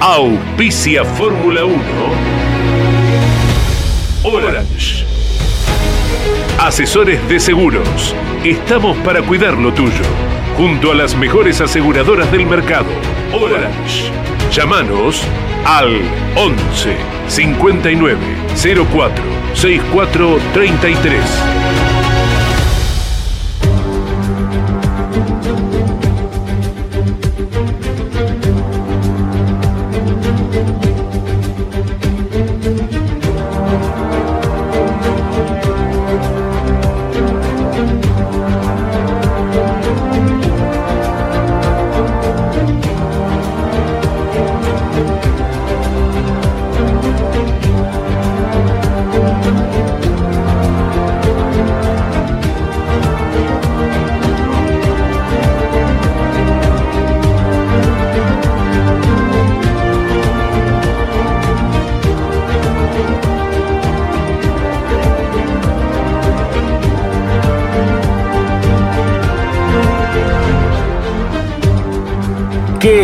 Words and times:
Auspicia 0.00 1.04
Fórmula 1.04 1.64
1. 1.64 1.76
Orange. 4.22 5.04
Asesores 6.60 7.28
de 7.28 7.40
seguros. 7.40 8.14
Estamos 8.44 8.96
para 8.98 9.22
cuidar 9.22 9.54
lo 9.54 9.74
tuyo. 9.74 10.04
Junto 10.56 10.92
a 10.92 10.94
las 10.94 11.16
mejores 11.16 11.60
aseguradoras 11.60 12.30
del 12.30 12.46
mercado. 12.46 12.86
Orange. 13.32 14.12
Llámanos 14.52 15.24
al 15.64 16.00
11 16.36 16.96
59 17.26 18.18
04 18.92 19.24
64 19.54 20.38
33. 20.54 21.97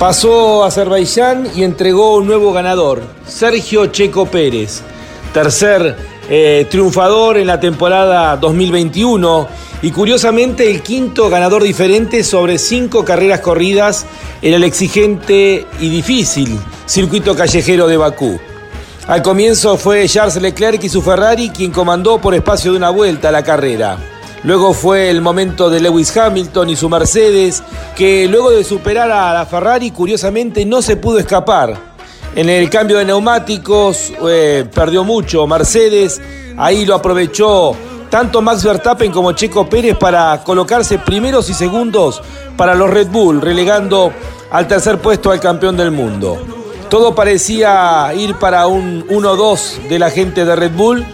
Pasó 0.00 0.64
a 0.64 0.68
Azerbaiyán 0.68 1.48
y 1.54 1.62
entregó 1.62 2.16
un 2.16 2.26
nuevo 2.26 2.54
ganador, 2.54 3.02
Sergio 3.26 3.88
Checo 3.88 4.24
Pérez, 4.24 4.80
tercer 5.34 5.94
eh, 6.30 6.66
triunfador 6.70 7.36
en 7.36 7.46
la 7.46 7.60
temporada 7.60 8.34
2021 8.38 9.46
y 9.82 9.90
curiosamente 9.90 10.70
el 10.70 10.80
quinto 10.80 11.28
ganador 11.28 11.62
diferente 11.62 12.24
sobre 12.24 12.56
cinco 12.56 13.04
carreras 13.04 13.40
corridas 13.40 14.06
en 14.40 14.54
el 14.54 14.64
exigente 14.64 15.66
y 15.80 15.90
difícil 15.90 16.58
circuito 16.86 17.36
callejero 17.36 17.86
de 17.86 17.98
Bakú. 17.98 18.40
Al 19.06 19.20
comienzo 19.20 19.76
fue 19.76 20.08
Charles 20.08 20.40
Leclerc 20.40 20.82
y 20.82 20.88
su 20.88 21.02
Ferrari 21.02 21.50
quien 21.50 21.72
comandó 21.72 22.18
por 22.22 22.34
espacio 22.34 22.70
de 22.70 22.78
una 22.78 22.88
vuelta 22.88 23.30
la 23.30 23.44
carrera. 23.44 23.98
Luego 24.42 24.72
fue 24.72 25.10
el 25.10 25.20
momento 25.20 25.68
de 25.68 25.80
Lewis 25.80 26.16
Hamilton 26.16 26.70
y 26.70 26.76
su 26.76 26.88
Mercedes, 26.88 27.62
que 27.94 28.26
luego 28.26 28.50
de 28.50 28.64
superar 28.64 29.10
a 29.10 29.34
la 29.34 29.44
Ferrari, 29.44 29.90
curiosamente 29.90 30.64
no 30.64 30.80
se 30.80 30.96
pudo 30.96 31.18
escapar. 31.18 31.76
En 32.34 32.48
el 32.48 32.70
cambio 32.70 32.96
de 32.96 33.04
neumáticos 33.04 34.12
eh, 34.26 34.64
perdió 34.72 35.04
mucho 35.04 35.46
Mercedes, 35.46 36.22
ahí 36.56 36.86
lo 36.86 36.94
aprovechó 36.94 37.76
tanto 38.08 38.40
Max 38.40 38.64
Verstappen 38.64 39.12
como 39.12 39.32
Checo 39.32 39.68
Pérez 39.68 39.96
para 39.96 40.42
colocarse 40.42 40.98
primeros 40.98 41.50
y 41.50 41.54
segundos 41.54 42.22
para 42.56 42.74
los 42.74 42.90
Red 42.90 43.08
Bull, 43.08 43.40
relegando 43.40 44.12
al 44.50 44.66
tercer 44.66 44.98
puesto 44.98 45.30
al 45.30 45.40
campeón 45.40 45.76
del 45.76 45.90
mundo. 45.90 46.38
Todo 46.88 47.14
parecía 47.14 48.10
ir 48.16 48.34
para 48.36 48.66
un 48.66 49.06
1-2 49.06 49.88
de 49.88 49.98
la 49.98 50.10
gente 50.10 50.44
de 50.44 50.56
Red 50.56 50.72
Bull 50.72 51.06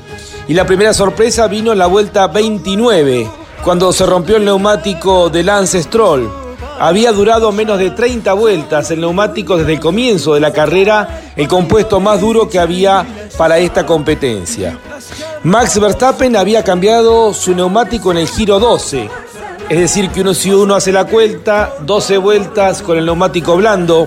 y 0.49 0.55
la 0.55 0.65
primera 0.65 0.95
sorpresa 0.95 1.49
vino 1.49 1.73
en 1.73 1.79
la 1.79 1.87
vuelta 1.87 2.29
29, 2.29 3.29
cuando 3.65 3.93
se 3.93 4.07
rompió 4.07 4.37
el 4.37 4.45
neumático 4.45 5.29
de 5.29 5.43
Lance 5.43 5.83
Stroll. 5.83 6.31
Había 6.79 7.11
durado 7.11 7.53
menos 7.53 7.79
de 7.79 7.91
30 7.91 8.33
vueltas 8.35 8.91
el 8.91 9.01
neumático 9.01 9.57
desde 9.57 9.75
el 9.75 9.81
comienzo 9.81 10.35
de 10.35 10.41
la 10.41 10.53
carrera, 10.53 11.33
el 11.35 11.49
compuesto 11.49 12.01
más 12.01 12.21
duro 12.21 12.49
que 12.49 12.59
había 12.59 13.05
para 13.37 13.59
esta 13.59 13.85
competencia. 13.87 14.79
Max 15.43 15.81
Verstappen 15.81 16.37
había 16.37 16.63
cambiado 16.63 17.33
su 17.33 17.55
neumático 17.55 18.13
en 18.13 18.19
el 18.19 18.29
giro 18.29 18.61
12, 18.61 19.09
es 19.69 19.79
decir, 19.79 20.11
que 20.11 20.21
uno, 20.21 20.33
si 20.35 20.53
uno 20.53 20.75
hace 20.75 20.93
la 20.93 21.05
vuelta, 21.05 21.75
12 21.81 22.19
vueltas 22.19 22.83
con 22.83 22.99
el 22.99 23.07
neumático 23.07 23.57
blando, 23.57 24.07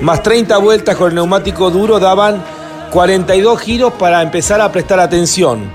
más 0.00 0.22
30 0.22 0.58
vueltas 0.58 0.96
con 0.96 1.08
el 1.08 1.14
neumático 1.16 1.70
duro 1.70 1.98
daban 1.98 2.42
42 2.92 3.58
giros 3.58 3.94
para 3.94 4.20
empezar 4.20 4.60
a 4.60 4.70
prestar 4.70 5.00
atención. 5.00 5.72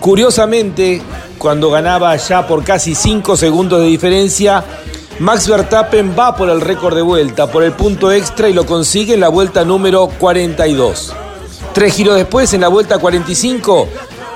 Curiosamente, 0.00 1.00
cuando 1.38 1.70
ganaba 1.70 2.16
ya 2.16 2.48
por 2.48 2.64
casi 2.64 2.96
5 2.96 3.36
segundos 3.36 3.80
de 3.80 3.86
diferencia, 3.86 4.64
Max 5.20 5.46
Verstappen 5.48 6.16
va 6.18 6.34
por 6.34 6.50
el 6.50 6.60
récord 6.60 6.96
de 6.96 7.02
vuelta, 7.02 7.46
por 7.46 7.62
el 7.62 7.72
punto 7.72 8.10
extra 8.10 8.48
y 8.48 8.54
lo 8.54 8.66
consigue 8.66 9.14
en 9.14 9.20
la 9.20 9.28
vuelta 9.28 9.64
número 9.64 10.08
42. 10.18 11.14
Tres 11.74 11.94
giros 11.94 12.16
después, 12.16 12.52
en 12.52 12.62
la 12.62 12.68
vuelta 12.68 12.98
45, 12.98 13.88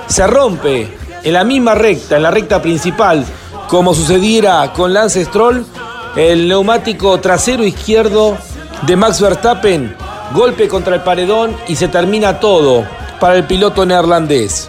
se 0.06 0.24
rompe 0.28 0.96
en 1.24 1.32
la 1.32 1.42
misma 1.42 1.74
recta, 1.74 2.16
en 2.16 2.22
la 2.22 2.30
recta 2.30 2.62
principal, 2.62 3.24
como 3.66 3.94
sucediera 3.94 4.72
con 4.72 4.92
Lance 4.92 5.24
Stroll, 5.24 5.66
el 6.14 6.46
neumático 6.46 7.18
trasero 7.18 7.64
izquierdo 7.64 8.38
de 8.86 8.94
Max 8.94 9.20
Verstappen 9.20 10.01
golpe 10.32 10.68
contra 10.68 10.94
el 10.94 11.02
paredón 11.02 11.56
y 11.68 11.76
se 11.76 11.88
termina 11.88 12.40
todo 12.40 12.84
para 13.20 13.36
el 13.36 13.44
piloto 13.44 13.86
neerlandés. 13.86 14.68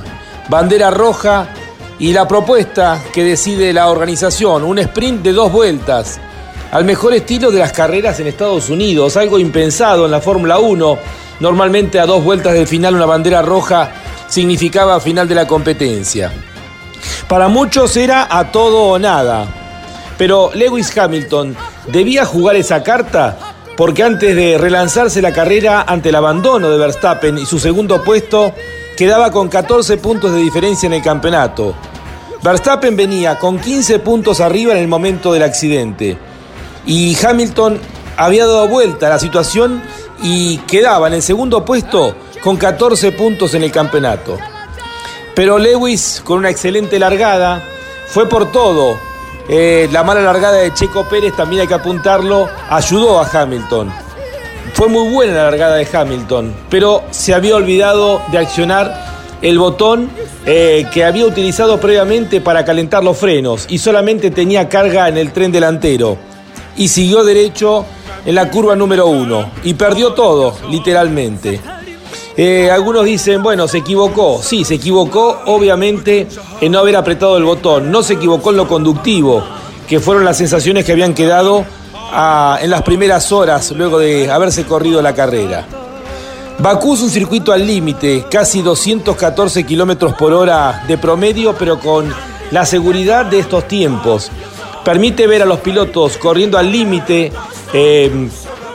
Bandera 0.49 0.91
roja 0.91 1.47
y 1.99 2.11
la 2.11 2.27
propuesta 2.27 3.01
que 3.13 3.23
decide 3.23 3.73
la 3.73 3.89
organización, 3.89 4.63
un 4.63 4.79
sprint 4.79 5.21
de 5.21 5.31
dos 5.31 5.51
vueltas, 5.51 6.19
al 6.71 6.85
mejor 6.85 7.13
estilo 7.13 7.51
de 7.51 7.59
las 7.59 7.71
carreras 7.71 8.19
en 8.19 8.27
Estados 8.27 8.69
Unidos, 8.69 9.15
algo 9.15 9.39
impensado 9.39 10.05
en 10.05 10.11
la 10.11 10.21
Fórmula 10.21 10.59
1. 10.59 10.97
Normalmente 11.39 11.99
a 11.99 12.05
dos 12.05 12.23
vueltas 12.23 12.53
del 12.53 12.67
final 12.67 12.95
una 12.95 13.05
bandera 13.05 13.41
roja 13.41 13.91
significaba 14.27 14.99
final 14.99 15.27
de 15.27 15.35
la 15.35 15.47
competencia. 15.47 16.31
Para 17.27 17.47
muchos 17.47 17.95
era 17.95 18.27
a 18.29 18.51
todo 18.51 18.83
o 18.83 18.99
nada, 18.99 19.45
pero 20.17 20.51
Lewis 20.53 20.95
Hamilton 20.97 21.55
debía 21.87 22.25
jugar 22.25 22.55
esa 22.55 22.83
carta 22.83 23.52
porque 23.75 24.03
antes 24.03 24.35
de 24.35 24.57
relanzarse 24.57 25.21
la 25.21 25.33
carrera 25.33 25.83
ante 25.87 26.09
el 26.09 26.15
abandono 26.15 26.69
de 26.69 26.77
Verstappen 26.77 27.37
y 27.37 27.45
su 27.45 27.59
segundo 27.59 28.03
puesto, 28.03 28.53
quedaba 28.95 29.31
con 29.31 29.49
14 29.49 29.97
puntos 29.97 30.31
de 30.33 30.39
diferencia 30.39 30.87
en 30.87 30.93
el 30.93 31.01
campeonato. 31.01 31.73
Verstappen 32.43 32.95
venía 32.95 33.39
con 33.39 33.57
15 33.57 33.99
puntos 33.99 34.41
arriba 34.41 34.73
en 34.73 34.79
el 34.79 34.87
momento 34.87 35.31
del 35.33 35.43
accidente 35.43 36.17
y 36.85 37.17
Hamilton 37.23 37.79
había 38.17 38.45
dado 38.45 38.67
vuelta 38.67 39.07
a 39.07 39.11
la 39.11 39.19
situación 39.19 39.81
y 40.21 40.57
quedaba 40.59 41.07
en 41.07 41.13
el 41.13 41.21
segundo 41.21 41.65
puesto 41.65 42.15
con 42.43 42.57
14 42.57 43.13
puntos 43.13 43.53
en 43.53 43.63
el 43.63 43.71
campeonato. 43.71 44.37
Pero 45.35 45.57
Lewis, 45.57 46.21
con 46.23 46.39
una 46.39 46.49
excelente 46.49 46.99
largada, 46.99 47.63
fue 48.07 48.29
por 48.29 48.51
todo 48.51 48.99
eh, 49.49 49.89
la 49.91 50.03
mala 50.03 50.21
largada 50.21 50.57
de 50.57 50.73
Checo 50.73 51.07
Pérez, 51.09 51.35
también 51.35 51.61
hay 51.61 51.67
que 51.67 51.73
apuntarlo, 51.73 52.47
ayudó 52.69 53.19
a 53.19 53.27
Hamilton. 53.27 53.91
Fue 54.73 54.87
muy 54.87 55.13
buena 55.13 55.33
la 55.33 55.43
largada 55.43 55.75
de 55.75 55.87
Hamilton, 55.91 56.55
pero 56.69 57.03
se 57.11 57.33
había 57.33 57.55
olvidado 57.55 58.21
de 58.31 58.37
accionar 58.37 59.13
el 59.41 59.59
botón 59.59 60.09
eh, 60.45 60.87
que 60.93 61.03
había 61.03 61.25
utilizado 61.25 61.79
previamente 61.79 62.39
para 62.39 62.63
calentar 62.63 63.03
los 63.03 63.17
frenos 63.17 63.65
y 63.69 63.77
solamente 63.77 64.31
tenía 64.31 64.69
carga 64.69 65.09
en 65.09 65.17
el 65.17 65.33
tren 65.33 65.51
delantero. 65.51 66.17
Y 66.77 66.87
siguió 66.87 67.23
derecho 67.23 67.85
en 68.25 68.35
la 68.35 68.49
curva 68.49 68.75
número 68.75 69.07
uno 69.07 69.51
y 69.63 69.73
perdió 69.73 70.13
todo, 70.13 70.55
literalmente. 70.69 71.59
Eh, 72.35 72.71
algunos 72.71 73.05
dicen, 73.05 73.43
bueno, 73.43 73.67
se 73.67 73.79
equivocó. 73.79 74.41
Sí, 74.41 74.63
se 74.63 74.75
equivocó 74.75 75.41
obviamente 75.45 76.27
en 76.61 76.71
no 76.71 76.79
haber 76.79 76.95
apretado 76.95 77.37
el 77.37 77.43
botón. 77.43 77.91
No 77.91 78.01
se 78.03 78.13
equivocó 78.13 78.49
en 78.49 78.57
lo 78.57 78.67
conductivo, 78.67 79.43
que 79.87 79.99
fueron 79.99 80.25
las 80.25 80.37
sensaciones 80.37 80.85
que 80.85 80.91
habían 80.91 81.13
quedado 81.13 81.65
ah, 82.11 82.57
en 82.61 82.69
las 82.69 82.81
primeras 82.81 83.31
horas 83.31 83.71
luego 83.71 83.99
de 83.99 84.31
haberse 84.31 84.65
corrido 84.65 85.01
la 85.01 85.13
carrera. 85.13 85.67
Bakú 86.59 86.93
es 86.93 87.01
un 87.01 87.09
circuito 87.09 87.51
al 87.51 87.65
límite, 87.65 88.25
casi 88.29 88.61
214 88.61 89.63
kilómetros 89.65 90.13
por 90.13 90.33
hora 90.33 90.83
de 90.87 90.97
promedio, 90.97 91.55
pero 91.57 91.79
con 91.79 92.13
la 92.51 92.65
seguridad 92.65 93.25
de 93.25 93.39
estos 93.39 93.67
tiempos. 93.67 94.31
Permite 94.85 95.27
ver 95.27 95.41
a 95.41 95.45
los 95.45 95.59
pilotos 95.59 96.17
corriendo 96.17 96.57
al 96.57 96.71
límite, 96.71 97.31
eh, 97.73 98.29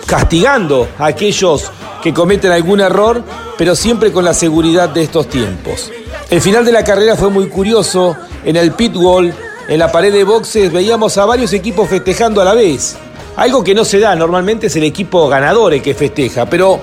castigando 0.06 0.88
a 0.98 1.06
aquellos 1.06 1.70
que 2.02 2.14
cometen 2.14 2.52
algún 2.52 2.80
error, 2.80 3.22
pero 3.56 3.74
siempre 3.74 4.12
con 4.12 4.24
la 4.24 4.34
seguridad 4.34 4.88
de 4.88 5.02
estos 5.02 5.28
tiempos. 5.28 5.90
El 6.30 6.40
final 6.40 6.64
de 6.64 6.72
la 6.72 6.84
carrera 6.84 7.16
fue 7.16 7.30
muy 7.30 7.48
curioso. 7.48 8.16
En 8.44 8.56
el 8.56 8.72
pit 8.72 8.94
wall, 8.96 9.32
en 9.68 9.78
la 9.78 9.90
pared 9.90 10.12
de 10.12 10.24
boxes, 10.24 10.72
veíamos 10.72 11.18
a 11.18 11.24
varios 11.24 11.52
equipos 11.52 11.88
festejando 11.88 12.40
a 12.40 12.44
la 12.44 12.54
vez. 12.54 12.96
Algo 13.36 13.62
que 13.62 13.74
no 13.74 13.84
se 13.84 14.00
da, 14.00 14.14
normalmente 14.14 14.66
es 14.66 14.76
el 14.76 14.84
equipo 14.84 15.28
ganador 15.28 15.74
el 15.74 15.82
que 15.82 15.94
festeja, 15.94 16.46
pero 16.46 16.80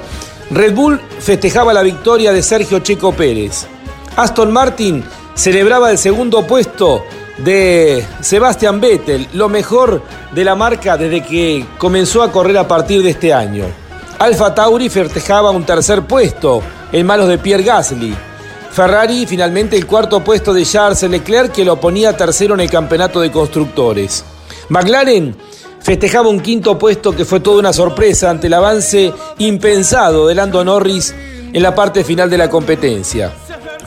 Red 0.51 0.73
Bull 0.73 1.01
festejaba 1.19 1.73
la 1.73 1.81
victoria 1.81 2.31
de 2.31 2.41
Sergio 2.41 2.79
Checo 2.79 3.11
Pérez. 3.11 3.67
Aston 4.15 4.51
Martin 4.53 5.03
celebraba 5.33 5.91
el 5.91 5.97
segundo 5.97 6.47
puesto 6.47 7.03
de 7.37 8.05
Sebastian 8.21 8.79
Vettel, 8.79 9.27
lo 9.33 9.49
mejor 9.49 10.01
de 10.31 10.43
la 10.45 10.55
marca 10.55 10.97
desde 10.97 11.23
que 11.23 11.65
comenzó 11.77 12.23
a 12.23 12.31
correr 12.31 12.57
a 12.57 12.67
partir 12.67 13.03
de 13.03 13.09
este 13.09 13.33
año. 13.33 13.65
Alfa 14.19 14.55
Tauri 14.55 14.89
festejaba 14.89 15.51
un 15.51 15.65
tercer 15.65 16.03
puesto 16.03 16.61
en 16.91 17.05
manos 17.05 17.27
de 17.27 17.37
Pierre 17.37 17.63
Gasly. 17.63 18.15
Ferrari 18.71 19.25
finalmente 19.25 19.75
el 19.75 19.85
cuarto 19.85 20.23
puesto 20.23 20.53
de 20.53 20.65
Charles 20.65 21.03
Leclerc 21.03 21.51
que 21.51 21.65
lo 21.65 21.79
ponía 21.79 22.15
tercero 22.15 22.53
en 22.53 22.61
el 22.61 22.69
campeonato 22.69 23.19
de 23.19 23.31
constructores. 23.31 24.23
McLaren 24.69 25.35
festejaba 25.81 26.29
un 26.29 26.39
quinto 26.39 26.77
puesto 26.79 27.13
que 27.13 27.25
fue 27.25 27.41
toda 27.41 27.59
una 27.59 27.73
sorpresa 27.73 28.29
ante 28.29 28.47
el 28.47 28.53
avance 28.53 29.13
impensado 29.37 30.27
de 30.27 30.35
Lando 30.35 30.63
Norris 30.63 31.13
en 31.53 31.61
la 31.61 31.75
parte 31.75 32.03
final 32.03 32.29
de 32.29 32.37
la 32.37 32.49
competencia. 32.49 33.31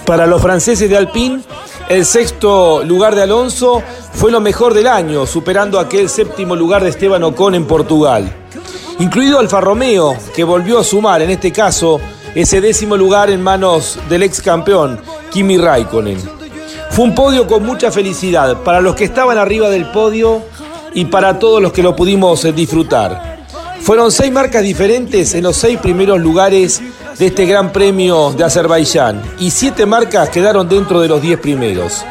Para 0.04 0.26
los 0.26 0.40
franceses 0.40 0.88
de 0.88 0.96
Alpine, 0.96 1.42
el 1.88 2.04
sexto 2.04 2.82
lugar 2.84 3.14
de 3.14 3.22
Alonso 3.22 3.82
fue 4.12 4.30
lo 4.30 4.40
mejor 4.40 4.74
del 4.74 4.86
año, 4.86 5.26
superando 5.26 5.80
aquel 5.80 6.08
séptimo 6.08 6.54
lugar 6.54 6.82
de 6.82 6.90
Esteban 6.90 7.24
Ocon 7.24 7.54
en 7.54 7.66
Portugal. 7.66 8.47
Incluido 9.00 9.38
Alfa 9.38 9.60
Romeo, 9.60 10.16
que 10.34 10.42
volvió 10.42 10.80
a 10.80 10.84
sumar, 10.84 11.22
en 11.22 11.30
este 11.30 11.52
caso, 11.52 12.00
ese 12.34 12.60
décimo 12.60 12.96
lugar 12.96 13.30
en 13.30 13.40
manos 13.40 13.96
del 14.08 14.24
ex 14.24 14.42
campeón, 14.42 15.00
Kimi 15.30 15.56
Raikkonen. 15.56 16.18
Fue 16.90 17.04
un 17.04 17.14
podio 17.14 17.46
con 17.46 17.64
mucha 17.64 17.92
felicidad 17.92 18.58
para 18.64 18.80
los 18.80 18.96
que 18.96 19.04
estaban 19.04 19.38
arriba 19.38 19.68
del 19.70 19.90
podio 19.92 20.42
y 20.94 21.04
para 21.04 21.38
todos 21.38 21.62
los 21.62 21.72
que 21.72 21.82
lo 21.82 21.94
pudimos 21.94 22.42
disfrutar. 22.56 23.38
Fueron 23.80 24.10
seis 24.10 24.32
marcas 24.32 24.64
diferentes 24.64 25.32
en 25.34 25.44
los 25.44 25.56
seis 25.56 25.78
primeros 25.78 26.18
lugares 26.18 26.82
de 27.18 27.26
este 27.26 27.46
Gran 27.46 27.72
Premio 27.72 28.32
de 28.32 28.42
Azerbaiyán 28.42 29.22
y 29.38 29.52
siete 29.52 29.86
marcas 29.86 30.28
quedaron 30.28 30.68
dentro 30.68 31.00
de 31.00 31.06
los 31.06 31.22
diez 31.22 31.38
primeros. 31.38 32.04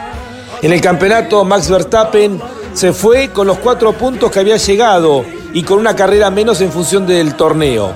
En 0.61 0.71
el 0.71 0.79
campeonato 0.79 1.43
Max 1.43 1.69
Verstappen 1.69 2.41
se 2.73 2.93
fue 2.93 3.29
con 3.31 3.45
los 3.45 3.59
cuatro 3.59 3.91
puntos 3.91 4.31
que 4.31 4.39
había 4.39 4.55
llegado 4.55 5.25
y 5.53 5.63
con 5.63 5.79
una 5.79 5.95
carrera 5.95 6.29
menos 6.29 6.61
en 6.61 6.71
función 6.71 7.05
del 7.05 7.35
torneo. 7.35 7.93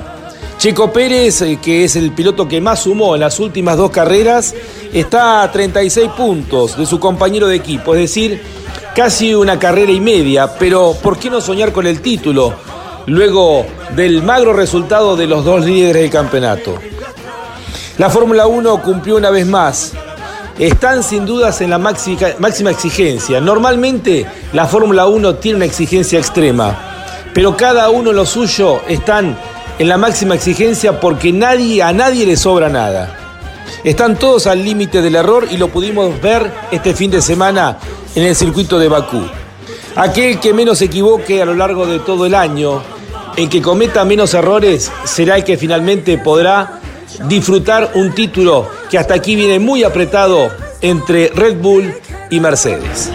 Checo 0.57 0.91
Pérez, 0.91 1.41
eh, 1.41 1.59
que 1.61 1.83
es 1.83 1.95
el 1.95 2.11
piloto 2.11 2.47
que 2.47 2.61
más 2.61 2.81
sumó 2.81 3.15
en 3.15 3.21
las 3.21 3.39
últimas 3.39 3.77
dos 3.77 3.89
carreras, 3.91 4.53
está 4.93 5.43
a 5.43 5.51
36 5.51 6.09
puntos 6.15 6.77
de 6.77 6.85
su 6.85 6.99
compañero 6.99 7.47
de 7.47 7.55
equipo, 7.55 7.95
es 7.95 8.01
decir, 8.01 8.41
casi 8.95 9.33
una 9.33 9.57
carrera 9.57 9.91
y 9.91 9.99
media, 9.99 10.53
pero 10.59 10.95
¿por 11.01 11.17
qué 11.17 11.29
no 11.29 11.41
soñar 11.41 11.71
con 11.71 11.87
el 11.87 12.01
título? 12.01 12.53
luego 13.07 13.65
del 13.95 14.23
magro 14.23 14.53
resultado 14.53 15.15
de 15.15 15.27
los 15.27 15.43
dos 15.43 15.65
líderes 15.65 16.03
del 16.03 16.11
campeonato. 16.11 16.75
La 17.97 18.09
Fórmula 18.09 18.47
1 18.47 18.81
cumplió 18.81 19.17
una 19.17 19.29
vez 19.29 19.45
más. 19.45 19.93
Están 20.57 21.03
sin 21.03 21.25
dudas 21.25 21.61
en 21.61 21.69
la 21.69 21.77
máxima 21.77 22.71
exigencia. 22.71 23.39
Normalmente 23.41 24.25
la 24.53 24.65
Fórmula 24.67 25.07
1 25.07 25.35
tiene 25.35 25.57
una 25.57 25.65
exigencia 25.65 26.19
extrema, 26.19 26.90
pero 27.33 27.55
cada 27.55 27.89
uno 27.89 28.11
lo 28.11 28.25
suyo 28.25 28.81
están 28.87 29.37
en 29.79 29.87
la 29.87 29.97
máxima 29.97 30.35
exigencia 30.35 30.99
porque 30.99 31.31
nadie, 31.31 31.81
a 31.81 31.93
nadie 31.93 32.25
le 32.25 32.37
sobra 32.37 32.69
nada. 32.69 33.17
Están 33.83 34.17
todos 34.19 34.47
al 34.47 34.63
límite 34.63 35.01
del 35.01 35.15
error 35.15 35.47
y 35.49 35.57
lo 35.57 35.69
pudimos 35.69 36.21
ver 36.21 36.51
este 36.71 36.93
fin 36.93 37.09
de 37.09 37.21
semana 37.21 37.77
en 38.13 38.23
el 38.23 38.35
circuito 38.35 38.77
de 38.77 38.87
Bakú. 38.87 39.21
Aquel 39.95 40.39
que 40.39 40.53
menos 40.53 40.77
se 40.77 40.85
equivoque 40.85 41.41
a 41.41 41.45
lo 41.45 41.55
largo 41.55 41.85
de 41.85 41.99
todo 41.99 42.25
el 42.25 42.35
año, 42.35 42.81
el 43.35 43.49
que 43.49 43.61
cometa 43.61 44.05
menos 44.05 44.33
errores, 44.33 44.91
será 45.03 45.37
el 45.37 45.43
que 45.43 45.57
finalmente 45.57 46.17
podrá 46.17 46.79
disfrutar 47.27 47.91
un 47.95 48.13
título 48.13 48.69
que 48.89 48.97
hasta 48.97 49.15
aquí 49.15 49.35
viene 49.35 49.59
muy 49.59 49.83
apretado 49.83 50.51
entre 50.81 51.29
Red 51.29 51.57
Bull 51.57 51.93
y 52.29 52.39
Mercedes. 52.39 53.09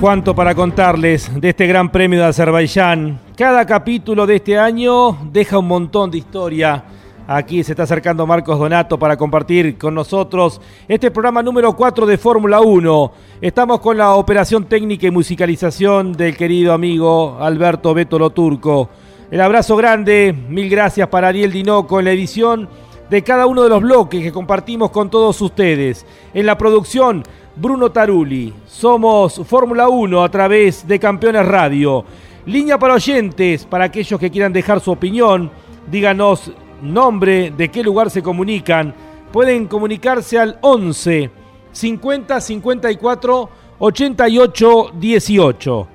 Cuánto 0.00 0.34
para 0.34 0.54
contarles 0.54 1.30
de 1.38 1.50
este 1.50 1.66
Gran 1.66 1.92
Premio 1.92 2.20
de 2.20 2.24
Azerbaiyán. 2.24 3.20
Cada 3.36 3.66
capítulo 3.66 4.26
de 4.26 4.36
este 4.36 4.58
año 4.58 5.18
deja 5.30 5.58
un 5.58 5.68
montón 5.68 6.10
de 6.10 6.16
historia. 6.16 6.82
Aquí 7.28 7.62
se 7.62 7.72
está 7.72 7.82
acercando 7.82 8.26
Marcos 8.26 8.58
Donato 8.58 8.98
para 8.98 9.18
compartir 9.18 9.76
con 9.76 9.94
nosotros 9.94 10.58
este 10.88 11.10
programa 11.10 11.42
número 11.42 11.76
4 11.76 12.06
de 12.06 12.16
Fórmula 12.16 12.62
1. 12.62 13.12
Estamos 13.42 13.80
con 13.80 13.98
la 13.98 14.14
operación 14.14 14.64
técnica 14.64 15.06
y 15.06 15.10
musicalización 15.10 16.14
del 16.14 16.34
querido 16.34 16.72
amigo 16.72 17.36
Alberto 17.38 17.92
Beto 17.92 18.30
Turco. 18.30 18.88
El 19.30 19.42
abrazo 19.42 19.76
grande, 19.76 20.34
mil 20.48 20.70
gracias 20.70 21.08
para 21.08 21.28
Ariel 21.28 21.52
Dinoco 21.52 21.98
en 21.98 22.06
la 22.06 22.12
edición 22.12 22.70
de 23.10 23.22
cada 23.22 23.46
uno 23.46 23.64
de 23.64 23.68
los 23.68 23.82
bloques 23.82 24.22
que 24.22 24.32
compartimos 24.32 24.90
con 24.90 25.10
todos 25.10 25.40
ustedes. 25.42 26.06
En 26.32 26.46
la 26.46 26.56
producción, 26.56 27.24
Bruno 27.60 27.90
Taruli. 27.90 28.54
Somos 28.66 29.42
Fórmula 29.46 29.90
1 29.90 30.24
a 30.24 30.30
través 30.30 30.88
de 30.88 30.98
Campeones 30.98 31.44
Radio. 31.44 32.02
Línea 32.46 32.78
para 32.78 32.94
oyentes, 32.94 33.66
para 33.66 33.84
aquellos 33.84 34.18
que 34.18 34.30
quieran 34.30 34.50
dejar 34.50 34.80
su 34.80 34.90
opinión, 34.90 35.50
díganos 35.90 36.50
nombre, 36.80 37.50
de 37.50 37.68
qué 37.68 37.82
lugar 37.84 38.08
se 38.10 38.22
comunican. 38.22 38.94
Pueden 39.30 39.66
comunicarse 39.66 40.38
al 40.38 40.58
11 40.62 41.30
50 41.70 42.40
54 42.40 43.50
88 43.78 44.90
18. 44.94 45.88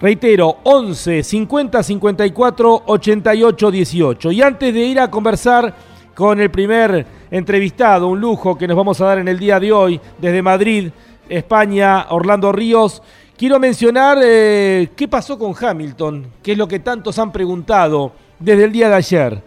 Reitero, 0.00 0.56
11 0.64 1.22
50 1.22 1.82
54 1.82 2.82
88 2.86 3.70
18. 3.70 4.32
Y 4.32 4.40
antes 4.40 4.72
de 4.72 4.80
ir 4.80 4.98
a 4.98 5.10
conversar 5.10 5.74
con 6.16 6.40
el 6.40 6.50
primer 6.50 7.06
entrevistado, 7.30 8.08
un 8.08 8.18
lujo 8.18 8.56
que 8.56 8.66
nos 8.66 8.74
vamos 8.74 8.98
a 9.02 9.04
dar 9.04 9.18
en 9.18 9.28
el 9.28 9.38
día 9.38 9.60
de 9.60 9.70
hoy 9.70 10.00
desde 10.18 10.40
Madrid, 10.40 10.90
España, 11.28 12.06
Orlando 12.08 12.50
Ríos. 12.52 13.02
Quiero 13.36 13.60
mencionar 13.60 14.16
eh, 14.24 14.88
qué 14.96 15.08
pasó 15.08 15.38
con 15.38 15.54
Hamilton, 15.54 16.26
que 16.42 16.52
es 16.52 16.58
lo 16.58 16.66
que 16.66 16.78
tantos 16.78 17.18
han 17.18 17.30
preguntado 17.30 18.12
desde 18.38 18.64
el 18.64 18.72
día 18.72 18.88
de 18.88 18.94
ayer. 18.94 19.42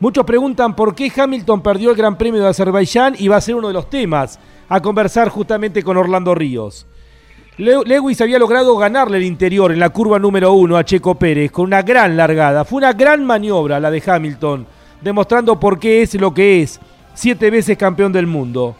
Muchos 0.00 0.26
preguntan 0.26 0.76
por 0.76 0.94
qué 0.94 1.10
Hamilton 1.16 1.62
perdió 1.62 1.88
el 1.88 1.96
Gran 1.96 2.18
Premio 2.18 2.42
de 2.42 2.48
Azerbaiyán 2.48 3.14
y 3.18 3.28
va 3.28 3.36
a 3.36 3.40
ser 3.40 3.54
uno 3.54 3.68
de 3.68 3.74
los 3.74 3.88
temas 3.88 4.38
a 4.68 4.82
conversar 4.82 5.30
justamente 5.30 5.82
con 5.82 5.96
Orlando 5.96 6.34
Ríos. 6.34 6.86
Lewis 7.56 8.20
había 8.20 8.38
logrado 8.38 8.76
ganarle 8.76 9.16
el 9.16 9.24
interior 9.24 9.72
en 9.72 9.80
la 9.80 9.88
curva 9.88 10.18
número 10.18 10.52
uno 10.52 10.76
a 10.76 10.84
Checo 10.84 11.14
Pérez 11.14 11.50
con 11.50 11.64
una 11.64 11.80
gran 11.80 12.18
largada. 12.18 12.66
Fue 12.66 12.78
una 12.78 12.92
gran 12.92 13.24
maniobra 13.24 13.80
la 13.80 13.90
de 13.90 14.02
Hamilton 14.04 14.66
demostrando 15.02 15.58
por 15.58 15.78
qué 15.78 16.02
es 16.02 16.14
lo 16.14 16.32
que 16.32 16.62
es, 16.62 16.80
siete 17.14 17.50
veces 17.50 17.76
campeón 17.76 18.12
del 18.12 18.26
mundo. 18.26 18.74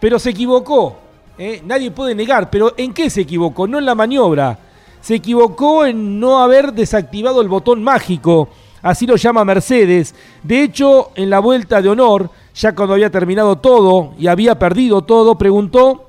Pero 0.00 0.18
se 0.18 0.30
equivocó, 0.30 0.96
¿eh? 1.38 1.62
nadie 1.64 1.90
puede 1.90 2.14
negar, 2.14 2.50
pero 2.50 2.74
¿en 2.76 2.92
qué 2.92 3.10
se 3.10 3.22
equivocó? 3.22 3.66
No 3.66 3.78
en 3.78 3.86
la 3.86 3.94
maniobra, 3.94 4.58
se 5.00 5.14
equivocó 5.14 5.86
en 5.86 6.20
no 6.20 6.40
haber 6.40 6.72
desactivado 6.72 7.40
el 7.40 7.48
botón 7.48 7.82
mágico, 7.82 8.48
así 8.82 9.06
lo 9.06 9.16
llama 9.16 9.44
Mercedes. 9.44 10.14
De 10.42 10.62
hecho, 10.62 11.10
en 11.14 11.30
la 11.30 11.40
vuelta 11.40 11.80
de 11.80 11.88
honor, 11.88 12.30
ya 12.54 12.74
cuando 12.74 12.94
había 12.94 13.10
terminado 13.10 13.56
todo 13.56 14.14
y 14.18 14.26
había 14.26 14.58
perdido 14.58 15.02
todo, 15.02 15.36
preguntó 15.38 16.06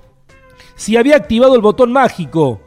si 0.75 0.97
había 0.97 1.15
activado 1.15 1.55
el 1.55 1.61
botón 1.61 1.91
mágico. 1.91 2.59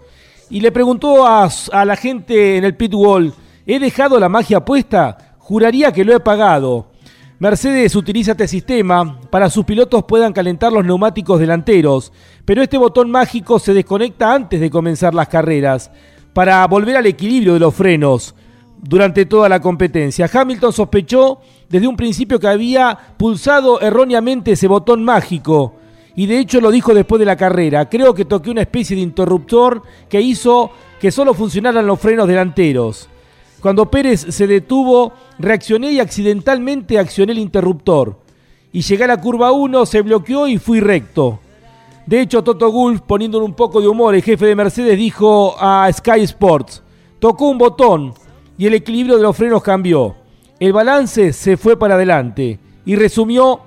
Y 0.50 0.60
le 0.60 0.70
preguntó 0.72 1.26
a, 1.26 1.48
a 1.72 1.84
la 1.84 1.96
gente 1.96 2.56
en 2.56 2.64
el 2.64 2.76
pit 2.76 2.94
wall, 2.94 3.32
¿he 3.66 3.78
dejado 3.78 4.20
la 4.20 4.28
magia 4.28 4.64
puesta? 4.64 5.33
Juraría 5.44 5.92
que 5.92 6.06
lo 6.06 6.16
he 6.16 6.20
pagado. 6.20 6.86
Mercedes 7.38 7.94
utiliza 7.96 8.30
este 8.30 8.48
sistema 8.48 9.20
para 9.28 9.50
sus 9.50 9.66
pilotos 9.66 10.04
puedan 10.04 10.32
calentar 10.32 10.72
los 10.72 10.86
neumáticos 10.86 11.38
delanteros, 11.38 12.14
pero 12.46 12.62
este 12.62 12.78
botón 12.78 13.10
mágico 13.10 13.58
se 13.58 13.74
desconecta 13.74 14.32
antes 14.32 14.58
de 14.58 14.70
comenzar 14.70 15.14
las 15.14 15.28
carreras 15.28 15.90
para 16.32 16.66
volver 16.66 16.96
al 16.96 17.04
equilibrio 17.04 17.52
de 17.52 17.60
los 17.60 17.74
frenos 17.74 18.34
durante 18.80 19.26
toda 19.26 19.50
la 19.50 19.60
competencia. 19.60 20.30
Hamilton 20.32 20.72
sospechó 20.72 21.40
desde 21.68 21.88
un 21.88 21.96
principio 21.96 22.40
que 22.40 22.48
había 22.48 22.98
pulsado 23.18 23.82
erróneamente 23.82 24.52
ese 24.52 24.66
botón 24.66 25.04
mágico 25.04 25.74
y 26.16 26.24
de 26.24 26.38
hecho 26.38 26.58
lo 26.58 26.70
dijo 26.70 26.94
después 26.94 27.20
de 27.20 27.26
la 27.26 27.36
carrera. 27.36 27.90
Creo 27.90 28.14
que 28.14 28.24
toqué 28.24 28.48
una 28.48 28.62
especie 28.62 28.96
de 28.96 29.02
interruptor 29.02 29.82
que 30.08 30.22
hizo 30.22 30.70
que 30.98 31.12
solo 31.12 31.34
funcionaran 31.34 31.86
los 31.86 32.00
frenos 32.00 32.28
delanteros. 32.28 33.10
Cuando 33.64 33.90
Pérez 33.90 34.26
se 34.28 34.46
detuvo, 34.46 35.14
reaccioné 35.38 35.92
y 35.92 35.98
accidentalmente 35.98 36.98
accioné 36.98 37.32
el 37.32 37.38
interruptor. 37.38 38.20
Y 38.70 38.82
llegué 38.82 39.04
a 39.04 39.06
la 39.06 39.22
curva 39.22 39.52
1, 39.52 39.86
se 39.86 40.02
bloqueó 40.02 40.46
y 40.46 40.58
fui 40.58 40.80
recto. 40.80 41.40
De 42.04 42.20
hecho, 42.20 42.44
Toto 42.44 42.68
Gulf, 42.68 43.00
poniéndole 43.00 43.46
un 43.46 43.54
poco 43.54 43.80
de 43.80 43.88
humor, 43.88 44.14
el 44.14 44.22
jefe 44.22 44.44
de 44.44 44.54
Mercedes 44.54 44.98
dijo 44.98 45.56
a 45.58 45.90
Sky 45.90 46.20
Sports, 46.24 46.82
tocó 47.18 47.48
un 47.48 47.56
botón 47.56 48.12
y 48.58 48.66
el 48.66 48.74
equilibrio 48.74 49.16
de 49.16 49.22
los 49.22 49.34
frenos 49.34 49.62
cambió. 49.62 50.14
El 50.60 50.74
balance 50.74 51.32
se 51.32 51.56
fue 51.56 51.78
para 51.78 51.94
adelante. 51.94 52.58
Y 52.84 52.96
resumió, 52.96 53.60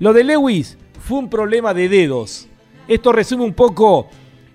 lo 0.00 0.12
de 0.12 0.24
Lewis 0.24 0.76
fue 0.98 1.18
un 1.18 1.30
problema 1.30 1.72
de 1.72 1.88
dedos. 1.88 2.48
Esto 2.88 3.12
resume 3.12 3.44
un 3.44 3.54
poco 3.54 4.08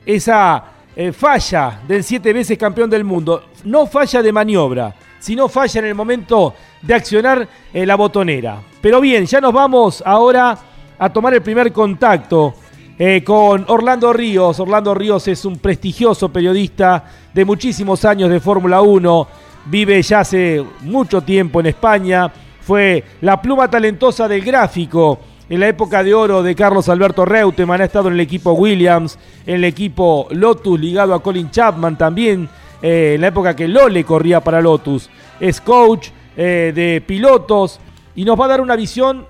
esa 0.06 0.74
eh, 1.01 1.13
falla 1.13 1.79
del 1.88 2.03
siete 2.03 2.34
veces 2.34 2.58
campeón 2.58 2.89
del 2.89 3.06
mundo. 3.06 3.46
No 3.63 3.88
falla 3.88 4.22
de 4.22 4.34
maniobra, 4.34 4.94
sino 5.18 5.48
falla 5.48 5.79
en 5.79 5.86
el 5.86 5.96
momento 5.96 6.53
de 6.82 6.94
accionar 6.94 7.48
eh, 7.74 7.86
la 7.86 7.96
botonera. 7.96 8.62
Pero 8.82 9.00
bien, 9.00 9.25
ya 9.25 9.39
nos 9.39 9.53
vamos 9.53 10.03
ahora 10.06 10.58
a 10.98 11.10
tomar 11.10 11.34
el 11.34 11.41
primer 11.41 11.72
contacto 11.72 12.53
eh, 12.98 13.24
con 13.24 13.63
Orlando 13.70 14.12
Ríos. 14.12 14.60
Orlando 14.60 14.94
Ríos 14.94 15.25
es 15.29 15.46
un 15.46 15.60
prestigioso 15.60 16.27
periodista 16.27 17.06
de 17.34 17.46
muchísimos 17.46 18.03
años 18.03 18.29
de 18.29 18.41
Fórmula 18.41 18.82
1. 18.82 19.27
Vive 19.68 20.01
ya 20.01 20.20
hace 20.20 20.62
mucho 20.82 21.22
tiempo 21.22 21.62
en 21.62 21.68
España. 21.68 22.29
Fue 22.60 23.06
la 23.22 23.41
pluma 23.41 23.70
talentosa 23.70 24.27
del 24.27 24.44
gráfico 24.44 25.18
en 25.50 25.60
la 25.60 25.68
época 25.68 26.03
de 26.03 26.13
oro 26.13 26.44
de 26.44 26.56
Carlos 26.56 26.89
Alberto 26.89 27.25
Reutemann, 27.25 27.82
ha 27.82 27.86
estado 27.86 28.08
en 28.08 28.13
el 28.13 28.20
equipo 28.20 28.53
Williams, 28.53 29.18
en 29.46 29.56
el 29.56 29.63
equipo 29.63 30.27
Lotus 30.32 30.79
ligado 30.79 31.13
a 31.13 31.24
Colin 31.24 31.50
Chapman 31.50 31.98
también, 31.98 32.48
eh, 32.82 33.13
en 33.15 33.22
la 33.22 33.27
época 33.27 33.56
que 33.56 33.68
Lole 33.68 34.03
corría 34.03 34.41
para 34.41 34.62
Lotus. 34.62 35.10
Es 35.39 35.60
coach 35.60 36.10
eh, 36.38 36.72
de 36.74 37.01
pilotos 37.06 37.79
y 38.15 38.24
nos 38.25 38.39
va 38.39 38.46
a 38.46 38.50
dar 38.50 38.62
una 38.62 38.75
visión 38.75 39.25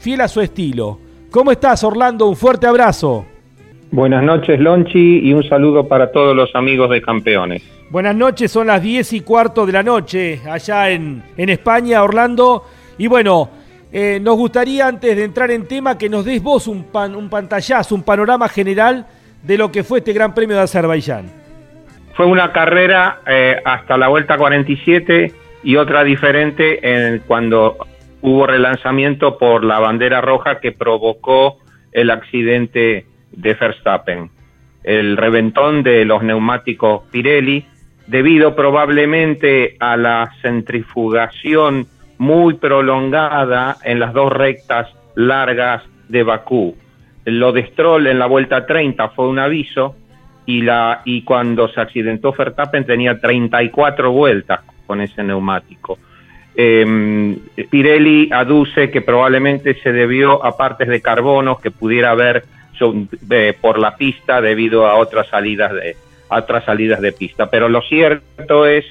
fiel 0.00 0.20
a 0.22 0.28
su 0.28 0.40
estilo. 0.40 0.98
¿Cómo 1.30 1.52
estás, 1.52 1.84
Orlando? 1.84 2.26
Un 2.26 2.36
fuerte 2.36 2.66
abrazo. 2.66 3.24
Buenas 3.90 4.22
noches, 4.22 4.58
Lonchi, 4.60 5.20
y 5.20 5.32
un 5.32 5.48
saludo 5.48 5.86
para 5.86 6.10
todos 6.10 6.34
los 6.34 6.54
amigos 6.54 6.90
de 6.90 7.00
campeones. 7.00 7.62
Buenas 7.90 8.14
noches, 8.14 8.50
son 8.50 8.66
las 8.66 8.82
10 8.82 9.14
y 9.14 9.20
cuarto 9.20 9.64
de 9.64 9.72
la 9.72 9.82
noche 9.82 10.40
allá 10.50 10.90
en, 10.90 11.22
en 11.36 11.48
España, 11.48 12.02
Orlando. 12.02 12.64
Y 12.98 13.06
bueno, 13.06 13.48
eh, 13.90 14.18
nos 14.20 14.36
gustaría 14.36 14.86
antes 14.86 15.16
de 15.16 15.24
entrar 15.24 15.50
en 15.50 15.66
tema 15.66 15.96
que 15.96 16.08
nos 16.08 16.24
des 16.24 16.42
vos 16.42 16.66
un, 16.66 16.84
pan, 16.84 17.16
un 17.16 17.30
pantallazo, 17.30 17.94
un 17.94 18.02
panorama 18.02 18.48
general 18.48 19.06
de 19.42 19.56
lo 19.56 19.72
que 19.72 19.82
fue 19.84 19.98
este 19.98 20.12
Gran 20.12 20.34
Premio 20.34 20.56
de 20.56 20.62
Azerbaiyán. 20.62 21.26
Fue 22.14 22.26
una 22.26 22.52
carrera 22.52 23.20
eh, 23.26 23.56
hasta 23.64 23.96
la 23.96 24.08
vuelta 24.08 24.36
47 24.36 25.32
y 25.62 25.76
otra 25.76 26.04
diferente 26.04 26.80
en 26.82 27.20
cuando 27.20 27.78
hubo 28.20 28.46
relanzamiento 28.46 29.38
por 29.38 29.64
la 29.64 29.78
bandera 29.78 30.20
roja 30.20 30.60
que 30.60 30.72
provocó 30.72 31.58
el 31.92 32.10
accidente 32.10 33.06
de 33.32 33.54
Verstappen, 33.54 34.30
el 34.84 35.16
reventón 35.16 35.82
de 35.82 36.04
los 36.04 36.22
neumáticos 36.22 37.02
Pirelli, 37.10 37.64
debido 38.06 38.56
probablemente 38.56 39.76
a 39.80 39.96
la 39.96 40.32
centrifugación 40.42 41.86
muy 42.18 42.54
prolongada 42.54 43.76
en 43.84 44.00
las 44.00 44.12
dos 44.12 44.32
rectas 44.32 44.88
largas 45.14 45.82
de 46.08 46.22
Bakú. 46.22 46.76
Lo 47.24 47.52
de 47.52 47.66
Stroll 47.66 48.06
en 48.06 48.18
la 48.18 48.26
vuelta 48.26 48.66
30 48.66 49.08
fue 49.10 49.28
un 49.28 49.38
aviso 49.38 49.96
y, 50.46 50.62
la, 50.62 51.02
y 51.04 51.22
cuando 51.22 51.68
se 51.68 51.80
accidentó 51.80 52.32
Verstappen 52.32 52.84
tenía 52.84 53.18
34 53.18 54.10
vueltas 54.10 54.60
con 54.86 55.00
ese 55.00 55.22
neumático. 55.22 55.98
Eh, 56.56 57.38
Pirelli 57.70 58.30
aduce 58.32 58.90
que 58.90 59.00
probablemente 59.00 59.74
se 59.74 59.92
debió 59.92 60.44
a 60.44 60.56
partes 60.56 60.88
de 60.88 61.00
carbono 61.00 61.58
que 61.58 61.70
pudiera 61.70 62.10
haber 62.10 62.44
eh, 63.30 63.56
por 63.60 63.78
la 63.78 63.96
pista 63.96 64.40
debido 64.40 64.86
a 64.86 64.94
otras 64.96 65.28
salidas 65.28 65.72
de 65.72 65.96
a 66.30 66.38
otras 66.38 66.64
salidas 66.64 67.00
de 67.00 67.12
pista. 67.12 67.48
Pero 67.50 67.68
lo 67.68 67.80
cierto 67.82 68.66
es 68.66 68.84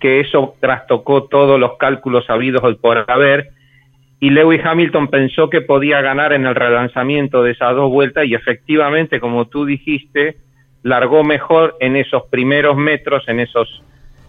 que 0.00 0.20
eso 0.20 0.54
trastocó 0.60 1.24
todos 1.24 1.60
los 1.60 1.76
cálculos 1.76 2.28
habidos 2.28 2.76
por 2.76 3.04
haber 3.08 3.50
y 4.20 4.28
Lewis 4.28 4.60
Hamilton 4.62 5.08
pensó 5.08 5.48
que 5.48 5.62
podía 5.62 6.02
ganar 6.02 6.34
en 6.34 6.46
el 6.46 6.54
relanzamiento 6.54 7.42
de 7.42 7.52
esas 7.52 7.74
dos 7.74 7.90
vueltas 7.90 8.26
y 8.26 8.34
efectivamente, 8.34 9.18
como 9.18 9.46
tú 9.46 9.64
dijiste, 9.64 10.36
largó 10.82 11.24
mejor 11.24 11.76
en 11.80 11.96
esos 11.96 12.24
primeros 12.24 12.76
metros, 12.76 13.26
en 13.28 13.40
esos, 13.40 13.82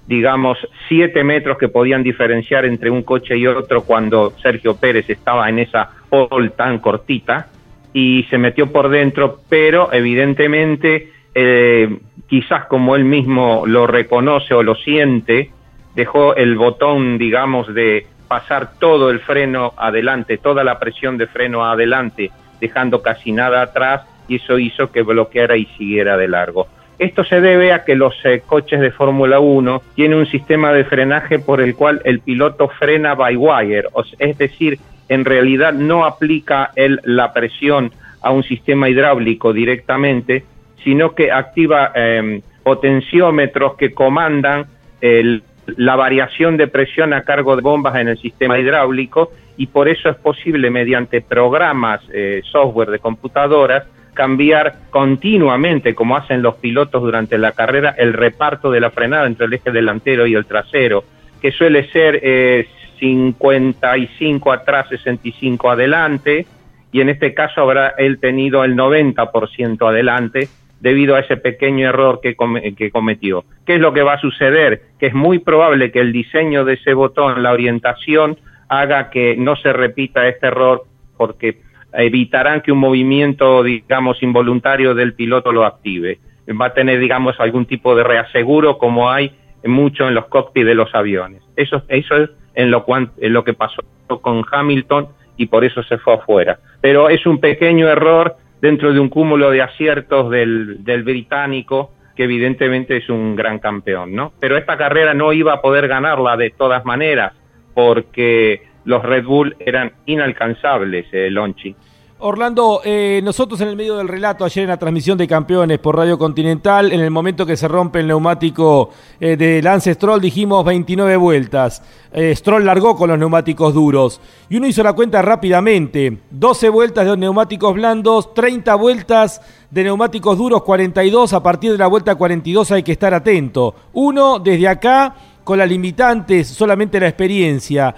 digamos, 0.07 0.57
siete 0.87 1.25
metros 1.25 1.57
que 1.57 1.67
podían 1.67 2.03
diferenciar 2.03 2.63
entre 2.63 2.89
un 2.89 3.03
coche 3.03 3.37
y 3.37 3.45
otro 3.45 3.83
cuando 3.83 4.31
Sergio 4.41 4.77
Pérez 4.77 5.09
estaba 5.09 5.49
en 5.49 5.59
esa 5.59 5.89
pole 6.09 6.51
tan 6.51 6.79
cortita 6.79 7.49
y 7.93 8.25
se 8.29 8.37
metió 8.37 8.71
por 8.71 8.87
dentro, 8.87 9.39
pero 9.49 9.91
evidentemente, 9.91 11.11
eh, 11.35 11.97
quizás 12.27 12.65
como 12.67 12.95
él 12.95 13.03
mismo 13.03 13.63
lo 13.67 13.87
reconoce 13.87 14.53
o 14.53 14.63
lo 14.63 14.75
siente, 14.75 15.51
dejó 15.95 16.35
el 16.35 16.55
botón, 16.55 17.17
digamos, 17.17 17.73
de 17.73 18.05
pasar 18.27 18.71
todo 18.79 19.09
el 19.09 19.19
freno 19.19 19.73
adelante, 19.77 20.37
toda 20.37 20.63
la 20.63 20.79
presión 20.79 21.17
de 21.17 21.27
freno 21.27 21.65
adelante, 21.65 22.31
dejando 22.59 23.01
casi 23.01 23.31
nada 23.31 23.61
atrás, 23.61 24.03
y 24.27 24.35
eso 24.35 24.57
hizo 24.57 24.91
que 24.91 25.01
bloqueara 25.01 25.57
y 25.57 25.65
siguiera 25.77 26.15
de 26.15 26.27
largo. 26.27 26.67
Esto 26.97 27.23
se 27.23 27.41
debe 27.41 27.73
a 27.73 27.83
que 27.83 27.95
los 27.95 28.13
eh, 28.23 28.43
coches 28.45 28.79
de 28.79 28.91
Fórmula 28.91 29.39
1 29.39 29.81
tienen 29.95 30.19
un 30.19 30.27
sistema 30.27 30.71
de 30.71 30.85
frenaje 30.85 31.39
por 31.39 31.59
el 31.59 31.75
cual 31.75 31.99
el 32.05 32.19
piloto 32.19 32.69
frena 32.69 33.15
by 33.15 33.35
wire, 33.35 33.87
es 34.19 34.37
decir, 34.37 34.79
en 35.09 35.25
realidad 35.25 35.73
no 35.73 36.05
aplica 36.05 36.71
el, 36.75 37.01
la 37.03 37.33
presión 37.33 37.91
a 38.21 38.31
un 38.31 38.43
sistema 38.43 38.87
hidráulico 38.87 39.51
directamente, 39.51 40.45
sino 40.83 41.15
que 41.15 41.31
activa 41.31 41.91
eh, 41.95 42.41
potenciómetros 42.63 43.75
que 43.75 43.93
comandan 43.93 44.67
el, 45.01 45.43
la 45.65 45.95
variación 45.95 46.57
de 46.57 46.67
presión 46.67 47.13
a 47.13 47.23
cargo 47.23 47.55
de 47.55 47.61
bombas 47.61 47.95
en 47.95 48.07
el 48.07 48.17
sistema 48.17 48.59
hidráulico 48.59 49.31
y 49.57 49.67
por 49.67 49.87
eso 49.87 50.09
es 50.09 50.15
posible 50.15 50.69
mediante 50.69 51.21
programas, 51.21 52.01
eh, 52.13 52.41
software 52.51 52.89
de 52.89 52.99
computadoras, 52.99 53.85
cambiar 54.13 54.75
continuamente, 54.89 55.95
como 55.95 56.17
hacen 56.17 56.41
los 56.41 56.55
pilotos 56.55 57.01
durante 57.01 57.37
la 57.37 57.51
carrera, 57.51 57.95
el 57.97 58.13
reparto 58.13 58.71
de 58.71 58.79
la 58.79 58.91
frenada 58.91 59.27
entre 59.27 59.45
el 59.45 59.53
eje 59.53 59.71
delantero 59.71 60.25
y 60.25 60.33
el 60.33 60.45
trasero, 60.45 61.03
que 61.41 61.51
suele 61.51 61.89
ser 61.91 62.19
eh, 62.21 62.67
55 62.99 64.51
atrás, 64.51 64.87
65 64.89 65.71
adelante, 65.71 66.45
y 66.91 67.01
en 67.01 67.09
este 67.09 67.33
caso 67.33 67.61
habrá 67.61 67.93
él 67.97 68.19
tenido 68.19 68.63
el 68.63 68.75
90% 68.75 69.87
adelante, 69.87 70.49
debido 70.81 71.15
a 71.15 71.19
ese 71.19 71.37
pequeño 71.37 71.87
error 71.87 72.19
que, 72.21 72.35
que 72.75 72.91
cometió. 72.91 73.45
¿Qué 73.65 73.75
es 73.75 73.79
lo 73.79 73.93
que 73.93 74.01
va 74.01 74.13
a 74.13 74.19
suceder? 74.19 74.81
Que 74.99 75.07
es 75.07 75.13
muy 75.13 75.39
probable 75.39 75.91
que 75.91 75.99
el 75.99 76.11
diseño 76.11 76.65
de 76.65 76.73
ese 76.73 76.93
botón, 76.93 77.41
la 77.41 77.53
orientación, 77.53 78.37
haga 78.67 79.09
que 79.09 79.35
no 79.37 79.55
se 79.55 79.71
repita 79.73 80.27
este 80.27 80.47
error 80.47 80.83
porque 81.17 81.61
evitarán 81.93 82.61
que 82.61 82.71
un 82.71 82.79
movimiento, 82.79 83.63
digamos, 83.63 84.21
involuntario 84.23 84.95
del 84.95 85.13
piloto 85.13 85.51
lo 85.51 85.65
active. 85.65 86.19
Va 86.59 86.67
a 86.67 86.73
tener, 86.73 86.99
digamos, 86.99 87.39
algún 87.39 87.65
tipo 87.65 87.95
de 87.95 88.03
reaseguro 88.03 88.77
como 88.77 89.11
hay 89.11 89.31
mucho 89.63 90.07
en 90.07 90.15
los 90.15 90.25
cockpits 90.25 90.65
de 90.65 90.75
los 90.75 90.93
aviones. 90.95 91.43
Eso, 91.55 91.83
eso 91.89 92.15
es 92.17 92.29
en 92.55 92.71
lo, 92.71 92.83
en 92.87 93.33
lo 93.33 93.43
que 93.43 93.53
pasó 93.53 93.83
con 94.21 94.43
Hamilton 94.51 95.09
y 95.37 95.45
por 95.45 95.63
eso 95.63 95.83
se 95.83 95.97
fue 95.99 96.15
afuera. 96.15 96.59
Pero 96.81 97.09
es 97.09 97.25
un 97.25 97.39
pequeño 97.39 97.87
error 97.87 98.35
dentro 98.61 98.93
de 98.93 98.99
un 98.99 99.09
cúmulo 99.09 99.49
de 99.49 99.61
aciertos 99.61 100.29
del, 100.29 100.83
del 100.83 101.03
británico, 101.03 101.91
que 102.15 102.23
evidentemente 102.23 102.97
es 102.97 103.09
un 103.09 103.35
gran 103.35 103.59
campeón, 103.59 104.13
¿no? 104.13 104.33
Pero 104.39 104.57
esta 104.57 104.77
carrera 104.77 105.13
no 105.13 105.33
iba 105.33 105.53
a 105.53 105.61
poder 105.61 105.87
ganarla 105.87 106.37
de 106.37 106.51
todas 106.51 106.85
maneras, 106.85 107.33
porque 107.73 108.63
los 108.85 109.03
Red 109.03 109.25
Bull 109.25 109.55
eran 109.59 109.93
inalcanzables, 110.05 111.07
eh, 111.11 111.29
Lonchi. 111.29 111.75
Orlando, 112.23 112.81
eh, 112.85 113.19
nosotros 113.23 113.59
en 113.61 113.69
el 113.69 113.75
medio 113.75 113.97
del 113.97 114.07
relato 114.07 114.45
ayer 114.45 114.63
en 114.63 114.69
la 114.69 114.77
transmisión 114.77 115.17
de 115.17 115.27
campeones 115.27 115.79
por 115.79 115.95
Radio 115.95 116.19
Continental, 116.19 116.91
en 116.91 116.99
el 116.99 117.09
momento 117.09 117.47
que 117.47 117.57
se 117.57 117.67
rompe 117.67 117.99
el 117.99 118.07
neumático 118.07 118.91
eh, 119.19 119.35
de 119.35 119.59
Lance 119.63 119.95
Stroll, 119.95 120.21
dijimos 120.21 120.63
29 120.63 121.15
vueltas. 121.17 121.81
Eh, 122.13 122.35
Stroll 122.35 122.63
largó 122.63 122.95
con 122.95 123.09
los 123.09 123.17
neumáticos 123.17 123.73
duros 123.73 124.21
y 124.49 124.57
uno 124.57 124.67
hizo 124.67 124.83
la 124.83 124.93
cuenta 124.93 125.23
rápidamente. 125.23 126.19
12 126.29 126.69
vueltas 126.69 127.07
de 127.07 127.17
neumáticos 127.17 127.73
blandos, 127.73 128.35
30 128.35 128.75
vueltas 128.75 129.41
de 129.71 129.83
neumáticos 129.83 130.37
duros, 130.37 130.61
42. 130.61 131.33
A 131.33 131.41
partir 131.41 131.71
de 131.71 131.79
la 131.79 131.87
vuelta 131.87 132.13
42 132.13 132.71
hay 132.71 132.83
que 132.83 132.91
estar 132.91 133.15
atento. 133.15 133.73
Uno 133.93 134.37
desde 134.37 134.67
acá 134.67 135.15
con 135.43 135.57
las 135.57 135.67
limitantes, 135.67 136.49
solamente 136.49 136.99
la 136.99 137.07
experiencia. 137.07 137.95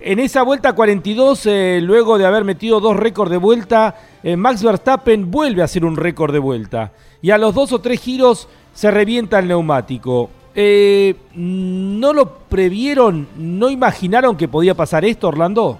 En 0.00 0.18
esa 0.18 0.42
vuelta 0.42 0.72
42, 0.72 1.46
eh, 1.46 1.80
luego 1.82 2.18
de 2.18 2.26
haber 2.26 2.44
metido 2.44 2.80
dos 2.80 2.96
récords 2.96 3.30
de 3.30 3.36
vuelta, 3.36 3.96
eh, 4.22 4.36
Max 4.36 4.62
Verstappen 4.62 5.30
vuelve 5.30 5.62
a 5.62 5.64
hacer 5.64 5.84
un 5.84 5.96
récord 5.96 6.32
de 6.32 6.38
vuelta. 6.38 6.92
Y 7.20 7.30
a 7.30 7.38
los 7.38 7.54
dos 7.54 7.72
o 7.72 7.80
tres 7.80 8.00
giros 8.00 8.48
se 8.72 8.90
revienta 8.90 9.38
el 9.38 9.48
neumático. 9.48 10.30
Eh, 10.54 11.14
¿No 11.34 12.12
lo 12.12 12.38
previeron, 12.48 13.28
no 13.36 13.70
imaginaron 13.70 14.36
que 14.36 14.48
podía 14.48 14.74
pasar 14.74 15.04
esto, 15.04 15.28
Orlando? 15.28 15.78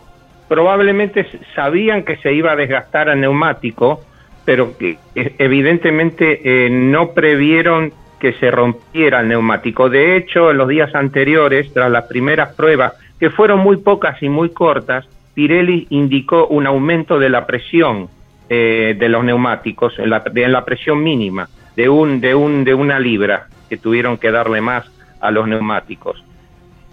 Probablemente 0.49 1.27
sabían 1.55 2.05
que 2.05 2.17
se 2.17 2.33
iba 2.33 2.53
a 2.53 2.57
desgastar 2.57 3.09
el 3.09 3.21
neumático, 3.21 4.01
pero 4.45 4.77
que 4.79 4.99
evidentemente 5.15 6.69
no 6.71 7.11
previeron 7.13 7.93
que 8.19 8.33
se 8.35 8.51
rompiera 8.51 9.21
el 9.21 9.29
neumático. 9.29 9.89
De 9.91 10.17
hecho, 10.17 10.51
en 10.51 10.57
los 10.57 10.69
días 10.69 10.95
anteriores, 10.95 11.73
tras 11.73 11.91
las 11.91 12.07
primeras 12.07 12.55
pruebas, 12.55 12.95
que 13.19 13.31
fueron 13.31 13.61
muy 13.61 13.79
pocas 13.79 14.23
y 14.23 14.29
muy 14.29 14.51
cortas, 14.51 15.07
Pirelli 15.35 15.87
indicó 15.91 16.47
un 16.49 16.67
aumento 16.67 17.19
de 17.19 17.29
la 17.29 17.47
presión 17.47 18.09
eh, 18.49 18.97
de 18.99 19.09
los 19.09 19.25
neumáticos, 19.25 19.99
en 19.99 20.11
la, 20.11 20.65
presión 20.65 21.03
mínima, 21.03 21.49
de, 21.77 21.89
un, 21.89 22.21
de, 22.21 22.35
un, 22.35 22.65
de 22.65 22.75
una 22.75 22.99
libra, 22.99 23.47
que 23.69 23.77
tuvieron 23.77 24.19
que 24.19 24.31
darle 24.31 24.61
más 24.61 24.91
a 25.21 25.31
los 25.31 25.47
neumáticos. 25.47 26.25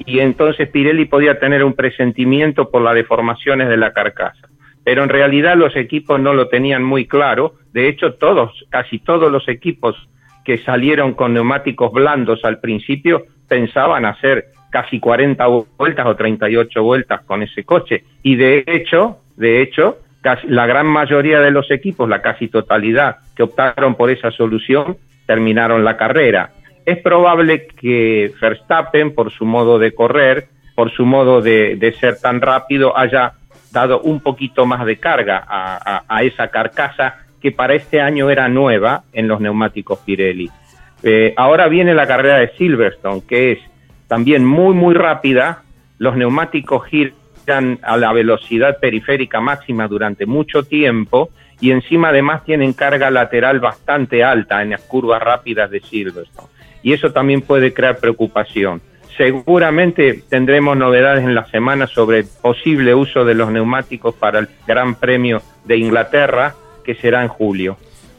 Y 0.05 0.19
entonces 0.19 0.69
Pirelli 0.69 1.05
podía 1.05 1.39
tener 1.39 1.63
un 1.63 1.73
presentimiento 1.73 2.69
por 2.69 2.81
las 2.81 2.95
deformaciones 2.95 3.69
de 3.69 3.77
la 3.77 3.93
carcasa. 3.93 4.47
Pero 4.83 5.03
en 5.03 5.09
realidad 5.09 5.55
los 5.55 5.75
equipos 5.75 6.19
no 6.19 6.33
lo 6.33 6.47
tenían 6.47 6.83
muy 6.83 7.07
claro. 7.07 7.55
De 7.73 7.87
hecho, 7.87 8.15
todos, 8.15 8.65
casi 8.69 8.99
todos 8.99 9.31
los 9.31 9.47
equipos 9.47 9.95
que 10.43 10.59
salieron 10.59 11.13
con 11.13 11.33
neumáticos 11.33 11.91
blandos 11.91 12.43
al 12.43 12.59
principio 12.59 13.23
pensaban 13.47 14.05
hacer 14.05 14.45
casi 14.75 14.99
40 14.99 15.47
vueltas 15.77 16.05
o 16.05 16.17
38 16.17 16.83
vueltas 16.83 17.21
con 17.23 17.41
ese 17.41 17.63
coche. 17.63 18.03
Y 18.23 18.35
de 18.35 18.65
hecho, 18.67 19.19
De 19.37 19.61
hecho, 19.61 19.99
la 20.47 20.65
gran 20.65 20.85
mayoría 20.85 21.39
de 21.39 21.51
los 21.51 21.71
equipos, 21.71 22.09
la 22.09 22.21
casi 22.21 22.49
totalidad 22.49 23.17
que 23.35 23.43
optaron 23.43 23.95
por 23.95 24.09
esa 24.09 24.31
solución, 24.31 24.97
terminaron 25.25 25.85
la 25.85 25.95
carrera. 25.95 26.51
Es 26.85 26.97
probable 26.99 27.67
que 27.67 28.33
Verstappen, 28.41 29.13
por 29.13 29.31
su 29.31 29.45
modo 29.45 29.77
de 29.77 29.93
correr, 29.93 30.47
por 30.73 30.91
su 30.91 31.05
modo 31.05 31.41
de, 31.41 31.95
ser 31.99 32.17
tan 32.19 32.41
rápido, 32.41 32.97
haya 32.97 33.33
dado 33.71 34.01
un 34.01 34.19
poquito 34.19 34.65
más 34.65 34.85
de 34.85 34.97
carga 34.97 35.43
a, 35.47 36.23
esa 36.23 36.47
carcasa 36.49 37.25
que 37.41 37.51
para 37.51 37.75
este 37.75 38.01
año 38.01 38.29
era 38.29 38.47
nueva 38.49 39.03
en 39.13 39.27
los 39.27 39.39
neumáticos 39.39 39.99
Pirelli. 39.99 40.49
Eh, 41.03 41.33
ahora 41.37 41.67
viene 41.67 41.93
la 41.93 42.07
carrera 42.07 42.39
de 42.39 42.49
Silverstone, 42.57 43.21
que 43.27 43.51
es 43.53 43.59
también 44.07 44.45
muy, 44.45 44.73
muy 44.73 44.93
rápida. 44.93 45.63
Los 45.97 46.15
neumáticos 46.15 46.85
giran 46.87 47.79
a 47.81 47.97
la 47.97 48.11
velocidad 48.13 48.79
periférica 48.79 49.39
máxima 49.39 49.87
durante 49.87 50.25
mucho 50.25 50.63
tiempo 50.63 51.29
y 51.59 51.71
encima 51.71 52.09
además 52.09 52.43
tienen 52.43 52.73
carga 52.73 53.09
lateral 53.09 53.59
bastante 53.59 54.23
alta 54.23 54.61
en 54.61 54.71
las 54.71 54.81
curvas 54.81 55.21
rápidas 55.21 55.69
de 55.71 55.79
Silverstone. 55.79 56.49
Y 56.83 56.93
eso 56.93 57.11
también 57.11 57.41
puede 57.41 57.73
crear 57.73 57.97
preocupación. 57.97 58.81
Seguramente 59.17 60.23
tendremos 60.29 60.75
novedades 60.75 61.23
en 61.23 61.35
la 61.35 61.45
semana 61.45 61.87
sobre 61.87 62.19
el 62.19 62.25
posible 62.41 62.93
uso 62.93 63.23
de 63.23 63.33
los 63.33 63.49
neumáticos 63.49 64.13
para 64.13 64.39
el 64.39 64.49
Gran 64.67 64.95
Premio 64.95 65.41
de 65.63 65.77
Inglaterra, 65.77 66.53
que 66.83 66.95
será 66.95 67.21
en 67.21 67.29
julio. 67.29 67.77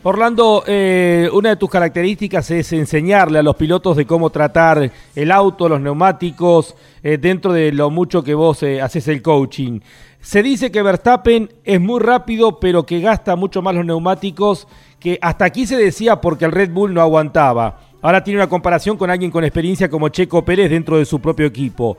Orlando, 0.09 0.63
eh, 0.69 1.29
una 1.33 1.49
de 1.49 1.57
tus 1.57 1.69
características 1.69 2.49
es 2.53 2.73
enseñarle 2.73 3.41
a 3.41 3.43
los 3.43 3.57
pilotos 3.57 3.97
de 3.97 4.07
cómo 4.07 4.31
tratar 4.31 4.93
el 5.17 5.33
auto, 5.33 5.69
los 5.69 5.81
neumáticos, 5.81 6.77
eh, 7.03 7.19
dentro 7.19 7.53
de 7.53 7.73
lo 7.73 7.91
mucho 7.91 8.23
que 8.23 8.33
vos 8.33 8.63
eh, 8.63 8.81
haces 8.81 9.09
el 9.09 9.21
coaching. 9.21 9.81
Se 10.21 10.45
dice 10.45 10.71
que 10.71 10.81
Verstappen 10.81 11.51
es 11.65 11.81
muy 11.81 11.99
rápido, 11.99 12.61
pero 12.61 12.87
que 12.87 13.01
gasta 13.01 13.35
mucho 13.35 13.63
más 13.63 13.75
los 13.75 13.85
neumáticos, 13.85 14.69
que 15.01 15.19
hasta 15.21 15.45
aquí 15.45 15.67
se 15.67 15.77
decía 15.77 16.21
porque 16.21 16.45
el 16.45 16.53
Red 16.53 16.71
Bull 16.71 16.95
no 16.95 17.01
aguantaba. 17.01 17.81
Ahora 18.01 18.23
tiene 18.23 18.39
una 18.39 18.49
comparación 18.49 18.97
con 18.97 19.11
alguien 19.11 19.33
con 19.33 19.43
experiencia 19.43 19.91
como 19.91 20.11
Checo 20.11 20.45
Pérez 20.45 20.71
dentro 20.71 20.99
de 20.99 21.05
su 21.05 21.19
propio 21.19 21.47
equipo. 21.47 21.99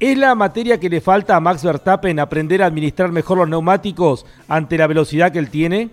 ¿Es 0.00 0.18
la 0.18 0.34
materia 0.34 0.80
que 0.80 0.90
le 0.90 1.00
falta 1.00 1.36
a 1.36 1.40
Max 1.40 1.62
Verstappen 1.62 2.18
aprender 2.18 2.64
a 2.64 2.66
administrar 2.66 3.12
mejor 3.12 3.38
los 3.38 3.48
neumáticos 3.48 4.26
ante 4.48 4.76
la 4.76 4.88
velocidad 4.88 5.30
que 5.30 5.38
él 5.38 5.50
tiene? 5.50 5.90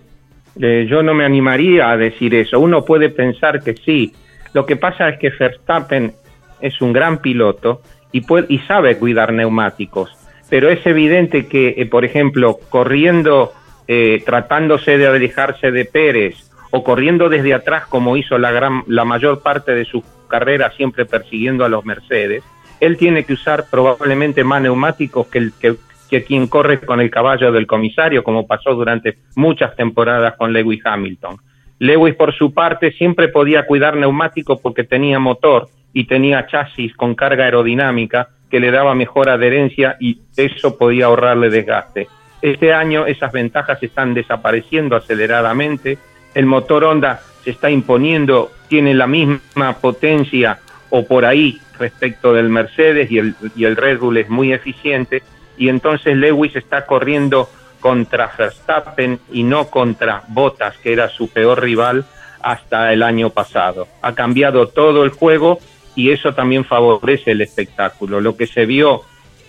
Eh, 0.60 0.86
yo 0.88 1.02
no 1.02 1.14
me 1.14 1.24
animaría 1.24 1.90
a 1.90 1.96
decir 1.96 2.34
eso. 2.34 2.60
Uno 2.60 2.84
puede 2.84 3.08
pensar 3.08 3.62
que 3.62 3.74
sí. 3.74 4.12
Lo 4.52 4.66
que 4.66 4.76
pasa 4.76 5.08
es 5.08 5.18
que 5.18 5.30
Verstappen 5.30 6.12
es 6.60 6.80
un 6.80 6.92
gran 6.92 7.18
piloto 7.18 7.80
y, 8.12 8.22
puede, 8.22 8.46
y 8.48 8.58
sabe 8.60 8.98
cuidar 8.98 9.32
neumáticos. 9.32 10.10
Pero 10.50 10.68
es 10.68 10.84
evidente 10.86 11.46
que, 11.46 11.74
eh, 11.78 11.86
por 11.86 12.04
ejemplo, 12.04 12.58
corriendo, 12.68 13.52
eh, 13.88 14.22
tratándose 14.24 14.98
de 14.98 15.06
alejarse 15.06 15.70
de 15.70 15.84
Pérez 15.86 16.50
o 16.70 16.84
corriendo 16.84 17.28
desde 17.28 17.54
atrás 17.54 17.86
como 17.86 18.16
hizo 18.16 18.38
la, 18.38 18.50
gran, 18.52 18.84
la 18.86 19.04
mayor 19.04 19.42
parte 19.42 19.74
de 19.74 19.84
su 19.84 20.04
carrera 20.28 20.72
siempre 20.76 21.04
persiguiendo 21.04 21.64
a 21.64 21.68
los 21.68 21.84
Mercedes, 21.84 22.42
él 22.80 22.96
tiene 22.96 23.24
que 23.24 23.34
usar 23.34 23.66
probablemente 23.70 24.44
más 24.44 24.60
neumáticos 24.60 25.26
que, 25.28 25.38
el, 25.38 25.52
que, 25.60 25.76
que 26.12 26.24
quien 26.24 26.46
corre 26.46 26.78
con 26.78 27.00
el 27.00 27.10
caballo 27.10 27.50
del 27.52 27.66
comisario, 27.66 28.22
como 28.22 28.46
pasó 28.46 28.74
durante 28.74 29.16
muchas 29.34 29.74
temporadas 29.74 30.34
con 30.36 30.52
Lewis 30.52 30.84
Hamilton. 30.84 31.38
Lewis, 31.78 32.14
por 32.16 32.34
su 32.34 32.52
parte, 32.52 32.92
siempre 32.92 33.28
podía 33.28 33.64
cuidar 33.64 33.96
neumáticos 33.96 34.60
porque 34.60 34.84
tenía 34.84 35.18
motor 35.18 35.68
y 35.94 36.04
tenía 36.04 36.46
chasis 36.46 36.94
con 36.96 37.14
carga 37.14 37.46
aerodinámica 37.46 38.28
que 38.50 38.60
le 38.60 38.70
daba 38.70 38.94
mejor 38.94 39.30
adherencia 39.30 39.96
y 40.00 40.20
eso 40.36 40.76
podía 40.76 41.06
ahorrarle 41.06 41.48
desgaste. 41.48 42.08
Este 42.42 42.74
año 42.74 43.06
esas 43.06 43.32
ventajas 43.32 43.82
están 43.82 44.12
desapareciendo 44.12 44.96
aceleradamente, 44.96 45.96
el 46.34 46.44
motor 46.44 46.84
Honda 46.84 47.22
se 47.42 47.52
está 47.52 47.70
imponiendo, 47.70 48.50
tiene 48.68 48.92
la 48.92 49.06
misma 49.06 49.78
potencia 49.80 50.58
o 50.90 51.06
por 51.06 51.24
ahí 51.24 51.58
respecto 51.78 52.34
del 52.34 52.50
Mercedes 52.50 53.10
y 53.10 53.16
el, 53.16 53.34
y 53.56 53.64
el 53.64 53.76
Red 53.76 53.98
Bull 53.98 54.18
es 54.18 54.28
muy 54.28 54.52
eficiente 54.52 55.22
y 55.56 55.68
entonces 55.68 56.16
Lewis 56.16 56.56
está 56.56 56.86
corriendo 56.86 57.48
contra 57.80 58.32
Verstappen 58.38 59.18
y 59.32 59.42
no 59.42 59.66
contra 59.66 60.22
Bottas, 60.28 60.78
que 60.78 60.92
era 60.92 61.08
su 61.08 61.28
peor 61.28 61.60
rival 61.60 62.04
hasta 62.40 62.92
el 62.92 63.02
año 63.02 63.30
pasado. 63.30 63.88
Ha 64.00 64.14
cambiado 64.14 64.68
todo 64.68 65.04
el 65.04 65.10
juego 65.10 65.58
y 65.94 66.10
eso 66.10 66.32
también 66.32 66.64
favorece 66.64 67.32
el 67.32 67.42
espectáculo. 67.42 68.20
Lo 68.20 68.36
que 68.36 68.46
se 68.46 68.66
vio 68.66 69.02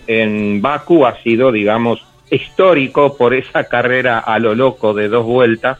en 0.07 0.61
Baku 0.61 1.05
ha 1.05 1.21
sido, 1.21 1.51
digamos, 1.51 2.03
histórico 2.29 3.15
por 3.15 3.33
esa 3.33 3.65
carrera 3.65 4.19
a 4.19 4.39
lo 4.39 4.55
loco 4.55 4.93
de 4.93 5.07
dos 5.07 5.25
vueltas 5.25 5.77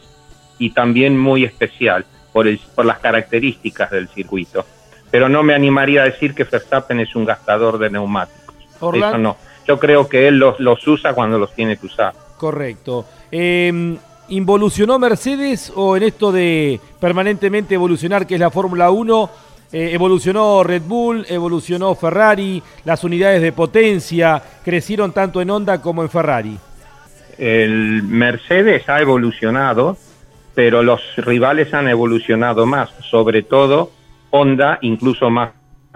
y 0.58 0.70
también 0.70 1.18
muy 1.18 1.44
especial 1.44 2.06
por, 2.32 2.46
por 2.74 2.86
las 2.86 3.00
características 3.00 3.90
del 3.90 4.08
circuito. 4.08 4.64
Pero 5.10 5.28
no 5.28 5.42
me 5.42 5.54
animaría 5.54 6.02
a 6.02 6.06
decir 6.06 6.34
que 6.34 6.44
Verstappen 6.44 7.00
es 7.00 7.14
un 7.14 7.24
gastador 7.24 7.78
de 7.78 7.90
neumáticos. 7.90 8.54
Eso 8.94 9.18
no 9.18 9.36
yo 9.66 9.78
creo 9.78 10.08
que 10.08 10.28
él 10.28 10.38
los, 10.38 10.58
los 10.60 10.86
usa 10.86 11.14
cuando 11.14 11.38
los 11.38 11.54
tiene 11.54 11.76
que 11.76 11.86
usar. 11.86 12.12
Correcto. 12.36 13.06
Em, 13.30 13.96
¿Involucionó 14.28 14.98
Mercedes 14.98 15.72
o 15.74 15.96
en 15.96 16.02
esto 16.04 16.32
de 16.32 16.80
permanentemente 16.98 17.74
evolucionar, 17.74 18.26
que 18.26 18.34
es 18.34 18.40
la 18.40 18.50
Fórmula 18.50 18.90
1, 18.90 19.30
eh, 19.72 19.90
evolucionó 19.92 20.62
Red 20.62 20.82
Bull, 20.82 21.26
evolucionó 21.28 21.94
Ferrari, 21.94 22.62
las 22.84 23.04
unidades 23.04 23.42
de 23.42 23.52
potencia 23.52 24.42
crecieron 24.64 25.12
tanto 25.12 25.42
en 25.42 25.50
Honda 25.50 25.82
como 25.82 26.02
en 26.02 26.08
Ferrari? 26.08 26.58
El 27.36 28.02
Mercedes 28.02 28.88
ha 28.88 29.00
evolucionado, 29.00 29.98
pero 30.54 30.82
los 30.82 31.00
rivales 31.16 31.74
han 31.74 31.88
evolucionado 31.88 32.64
más, 32.64 32.90
sobre 33.10 33.42
todo 33.42 33.90
Honda, 34.30 34.78
incluso 34.80 35.28
más 35.28 35.50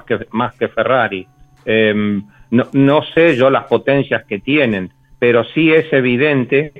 que, 0.07 0.27
más 0.33 0.55
que 0.55 0.69
Ferrari. 0.69 1.27
Eh, 1.65 2.21
no, 2.51 2.69
no 2.73 3.03
sé 3.15 3.37
yo 3.37 3.51
las 3.51 3.65
potencias 3.65 4.25
que 4.25 4.39
tienen, 4.39 4.91
pero 5.19 5.45
sí 5.45 5.73
es 5.73 5.93
evidente 5.93 6.73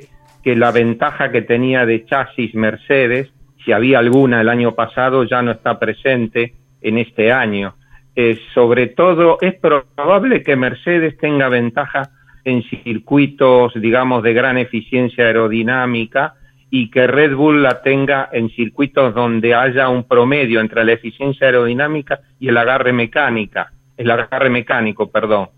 que 0.43 0.57
la 0.57 0.71
ventaja 0.71 1.31
que 1.31 1.43
tenía 1.43 1.85
de 1.85 2.05
chasis 2.05 2.55
Mercedes, 2.55 3.31
si 3.65 3.73
había 3.73 3.99
alguna 3.99 4.41
el 4.41 4.49
año 4.49 4.75
pasado, 4.75 5.25
ya 5.25 5.43
no 5.43 5.51
está 5.51 5.79
presente 5.79 6.55
en 6.81 6.99
este 6.99 7.33
año. 7.33 7.75
Eh, 8.15 8.39
sobre 8.55 8.89
todo, 8.89 9.39
es 9.41 9.55
probable 9.55 10.43
que 10.43 10.57
Mercedes 10.57 11.17
tenga 11.19 11.49
ventaja 11.49 12.11
en 12.45 12.63
circuitos, 12.63 13.73
digamos, 13.75 14.23
de 14.23 14.33
gran 14.33 14.59
eficiencia 14.59 15.27
aerodinámica 15.27 16.35
y 16.71 16.91
que 16.91 17.07
Red 17.07 17.35
Bull 17.35 17.63
la 17.63 17.83
tenga 17.83 18.29
en 18.33 18.51
circuitos 18.51 19.15
donde 19.15 19.55
haya 19.55 19.89
un 19.89 20.05
promedio 20.05 20.61
entre 20.61 20.85
la 20.85 20.93
eficiencia 20.93 21.47
aerodinámica 21.47 22.21
y 22.39 22.49
el 22.49 22.57
agarre 22.57 22.93
mecánica, 22.93 23.73
el 23.97 24.11
agarre 24.11 24.51
mecánico, 24.51 25.11
perdón. 25.11 25.51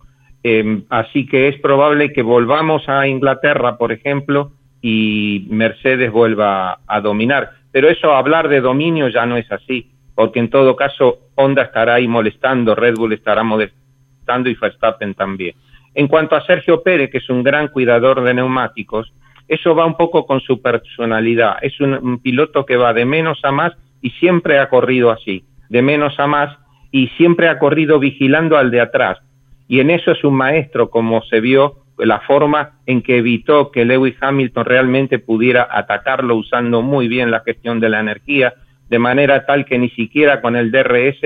Em, 0.42 0.84
así 0.88 1.26
que 1.26 1.48
es 1.48 1.60
probable 1.60 2.12
que 2.12 2.22
volvamos 2.22 2.88
a 2.88 3.06
Inglaterra, 3.06 3.76
por 3.76 3.92
ejemplo, 3.92 4.52
y 4.80 5.46
Mercedes 5.50 6.10
vuelva 6.10 6.80
a 6.86 7.00
dominar. 7.00 7.50
Pero 7.72 7.88
eso, 7.88 8.12
hablar 8.12 8.48
de 8.48 8.60
dominio 8.60 9.08
ya 9.08 9.26
no 9.26 9.36
es 9.36 9.50
así, 9.52 9.90
porque 10.14 10.40
en 10.40 10.48
todo 10.48 10.76
caso 10.76 11.18
Honda 11.34 11.62
estará 11.62 11.94
ahí 11.94 12.08
molestando, 12.08 12.74
Red 12.74 12.94
Bull 12.94 13.12
estará 13.12 13.42
molestando 13.42 14.48
y 14.48 14.54
Verstappen 14.54 15.14
también. 15.14 15.54
En 15.94 16.08
cuanto 16.08 16.36
a 16.36 16.46
Sergio 16.46 16.82
Pérez, 16.82 17.10
que 17.10 17.18
es 17.18 17.28
un 17.28 17.42
gran 17.42 17.68
cuidador 17.68 18.22
de 18.22 18.32
neumáticos, 18.32 19.12
eso 19.46 19.74
va 19.74 19.84
un 19.84 19.96
poco 19.96 20.24
con 20.26 20.40
su 20.40 20.62
personalidad. 20.62 21.56
Es 21.60 21.80
un 21.80 22.20
piloto 22.20 22.64
que 22.64 22.76
va 22.76 22.94
de 22.94 23.04
menos 23.04 23.40
a 23.42 23.50
más 23.50 23.72
y 24.00 24.10
siempre 24.10 24.58
ha 24.58 24.68
corrido 24.68 25.10
así, 25.10 25.44
de 25.68 25.82
menos 25.82 26.18
a 26.18 26.26
más 26.28 26.56
y 26.92 27.08
siempre 27.08 27.48
ha 27.48 27.58
corrido 27.58 27.98
vigilando 27.98 28.56
al 28.56 28.70
de 28.70 28.80
atrás 28.80 29.18
y 29.70 29.78
en 29.78 29.88
eso 29.90 30.10
es 30.10 30.24
un 30.24 30.34
maestro, 30.34 30.90
como 30.90 31.22
se 31.22 31.40
vio 31.40 31.76
la 31.96 32.18
forma 32.22 32.80
en 32.86 33.02
que 33.02 33.18
evitó 33.18 33.70
que 33.70 33.84
Lewis 33.84 34.16
Hamilton 34.20 34.64
realmente 34.64 35.20
pudiera 35.20 35.68
atacarlo 35.70 36.34
usando 36.34 36.82
muy 36.82 37.06
bien 37.06 37.30
la 37.30 37.44
gestión 37.46 37.78
de 37.78 37.88
la 37.88 38.00
energía, 38.00 38.52
de 38.88 38.98
manera 38.98 39.46
tal 39.46 39.64
que 39.64 39.78
ni 39.78 39.88
siquiera 39.90 40.40
con 40.40 40.56
el 40.56 40.72
DRS 40.72 41.20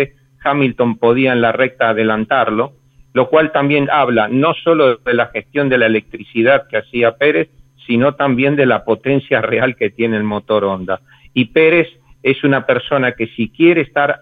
Hamilton 0.45 0.99
podía 0.99 1.33
en 1.33 1.41
la 1.41 1.53
recta 1.53 1.89
adelantarlo, 1.89 2.75
lo 3.15 3.31
cual 3.31 3.51
también 3.51 3.89
habla 3.91 4.29
no 4.29 4.53
solo 4.53 4.97
de 4.97 5.15
la 5.15 5.29
gestión 5.29 5.71
de 5.71 5.79
la 5.79 5.87
electricidad 5.87 6.69
que 6.69 6.77
hacía 6.77 7.17
Pérez, 7.17 7.49
sino 7.87 8.15
también 8.15 8.57
de 8.57 8.67
la 8.67 8.85
potencia 8.85 9.41
real 9.41 9.75
que 9.75 9.89
tiene 9.89 10.19
el 10.19 10.25
motor 10.25 10.65
Honda. 10.65 11.01
Y 11.33 11.47
Pérez 11.47 11.89
es 12.23 12.45
una 12.45 12.67
persona 12.67 13.13
que 13.13 13.29
si 13.29 13.49
quiere 13.49 13.81
estar 13.81 14.19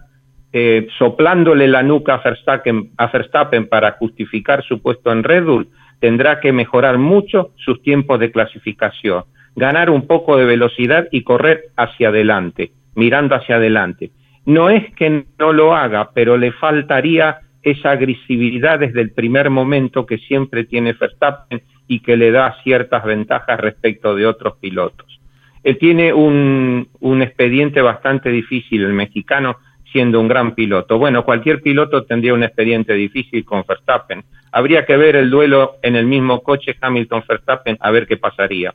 eh, 0.55 0.87
soplándole 0.99 1.67
la 1.67 1.81
nuca 1.81 2.21
a 2.21 3.07
Verstappen, 3.07 3.67
para 3.67 3.93
justificar 3.93 4.63
su 4.63 4.81
puesto 4.83 5.11
en 5.11 5.23
Red 5.23 5.45
Bull, 5.45 5.67
tendrá 5.99 6.39
que 6.39 6.53
mejorar 6.53 6.99
mucho 6.99 7.53
sus 7.55 7.81
tiempos 7.81 8.19
de 8.19 8.31
clasificación, 8.31 9.23
ganar 9.55 9.89
un 9.89 10.05
poco 10.05 10.37
de 10.37 10.45
velocidad 10.45 11.07
y 11.11 11.23
correr 11.23 11.65
hacia 11.75 12.09
adelante, 12.09 12.71
mirando 12.93 13.33
hacia 13.33 13.55
adelante. 13.55 14.11
No 14.45 14.69
es 14.69 14.93
que 14.93 15.25
no 15.39 15.53
lo 15.53 15.75
haga, 15.75 16.11
pero 16.13 16.37
le 16.37 16.51
faltaría 16.51 17.39
esa 17.63 17.91
agresividad 17.91 18.77
desde 18.77 19.01
el 19.01 19.11
primer 19.11 19.49
momento 19.49 20.05
que 20.05 20.19
siempre 20.19 20.65
tiene 20.65 20.93
Verstappen 20.93 21.63
y 21.87 22.01
que 22.01 22.15
le 22.15 22.29
da 22.29 22.57
ciertas 22.63 23.03
ventajas 23.05 23.59
respecto 23.59 24.15
de 24.15 24.27
otros 24.27 24.57
pilotos. 24.59 25.19
Él 25.63 25.79
tiene 25.79 26.13
un, 26.13 26.89
un 26.99 27.21
expediente 27.23 27.81
bastante 27.81 28.29
difícil, 28.29 28.83
el 28.83 28.93
mexicano, 28.93 29.57
siendo 29.93 30.19
un 30.19 30.27
gran 30.27 30.55
piloto. 30.55 30.97
Bueno, 30.97 31.23
cualquier 31.23 31.61
piloto 31.61 32.03
tendría 32.03 32.33
un 32.33 32.43
expediente 32.43 32.93
difícil 32.93 33.45
con 33.45 33.63
Verstappen. 33.65 34.25
Habría 34.51 34.85
que 34.85 34.97
ver 34.97 35.15
el 35.15 35.29
duelo 35.29 35.77
en 35.81 35.95
el 35.95 36.05
mismo 36.05 36.41
coche 36.41 36.75
Hamilton-Verstappen 36.81 37.77
a 37.79 37.91
ver 37.91 38.05
qué 38.05 38.17
pasaría. 38.17 38.73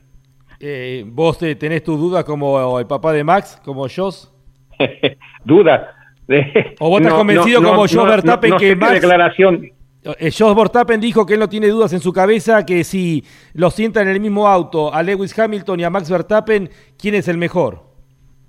Eh, 0.59 1.03
¿Vos 1.05 1.37
tenés 1.37 1.83
tu 1.83 1.95
duda 1.95 2.23
como 2.23 2.79
el 2.79 2.87
papá 2.87 3.13
de 3.13 3.23
Max, 3.23 3.61
como 3.63 3.87
Joss? 3.87 4.33
duda. 5.45 5.93
¿O 6.79 6.89
vos 6.89 7.01
estás 7.01 7.13
convencido 7.13 7.61
como 7.61 7.81
Joss 7.81 8.07
Verstappen 8.07 8.57
que 8.57 8.75
Max... 8.75 8.93
declaración... 8.93 9.69
Eh, 10.17 10.31
Joss 10.31 10.55
Verstappen 10.55 11.01
dijo 11.01 11.25
que 11.25 11.33
él 11.33 11.41
no 11.41 11.49
tiene 11.49 11.67
dudas 11.67 11.91
en 11.91 11.99
su 11.99 12.13
cabeza 12.13 12.65
que 12.65 12.85
si 12.85 13.23
lo 13.53 13.69
sienta 13.69 14.01
en 14.01 14.07
el 14.07 14.21
mismo 14.21 14.47
auto 14.47 14.93
a 14.93 15.03
Lewis 15.03 15.37
Hamilton 15.37 15.81
y 15.81 15.83
a 15.83 15.89
Max 15.89 16.09
Verstappen, 16.09 16.69
¿quién 16.97 17.15
es 17.15 17.27
el 17.27 17.37
mejor? 17.37 17.89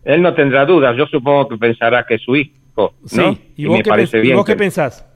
Él 0.04 0.22
no 0.22 0.34
tendrá 0.34 0.64
dudas, 0.64 0.96
yo 0.96 1.06
supongo 1.06 1.48
que 1.48 1.58
pensará 1.58 2.04
que 2.06 2.14
es 2.14 2.22
su 2.22 2.36
hijo, 2.36 2.54
¿no? 2.88 3.34
Sí. 3.34 3.52
¿Y, 3.56 3.66
vos, 3.66 3.80
qué, 4.44 4.56
pensás? 4.56 5.06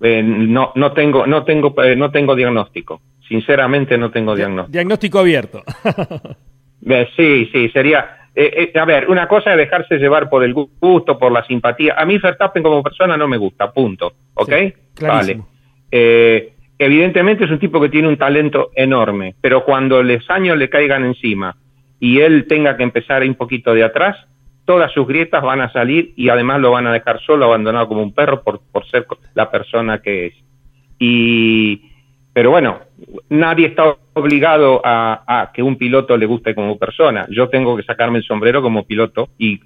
Eh, 0.00 0.22
no, 0.22 0.72
no 0.74 0.92
tengo, 0.92 1.26
no 1.26 1.44
tengo, 1.44 1.74
eh, 1.82 1.96
no 1.96 2.10
tengo 2.10 2.34
diagnóstico. 2.34 3.00
Sinceramente 3.28 3.96
no 3.96 4.10
tengo 4.10 4.34
diagnóstico. 4.34 4.72
Diagnóstico 4.72 5.18
abierto. 5.18 5.62
sí, 7.16 7.48
sí, 7.52 7.68
sería 7.70 8.24
eh, 8.36 8.72
eh, 8.74 8.78
a 8.78 8.84
ver, 8.84 9.08
una 9.08 9.28
cosa 9.28 9.52
es 9.52 9.58
dejarse 9.58 9.96
llevar 9.96 10.28
por 10.28 10.42
el 10.42 10.52
gusto, 10.54 11.18
por 11.18 11.30
la 11.30 11.44
simpatía. 11.46 11.94
A 11.96 12.04
mí 12.04 12.18
Verstappen 12.18 12.62
como 12.62 12.82
persona 12.82 13.16
no 13.16 13.28
me 13.28 13.36
gusta, 13.36 13.72
punto. 13.72 14.12
¿Ok? 14.34 14.52
vale. 15.00 15.40
Eh, 15.90 16.52
evidentemente 16.78 17.44
es 17.44 17.50
un 17.50 17.60
tipo 17.60 17.80
que 17.80 17.88
tiene 17.88 18.08
un 18.08 18.16
talento 18.16 18.70
enorme, 18.74 19.36
pero 19.40 19.64
cuando 19.64 20.02
los 20.02 20.28
años 20.30 20.58
le 20.58 20.68
caigan 20.68 21.04
encima 21.04 21.56
y 22.00 22.20
él 22.20 22.46
tenga 22.48 22.76
que 22.76 22.82
empezar 22.82 23.22
un 23.22 23.36
poquito 23.36 23.72
de 23.72 23.84
atrás, 23.84 24.16
todas 24.64 24.92
sus 24.92 25.06
grietas 25.06 25.42
van 25.42 25.60
a 25.60 25.72
salir 25.72 26.12
y 26.16 26.28
además 26.28 26.60
lo 26.60 26.70
van 26.70 26.86
a 26.86 26.92
dejar 26.92 27.20
solo, 27.20 27.46
abandonado 27.46 27.88
como 27.88 28.02
un 28.02 28.14
perro 28.14 28.42
por, 28.42 28.60
por 28.72 28.86
ser 28.88 29.06
la 29.34 29.50
persona 29.50 30.00
que 30.00 30.26
es. 30.26 30.34
Y, 30.98 31.82
pero 32.32 32.50
bueno, 32.50 32.80
nadie 33.28 33.66
está 33.66 33.96
obligado 34.14 34.80
a, 34.84 35.50
que 35.52 35.62
un 35.62 35.76
piloto 35.76 36.16
le 36.16 36.26
guste 36.26 36.54
como 36.54 36.78
persona. 36.78 37.26
Yo 37.30 37.48
tengo 37.48 37.76
que 37.76 37.82
sacarme 37.82 38.18
el 38.18 38.24
sombrero 38.24 38.62
como 38.62 38.84
piloto 38.84 39.28
y, 39.38 39.60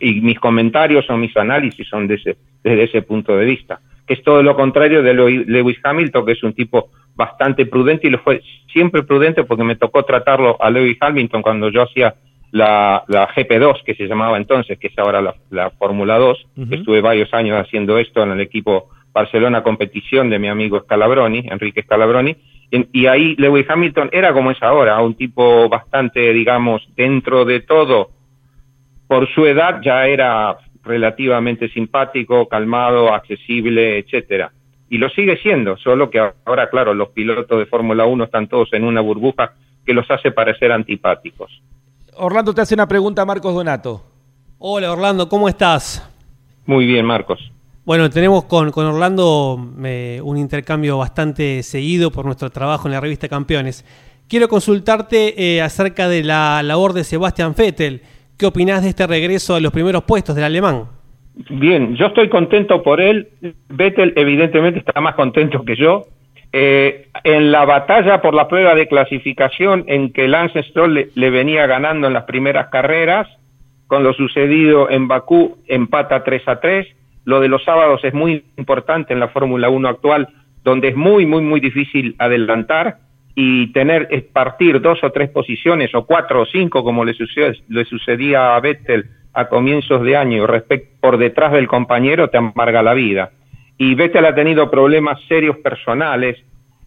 mis 0.00 0.38
comentarios 0.38 1.08
o 1.10 1.16
mis 1.16 1.36
análisis 1.36 1.86
son 1.88 2.06
de 2.06 2.14
ese, 2.14 2.36
desde 2.64 2.84
ese 2.84 3.02
punto 3.02 3.36
de 3.36 3.44
vista. 3.44 3.80
Que 4.06 4.14
es 4.14 4.22
todo 4.22 4.42
lo 4.42 4.56
contrario 4.56 5.02
de 5.02 5.14
Lewis 5.14 5.78
Hamilton, 5.84 6.26
que 6.26 6.32
es 6.32 6.42
un 6.42 6.52
tipo 6.52 6.90
bastante 7.14 7.66
prudente 7.66 8.06
y 8.06 8.10
lo 8.10 8.18
fue 8.20 8.42
siempre 8.72 9.02
prudente 9.02 9.44
porque 9.44 9.64
me 9.64 9.76
tocó 9.76 10.04
tratarlo 10.04 10.56
a 10.60 10.70
Lewis 10.70 10.96
Hamilton 11.00 11.42
cuando 11.42 11.68
yo 11.70 11.82
hacía 11.82 12.14
la, 12.52 13.04
GP2, 13.08 13.82
que 13.84 13.94
se 13.94 14.06
llamaba 14.06 14.36
entonces, 14.36 14.78
que 14.78 14.88
es 14.88 14.98
ahora 14.98 15.34
la, 15.50 15.70
Fórmula 15.70 16.18
2, 16.18 16.46
estuve 16.70 17.00
varios 17.00 17.32
años 17.32 17.56
haciendo 17.58 17.98
esto 17.98 18.22
en 18.22 18.32
el 18.32 18.40
equipo 18.40 18.88
Barcelona 19.12 19.62
Competición 19.62 20.30
de 20.30 20.38
mi 20.38 20.48
amigo 20.48 20.80
Scalabroni, 20.80 21.44
Enrique 21.50 21.82
Scalabroni, 21.82 22.36
y 22.70 23.06
ahí 23.06 23.34
Lewis 23.36 23.68
Hamilton 23.68 24.10
era 24.12 24.32
como 24.32 24.50
es 24.52 24.62
ahora, 24.62 25.00
un 25.00 25.14
tipo 25.14 25.68
bastante, 25.68 26.32
digamos, 26.32 26.82
dentro 26.96 27.44
de 27.44 27.60
todo, 27.60 28.10
por 29.08 29.28
su 29.34 29.44
edad 29.46 29.80
ya 29.82 30.06
era 30.06 30.56
relativamente 30.84 31.68
simpático, 31.68 32.48
calmado, 32.48 33.12
accesible, 33.12 33.98
etcétera. 33.98 34.52
Y 34.88 34.98
lo 34.98 35.08
sigue 35.10 35.36
siendo, 35.38 35.76
solo 35.76 36.10
que 36.10 36.18
ahora, 36.44 36.70
claro, 36.70 36.94
los 36.94 37.10
pilotos 37.10 37.58
de 37.58 37.66
Fórmula 37.66 38.06
1 38.06 38.24
están 38.24 38.48
todos 38.48 38.72
en 38.72 38.84
una 38.84 39.00
burbuja 39.00 39.54
que 39.84 39.94
los 39.94 40.10
hace 40.10 40.30
parecer 40.30 40.72
antipáticos. 40.72 41.62
Orlando 42.16 42.54
te 42.54 42.60
hace 42.60 42.74
una 42.74 42.88
pregunta, 42.88 43.24
Marcos 43.24 43.54
Donato. 43.54 44.02
Hola 44.58 44.92
Orlando, 44.92 45.28
¿cómo 45.28 45.48
estás? 45.48 46.06
Muy 46.66 46.86
bien, 46.86 47.04
Marcos. 47.06 47.38
Bueno, 47.84 48.10
tenemos 48.10 48.44
con, 48.44 48.70
Orlando 48.74 49.58
eh, 49.84 50.20
un 50.22 50.36
intercambio 50.36 50.98
bastante 50.98 51.62
seguido 51.62 52.10
por 52.10 52.24
nuestro 52.24 52.50
trabajo 52.50 52.88
en 52.88 52.92
la 52.92 53.00
revista 53.00 53.28
Campeones. 53.28 53.84
Quiero 54.28 54.48
consultarte 54.48 55.56
eh, 55.56 55.62
acerca 55.62 56.08
de 56.08 56.22
la 56.22 56.62
labor 56.62 56.92
de 56.92 57.04
Sebastian 57.04 57.54
Vettel. 57.56 58.02
¿Qué 58.36 58.46
opinás 58.46 58.82
de 58.82 58.90
este 58.90 59.06
regreso 59.06 59.54
a 59.54 59.60
los 59.60 59.72
primeros 59.72 60.04
puestos 60.04 60.34
del 60.34 60.44
alemán? 60.44 60.84
Bien, 61.48 61.96
yo 61.96 62.06
estoy 62.06 62.28
contento 62.28 62.82
por 62.82 63.00
él. 63.00 63.28
Vettel 63.68 64.12
evidentemente 64.16 64.80
está 64.80 65.00
más 65.00 65.14
contento 65.14 65.64
que 65.64 65.76
yo. 65.76 66.04
Eh, 66.52 67.08
en 67.22 67.52
la 67.52 67.64
batalla 67.64 68.20
por 68.20 68.34
la 68.34 68.48
prueba 68.48 68.74
de 68.74 68.88
clasificación 68.88 69.84
en 69.86 70.12
que 70.12 70.26
Lance 70.26 70.62
Stroll 70.64 71.10
le, 71.14 71.30
venía 71.30 71.66
ganando 71.66 72.08
en 72.08 72.12
las 72.12 72.24
primeras 72.24 72.68
carreras, 72.68 73.28
con 73.86 74.02
lo 74.02 74.12
sucedido 74.12 74.90
en 74.90 75.08
Bakú, 75.08 75.58
empata 75.66 76.24
3 76.24 76.48
a 76.48 76.60
3 76.60 76.86
lo 77.24 77.40
de 77.40 77.48
los 77.48 77.62
sábados 77.64 78.02
es 78.04 78.14
muy 78.14 78.44
importante 78.56 79.12
en 79.12 79.20
la 79.20 79.28
Fórmula 79.28 79.68
1 79.68 79.88
actual, 79.88 80.28
donde 80.64 80.88
es 80.88 80.96
muy, 80.96 81.26
muy, 81.26 81.42
muy 81.42 81.60
difícil 81.60 82.14
adelantar 82.18 82.98
y 83.34 83.72
tener, 83.72 84.08
partir 84.32 84.80
dos 84.80 84.98
o 85.04 85.10
tres 85.10 85.30
posiciones, 85.30 85.94
o 85.94 86.04
cuatro 86.04 86.42
o 86.42 86.46
cinco, 86.46 86.82
como 86.82 87.04
le, 87.04 87.14
le 87.68 87.84
sucedía 87.84 88.56
a 88.56 88.60
Vettel 88.60 89.06
a 89.32 89.48
comienzos 89.48 90.02
de 90.02 90.16
año, 90.16 90.44
por 91.00 91.18
detrás 91.18 91.52
del 91.52 91.68
compañero, 91.68 92.28
te 92.28 92.38
amarga 92.38 92.82
la 92.82 92.94
vida. 92.94 93.30
Y 93.82 93.94
Vettel 93.94 94.26
ha 94.26 94.34
tenido 94.34 94.70
problemas 94.70 95.22
serios 95.26 95.56
personales, 95.56 96.36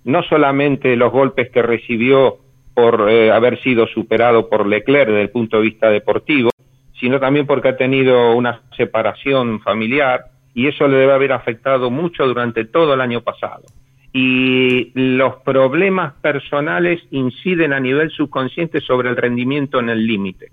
no 0.04 0.22
solamente 0.22 0.96
los 0.96 1.12
golpes 1.12 1.50
que 1.50 1.64
recibió 1.64 2.38
por 2.76 3.10
eh, 3.10 3.32
haber 3.32 3.60
sido 3.64 3.88
superado 3.88 4.48
por 4.48 4.68
Leclerc 4.68 5.08
desde 5.08 5.24
el 5.24 5.32
punto 5.32 5.58
de 5.58 5.64
vista 5.64 5.90
deportivo, 5.90 6.52
sino 7.00 7.20
también 7.20 7.48
porque 7.48 7.70
ha 7.70 7.78
tenido 7.78 8.36
una 8.36 8.62
separación 8.78 9.60
familiar 9.62 10.26
y 10.54 10.68
eso 10.68 10.88
le 10.88 10.98
debe 10.98 11.14
haber 11.14 11.32
afectado 11.32 11.90
mucho 11.90 12.28
durante 12.28 12.64
todo 12.64 12.94
el 12.94 13.02
año 13.02 13.22
pasado. 13.22 13.64
Y 14.14 14.92
los 14.94 15.38
problemas 15.38 16.14
personales 16.22 17.02
inciden 17.10 17.74
a 17.74 17.80
nivel 17.80 18.12
subconsciente 18.12 18.82
sobre 18.82 19.10
el 19.10 19.18
rendimiento 19.18 19.80
en 19.80 19.90
el 19.90 20.06
límite. 20.06 20.52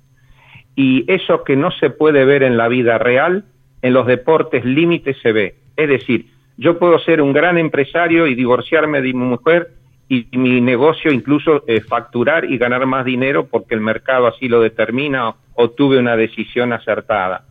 Y 0.74 1.04
eso 1.06 1.44
que 1.44 1.54
no 1.56 1.70
se 1.70 1.90
puede 1.90 2.24
ver 2.24 2.42
en 2.42 2.56
la 2.56 2.68
vida 2.68 2.96
real, 2.96 3.44
en 3.82 3.92
los 3.92 4.06
deportes 4.06 4.64
límite 4.64 5.12
se 5.20 5.32
ve. 5.32 5.59
Es 5.80 5.88
decir, 5.88 6.26
yo 6.58 6.78
puedo 6.78 6.98
ser 6.98 7.22
un 7.22 7.32
gran 7.32 7.56
empresario 7.56 8.26
y 8.26 8.34
divorciarme 8.34 9.00
de 9.00 9.14
mi 9.14 9.24
mujer 9.24 9.68
y 10.10 10.26
mi 10.32 10.60
negocio 10.60 11.10
incluso 11.10 11.64
eh, 11.66 11.80
facturar 11.80 12.44
y 12.44 12.58
ganar 12.58 12.84
más 12.84 13.06
dinero 13.06 13.46
porque 13.46 13.74
el 13.74 13.80
mercado 13.80 14.26
así 14.26 14.46
lo 14.46 14.60
determina 14.60 15.34
o 15.54 15.70
tuve 15.70 15.98
una 15.98 16.16
decisión 16.16 16.74
acertada. 16.74 17.46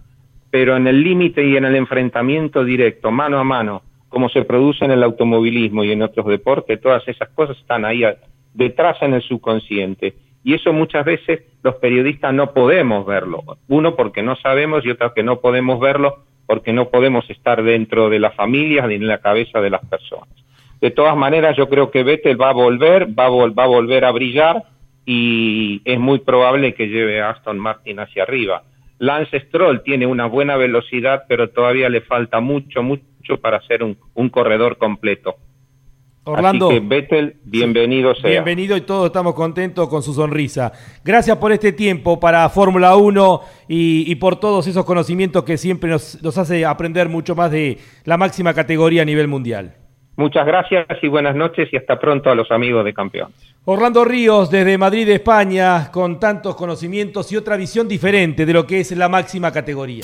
Pero 0.52 0.78
en 0.78 0.86
el 0.86 1.04
límite 1.04 1.44
y 1.44 1.58
en 1.58 1.66
el 1.66 1.76
enfrentamiento 1.76 2.64
directo, 2.64 3.10
mano 3.10 3.40
a 3.40 3.44
mano, 3.44 3.82
como 4.10 4.30
se 4.30 4.44
produce 4.44 4.86
en 4.86 4.92
el 4.92 5.02
automovilismo 5.02 5.84
y 5.84 5.92
en 5.92 6.04
otros 6.04 6.28
deportes, 6.28 6.80
todas 6.80 7.08
esas 7.08 7.30
cosas 7.30 7.58
están 7.58 7.86
ahí 7.86 8.04
detrás 8.54 9.02
en 9.02 9.16
el 9.16 9.24
subconsciente. 9.24 10.14
Y 10.44 10.54
eso 10.54 10.72
muchas 10.72 11.04
veces 11.04 11.42
los 11.64 11.76
periodistas 11.78 12.32
no 12.32 12.54
podemos 12.54 13.08
verlo. 13.08 13.42
Uno 13.70 13.96
porque 13.96 14.22
no 14.22 14.36
sabemos 14.36 14.86
y 14.86 14.92
otro 14.92 15.16
que 15.16 15.24
no 15.24 15.40
podemos 15.40 15.80
verlo 15.80 16.29
porque 16.50 16.74
no 16.74 16.90
podemos 16.90 17.30
estar 17.30 17.62
dentro 17.62 18.10
de 18.10 18.18
las 18.18 18.34
familias 18.34 18.88
ni 18.88 18.96
en 18.96 19.06
la 19.06 19.20
cabeza 19.20 19.62
de 19.62 19.70
las 19.70 19.86
personas. 19.86 20.30
De 20.82 20.90
todas 20.90 21.16
maneras, 21.16 21.56
yo 21.56 21.70
creo 21.70 21.92
que 21.92 22.02
Vettel 22.02 22.42
va 22.42 22.50
a 22.50 22.54
volver, 22.54 23.08
va 23.08 23.28
a, 23.28 23.30
va 23.30 23.66
a 23.66 23.68
volver 23.68 24.04
a 24.04 24.12
brillar 24.12 24.64
y 25.06 25.80
es 25.86 26.00
muy 26.00 26.18
probable 26.18 26.74
que 26.74 26.88
lleve 26.88 27.22
a 27.22 27.30
Aston 27.30 27.60
Martin 27.60 28.00
hacia 28.00 28.24
arriba. 28.24 28.64
Lance 28.98 29.40
Stroll 29.42 29.84
tiene 29.84 30.08
una 30.08 30.26
buena 30.26 30.58
velocidad, 30.58 31.26
pero 31.30 31.52
todavía 31.52 31.88
le 31.88 32.02
falta 32.02 32.40
mucho, 32.40 32.82
mucho 32.82 33.38
para 33.40 33.62
ser 33.68 33.84
un, 33.84 34.30
corredor 34.30 34.80
completo. 34.80 35.36
Orlando. 36.30 36.70
Así 36.70 36.80
que 36.80 36.86
Vettel, 36.88 37.36
bienvenido 37.44 38.16
sea. 38.16 38.30
Bienvenido 38.30 38.78
y 38.78 38.82
todos 38.82 39.08
estamos 39.08 39.34
contentos 39.34 39.90
con 39.90 40.04
su 40.04 40.14
sonrisa. 40.14 40.72
Gracias 41.04 41.38
por 41.38 41.52
este 41.52 41.72
tiempo 41.72 42.20
para 42.20 42.48
Fórmula 42.50 42.96
1 42.96 43.42
y, 43.68 44.16
por 44.16 44.40
todos 44.40 44.68
esos 44.68 44.86
conocimientos 44.86 45.44
que 45.44 45.58
siempre 45.58 45.90
nos, 45.90 46.22
nos 46.22 46.38
hace 46.38 46.66
aprender 46.66 47.10
mucho 47.10 47.36
más 47.36 47.52
de 47.52 47.78
la 48.06 48.18
máxima 48.18 48.54
categoría 48.54 49.02
a 49.02 49.06
nivel 49.06 49.28
mundial. 49.28 49.76
Muchas 50.20 50.46
gracias 50.46 50.86
y 51.02 51.08
buenas 51.08 51.34
noches 51.34 51.70
y 51.72 51.78
hasta 51.78 51.98
pronto 51.98 52.30
a 52.30 52.36
los 52.36 52.52
amigos 52.52 52.84
de 52.84 52.94
Campeones. 52.94 53.36
Orlando 53.64 54.04
Ríos 54.04 54.52
desde 54.52 54.78
Madrid, 54.78 55.08
España, 55.08 55.90
con 55.94 56.20
tantos 56.20 56.58
conocimientos 56.58 57.32
y 57.32 57.38
otra 57.38 57.56
visión 57.56 57.88
diferente 57.88 58.46
de 58.46 58.52
lo 58.52 58.68
que 58.68 58.82
es 58.82 58.92
la 58.92 59.08
máxima 59.08 59.54
categoría. 59.54 60.04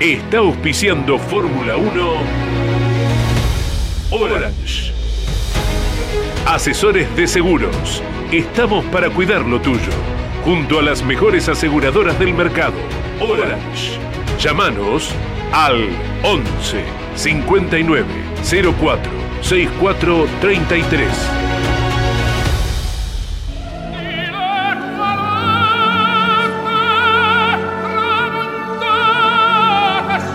Está 0.00 0.38
auspiciando 0.38 1.18
Fórmula 1.18 1.78
1 1.78 2.12
Orange. 4.10 4.92
Asesores 6.44 7.16
de 7.16 7.26
seguros. 7.26 8.02
Estamos 8.30 8.84
para 8.86 9.08
cuidar 9.08 9.40
lo 9.46 9.58
tuyo. 9.58 9.80
Junto 10.44 10.80
a 10.80 10.82
las 10.82 11.02
mejores 11.02 11.48
aseguradoras 11.48 12.18
del 12.18 12.34
mercado. 12.34 12.74
Orange. 13.20 13.98
Llámanos 14.38 15.14
al 15.50 15.88
11 16.24 16.84
59 17.14 18.04
04 18.78 19.10
64 19.40 20.26
33. 20.42 21.45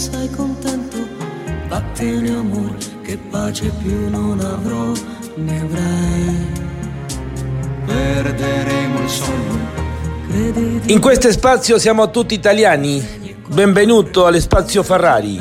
Sei 0.00 0.30
contento. 0.30 0.96
Vattene 1.68 2.30
amore, 2.30 2.78
che 3.02 3.18
pace 3.18 3.70
più 3.82 4.08
non 4.08 4.40
avrò, 4.40 4.92
ne 5.34 5.60
avrai. 5.60 6.46
Perderemo 7.84 9.00
il 9.02 9.08
sonno. 9.10 9.58
In 10.86 11.00
questo 11.00 11.30
spazio 11.30 11.78
siamo 11.78 12.10
tutti 12.10 12.32
italiani. 12.32 13.34
Benvenuto 13.48 14.24
al 14.24 14.40
spazio 14.40 14.82
Ferrari. 14.82 15.38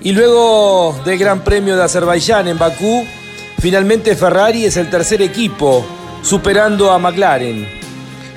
Y 0.00 0.12
luego 0.12 0.98
del 1.04 1.16
Gran 1.16 1.44
Premio 1.44 1.76
de 1.76 1.84
Azerbaiyán 1.84 2.48
en 2.48 2.58
Bakú, 2.58 3.04
finalmente 3.58 4.16
Ferrari 4.16 4.64
es 4.64 4.76
el 4.78 4.88
tercer 4.90 5.22
equipo 5.22 5.86
superando 6.22 6.90
a 6.90 6.98
McLaren. 6.98 7.68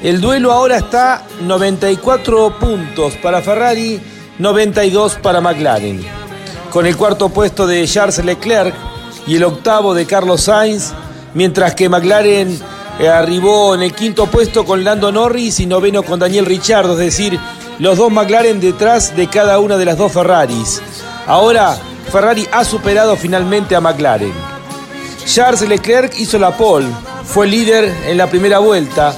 El 0.03 0.21
duelo 0.21 0.51
ahora 0.51 0.77
está 0.77 1.25
94 1.41 2.59
puntos 2.59 3.15
para 3.15 3.41
Ferrari, 3.41 3.99
92 4.39 5.15
para 5.21 5.41
McLaren. 5.41 6.03
Con 6.71 6.85
el 6.85 6.97
cuarto 6.97 7.29
puesto 7.29 7.67
de 7.67 7.87
Charles 7.87 8.23
Leclerc 8.23 8.73
y 9.27 9.35
el 9.35 9.43
octavo 9.43 9.93
de 9.93 10.05
Carlos 10.05 10.43
Sainz, 10.43 10.91
mientras 11.33 11.75
que 11.75 11.87
McLaren 11.87 12.59
eh, 12.99 13.09
arribó 13.09 13.75
en 13.75 13.83
el 13.83 13.93
quinto 13.93 14.25
puesto 14.27 14.65
con 14.65 14.83
Lando 14.83 15.11
Norris 15.11 15.59
y 15.59 15.65
noveno 15.65 16.03
con 16.03 16.19
Daniel 16.19 16.45
Ricciardo, 16.45 16.93
es 16.93 16.99
decir, 16.99 17.39
los 17.79 17.97
dos 17.97 18.11
McLaren 18.11 18.59
detrás 18.59 19.15
de 19.15 19.27
cada 19.27 19.59
una 19.59 19.77
de 19.77 19.85
las 19.85 19.97
dos 19.97 20.11
Ferraris. 20.11 20.81
Ahora 21.27 21.77
Ferrari 22.11 22.47
ha 22.51 22.63
superado 22.63 23.15
finalmente 23.15 23.75
a 23.75 23.81
McLaren. 23.81 24.33
Charles 25.25 25.67
Leclerc 25.67 26.17
hizo 26.17 26.39
la 26.39 26.57
pole, 26.57 26.87
fue 27.23 27.47
líder 27.47 27.85
en 28.07 28.17
la 28.17 28.27
primera 28.27 28.59
vuelta 28.59 29.15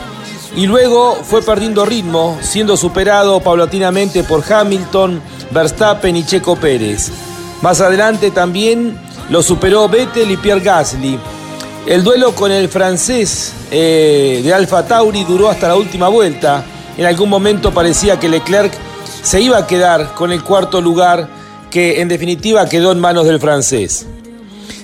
y 0.55 0.67
luego 0.67 1.17
fue 1.23 1.41
perdiendo 1.41 1.85
ritmo, 1.85 2.37
siendo 2.41 2.77
superado 2.77 3.41
paulatinamente 3.41 4.23
por 4.23 4.41
Hamilton, 4.51 5.21
Verstappen 5.51 6.15
y 6.15 6.25
Checo 6.25 6.55
Pérez. 6.55 7.11
Más 7.61 7.81
adelante 7.81 8.31
también 8.31 8.97
lo 9.29 9.43
superó 9.43 9.89
Vettel 9.89 10.31
y 10.31 10.37
Pierre 10.37 10.61
Gasly. 10.61 11.19
El 11.85 12.03
duelo 12.03 12.33
con 12.33 12.51
el 12.51 12.69
francés 12.69 13.53
eh, 13.69 14.41
de 14.43 14.53
Alfa 14.53 14.87
Tauri 14.87 15.23
duró 15.25 15.49
hasta 15.49 15.67
la 15.67 15.75
última 15.75 16.07
vuelta. 16.07 16.63
En 16.97 17.05
algún 17.05 17.29
momento 17.29 17.73
parecía 17.73 18.17
que 18.19 18.29
Leclerc 18.29 18.73
se 19.23 19.41
iba 19.41 19.57
a 19.57 19.67
quedar 19.67 20.13
con 20.13 20.31
el 20.31 20.41
cuarto 20.41 20.79
lugar 20.79 21.27
que 21.69 22.01
en 22.01 22.07
definitiva 22.07 22.67
quedó 22.69 22.93
en 22.93 22.99
manos 22.99 23.25
del 23.25 23.39
francés. 23.39 24.07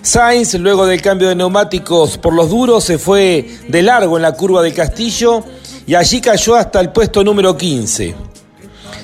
Sainz, 0.01 0.55
luego 0.55 0.85
del 0.85 1.01
cambio 1.01 1.29
de 1.29 1.35
neumáticos 1.35 2.17
por 2.17 2.33
los 2.33 2.49
duros, 2.49 2.83
se 2.83 2.97
fue 2.97 3.47
de 3.67 3.81
largo 3.83 4.17
en 4.17 4.23
la 4.23 4.33
curva 4.33 4.61
del 4.63 4.73
Castillo 4.73 5.43
y 5.87 5.95
allí 5.95 6.21
cayó 6.21 6.55
hasta 6.55 6.79
el 6.79 6.91
puesto 6.91 7.23
número 7.23 7.57
15. 7.57 8.15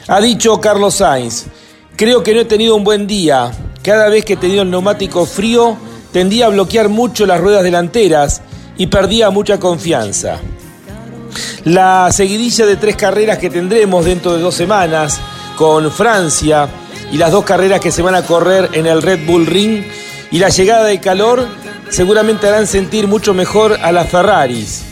Ha 0.07 0.21
dicho 0.21 0.59
Carlos 0.61 0.95
Sainz, 0.95 1.45
creo 1.95 2.23
que 2.23 2.33
no 2.33 2.41
he 2.41 2.45
tenido 2.45 2.75
un 2.75 2.83
buen 2.83 3.07
día. 3.07 3.51
Cada 3.83 4.09
vez 4.09 4.25
que 4.25 4.33
he 4.33 4.37
tenido 4.37 4.63
el 4.63 4.71
neumático 4.71 5.25
frío, 5.25 5.77
tendía 6.11 6.45
a 6.45 6.49
bloquear 6.49 6.89
mucho 6.89 7.25
las 7.25 7.39
ruedas 7.39 7.63
delanteras 7.63 8.41
y 8.77 8.87
perdía 8.87 9.29
mucha 9.29 9.59
confianza. 9.59 10.39
La 11.65 12.09
seguidilla 12.11 12.65
de 12.65 12.77
tres 12.77 12.95
carreras 12.95 13.37
que 13.37 13.49
tendremos 13.49 14.05
dentro 14.05 14.33
de 14.33 14.41
dos 14.41 14.55
semanas 14.55 15.19
con 15.57 15.91
Francia 15.91 16.69
y 17.11 17.17
las 17.17 17.31
dos 17.31 17.43
carreras 17.43 17.79
que 17.79 17.91
se 17.91 18.01
van 18.01 18.15
a 18.15 18.23
correr 18.23 18.69
en 18.73 18.85
el 18.85 19.01
Red 19.01 19.25
Bull 19.25 19.45
Ring 19.45 19.83
y 20.31 20.39
la 20.39 20.49
llegada 20.49 20.85
del 20.85 21.01
calor 21.01 21.47
seguramente 21.89 22.47
harán 22.47 22.67
sentir 22.67 23.07
mucho 23.07 23.33
mejor 23.33 23.77
a 23.81 23.91
las 23.91 24.09
Ferraris. 24.09 24.83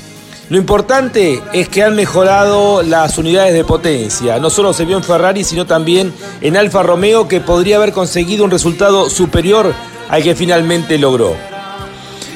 Lo 0.48 0.58
importante 0.58 1.42
es 1.54 1.70
que 1.70 1.84
han 1.84 1.96
mejorado 1.96 2.84
las 2.84 3.18
unidades 3.18 3.54
de 3.54 3.64
potencia. 3.64 4.38
No 4.38 4.52
solo 4.52 4.74
se 4.74 4.86
vio 4.86 4.96
en 4.96 5.04
Ferrari, 5.04 5.44
sino 5.44 5.66
también 5.66 6.14
en 6.40 6.56
Alfa 6.56 6.84
Romeo, 6.84 7.28
que 7.28 7.42
podría 7.42 7.78
haber 7.78 7.92
conseguido 7.94 8.44
un 8.44 8.52
resultado 8.52 9.10
superior 9.10 9.74
al 10.08 10.22
que 10.22 10.36
finalmente 10.36 11.00
logró. 11.00 11.36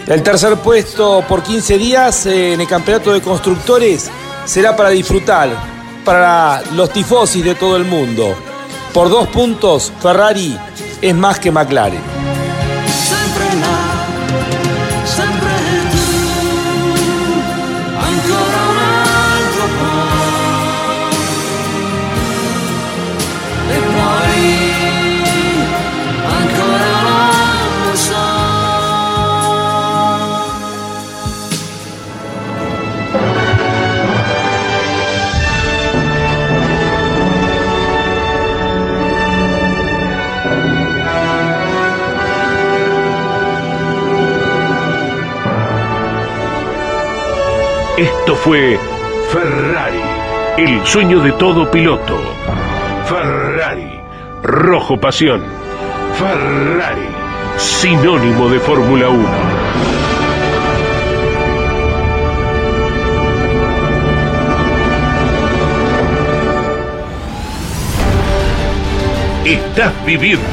El 0.08 0.24
tercer 0.24 0.56
puesto 0.56 1.24
por 1.28 1.44
15 1.44 1.78
días 1.78 2.26
en 2.26 2.60
el 2.60 2.68
campeonato 2.68 3.14
de 3.14 3.22
constructores 3.22 4.10
será 4.44 4.76
para 4.76 4.90
disfrutar, 4.90 5.50
para 6.04 6.64
los 6.74 6.92
tifosis 6.92 7.46
de 7.46 7.54
todo 7.54 7.78
el 7.78 7.86
mundo. 7.86 8.34
Por 8.92 9.10
dos 9.10 9.28
puntos, 9.28 9.94
Ferrari 10.02 10.58
es 11.00 11.14
más 11.14 11.40
que 11.40 11.52
McLaren. 11.52 12.19
Esto 48.00 48.34
fue 48.34 48.80
Ferrari, 49.30 50.00
el 50.58 50.86
sueño 50.86 51.20
de 51.20 51.34
todo 51.34 51.70
piloto. 51.70 52.18
Ferrari, 53.04 54.00
rojo 54.42 54.98
pasión. 54.98 55.44
Ferrari, 56.14 57.10
sinónimo 57.58 58.48
de 58.48 58.60
Fórmula 58.62 59.10
1. 59.10 59.30
Estás 69.44 70.06
viviendo 70.06 70.46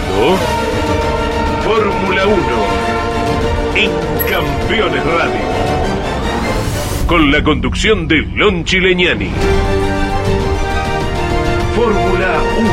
Fórmula 1.63 2.27
1 2.27 2.37
en 3.77 3.91
Campeones 4.29 5.05
Radio. 5.05 5.76
Con 7.07 7.31
la 7.31 7.41
conducción 7.45 8.09
de 8.09 8.17
Lon 8.17 8.65
Chileñani. 8.65 9.31
Fórmula 11.77 12.43
1. 12.59 12.71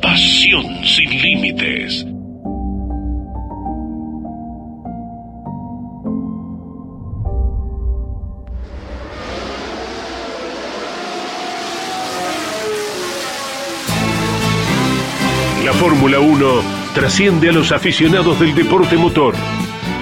Pasión 0.00 0.64
sin 0.84 1.10
límites. 1.10 2.06
La 15.64 15.72
Fórmula 15.72 16.20
1 16.20 16.62
trasciende 16.94 17.48
a 17.48 17.52
los 17.52 17.72
aficionados 17.72 18.38
del 18.38 18.54
deporte 18.54 18.96
motor. 18.96 19.34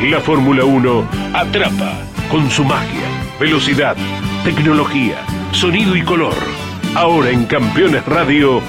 La 0.03 0.21
Fórmula 0.21 0.65
1 0.65 1.09
atrapa 1.35 1.93
con 2.31 2.49
su 2.51 2.65
magia, 2.65 3.03
velocidad, 3.41 3.97
tecnología, 4.45 5.17
sonido 5.51 5.97
y 5.97 6.03
color. 6.03 6.35
Ahora 6.95 7.31
en 7.31 7.47
Campeones 7.47 8.07
Radio, 8.07 8.61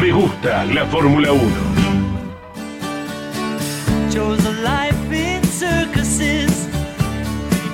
me 0.00 0.10
gusta 0.12 0.64
la 0.64 0.86
Fórmula 0.86 1.30
1. 1.30 1.44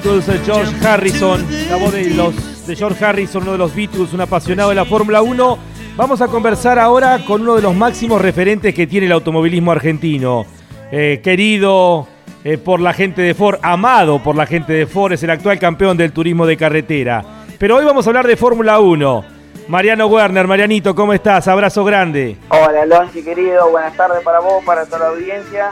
Beatles, 0.02 0.28
eh, 0.28 0.40
George 0.44 0.86
Harrison, 0.86 1.46
la 1.68 1.76
voz 1.76 1.92
de, 1.92 2.10
los, 2.10 2.66
de 2.66 2.74
George 2.74 3.04
Harrison, 3.04 3.42
uno 3.42 3.52
de 3.52 3.58
los 3.58 3.74
Beatles, 3.74 4.12
un 4.12 4.22
apasionado 4.22 4.70
de 4.70 4.74
la 4.74 4.84
Fórmula 4.84 5.22
1. 5.22 5.58
Vamos 5.96 6.20
a 6.20 6.26
conversar 6.26 6.80
ahora 6.80 7.24
con 7.24 7.42
uno 7.42 7.54
de 7.54 7.62
los 7.62 7.76
máximos 7.76 8.20
referentes 8.20 8.74
que 8.74 8.88
tiene 8.88 9.06
el 9.06 9.12
automovilismo 9.12 9.70
argentino. 9.70 10.46
Eh, 10.90 11.20
querido 11.22 12.08
eh, 12.44 12.58
por 12.58 12.80
la 12.80 12.92
gente 12.92 13.22
de 13.22 13.34
Ford, 13.34 13.58
amado 13.62 14.22
por 14.22 14.36
la 14.36 14.46
gente 14.46 14.72
de 14.72 14.86
Ford, 14.86 15.12
es 15.12 15.22
el 15.22 15.30
actual 15.30 15.58
campeón 15.58 15.96
del 15.96 16.12
turismo 16.12 16.46
de 16.46 16.56
carretera. 16.56 17.24
Pero 17.58 17.76
hoy 17.76 17.84
vamos 17.84 18.06
a 18.06 18.10
hablar 18.10 18.26
de 18.26 18.36
Fórmula 18.36 18.80
1. 18.80 19.24
Mariano 19.68 20.06
Werner, 20.06 20.46
Marianito, 20.48 20.94
¿cómo 20.94 21.12
estás? 21.12 21.46
Abrazo 21.46 21.84
grande. 21.84 22.36
Hola, 22.48 22.86
Lonchi, 22.86 23.22
querido. 23.22 23.70
Buenas 23.70 23.96
tardes 23.96 24.22
para 24.24 24.40
vos, 24.40 24.64
para 24.64 24.84
toda 24.86 24.98
la 25.00 25.06
audiencia, 25.08 25.68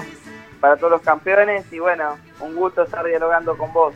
para 0.60 0.76
todos 0.76 0.92
los 0.92 1.02
campeones. 1.02 1.64
Y 1.72 1.78
bueno, 1.78 2.16
un 2.40 2.54
gusto 2.54 2.82
estar 2.82 3.04
dialogando 3.04 3.56
con 3.56 3.72
vos. 3.72 3.94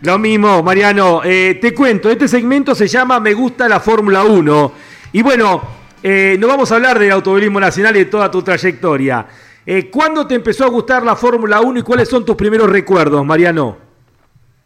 Lo 0.00 0.18
mismo, 0.18 0.62
Mariano. 0.62 1.22
Eh, 1.24 1.58
te 1.60 1.74
cuento, 1.74 2.08
este 2.08 2.28
segmento 2.28 2.74
se 2.74 2.86
llama 2.86 3.20
Me 3.20 3.34
gusta 3.34 3.68
la 3.68 3.80
Fórmula 3.80 4.22
1. 4.22 4.72
Y 5.12 5.22
bueno, 5.22 5.62
eh, 6.02 6.36
no 6.38 6.46
vamos 6.46 6.70
a 6.70 6.76
hablar 6.76 6.98
del 6.98 7.12
automovilismo 7.12 7.60
nacional 7.60 7.96
y 7.96 8.00
de 8.00 8.04
toda 8.06 8.30
tu 8.30 8.42
trayectoria. 8.42 9.26
Eh, 9.66 9.90
¿Cuándo 9.90 10.26
te 10.26 10.34
empezó 10.34 10.64
a 10.64 10.68
gustar 10.68 11.02
la 11.04 11.16
Fórmula 11.16 11.62
1 11.62 11.78
y 11.78 11.82
cuáles 11.82 12.08
son 12.08 12.24
tus 12.24 12.36
primeros 12.36 12.70
recuerdos, 12.70 13.24
Mariano? 13.24 13.78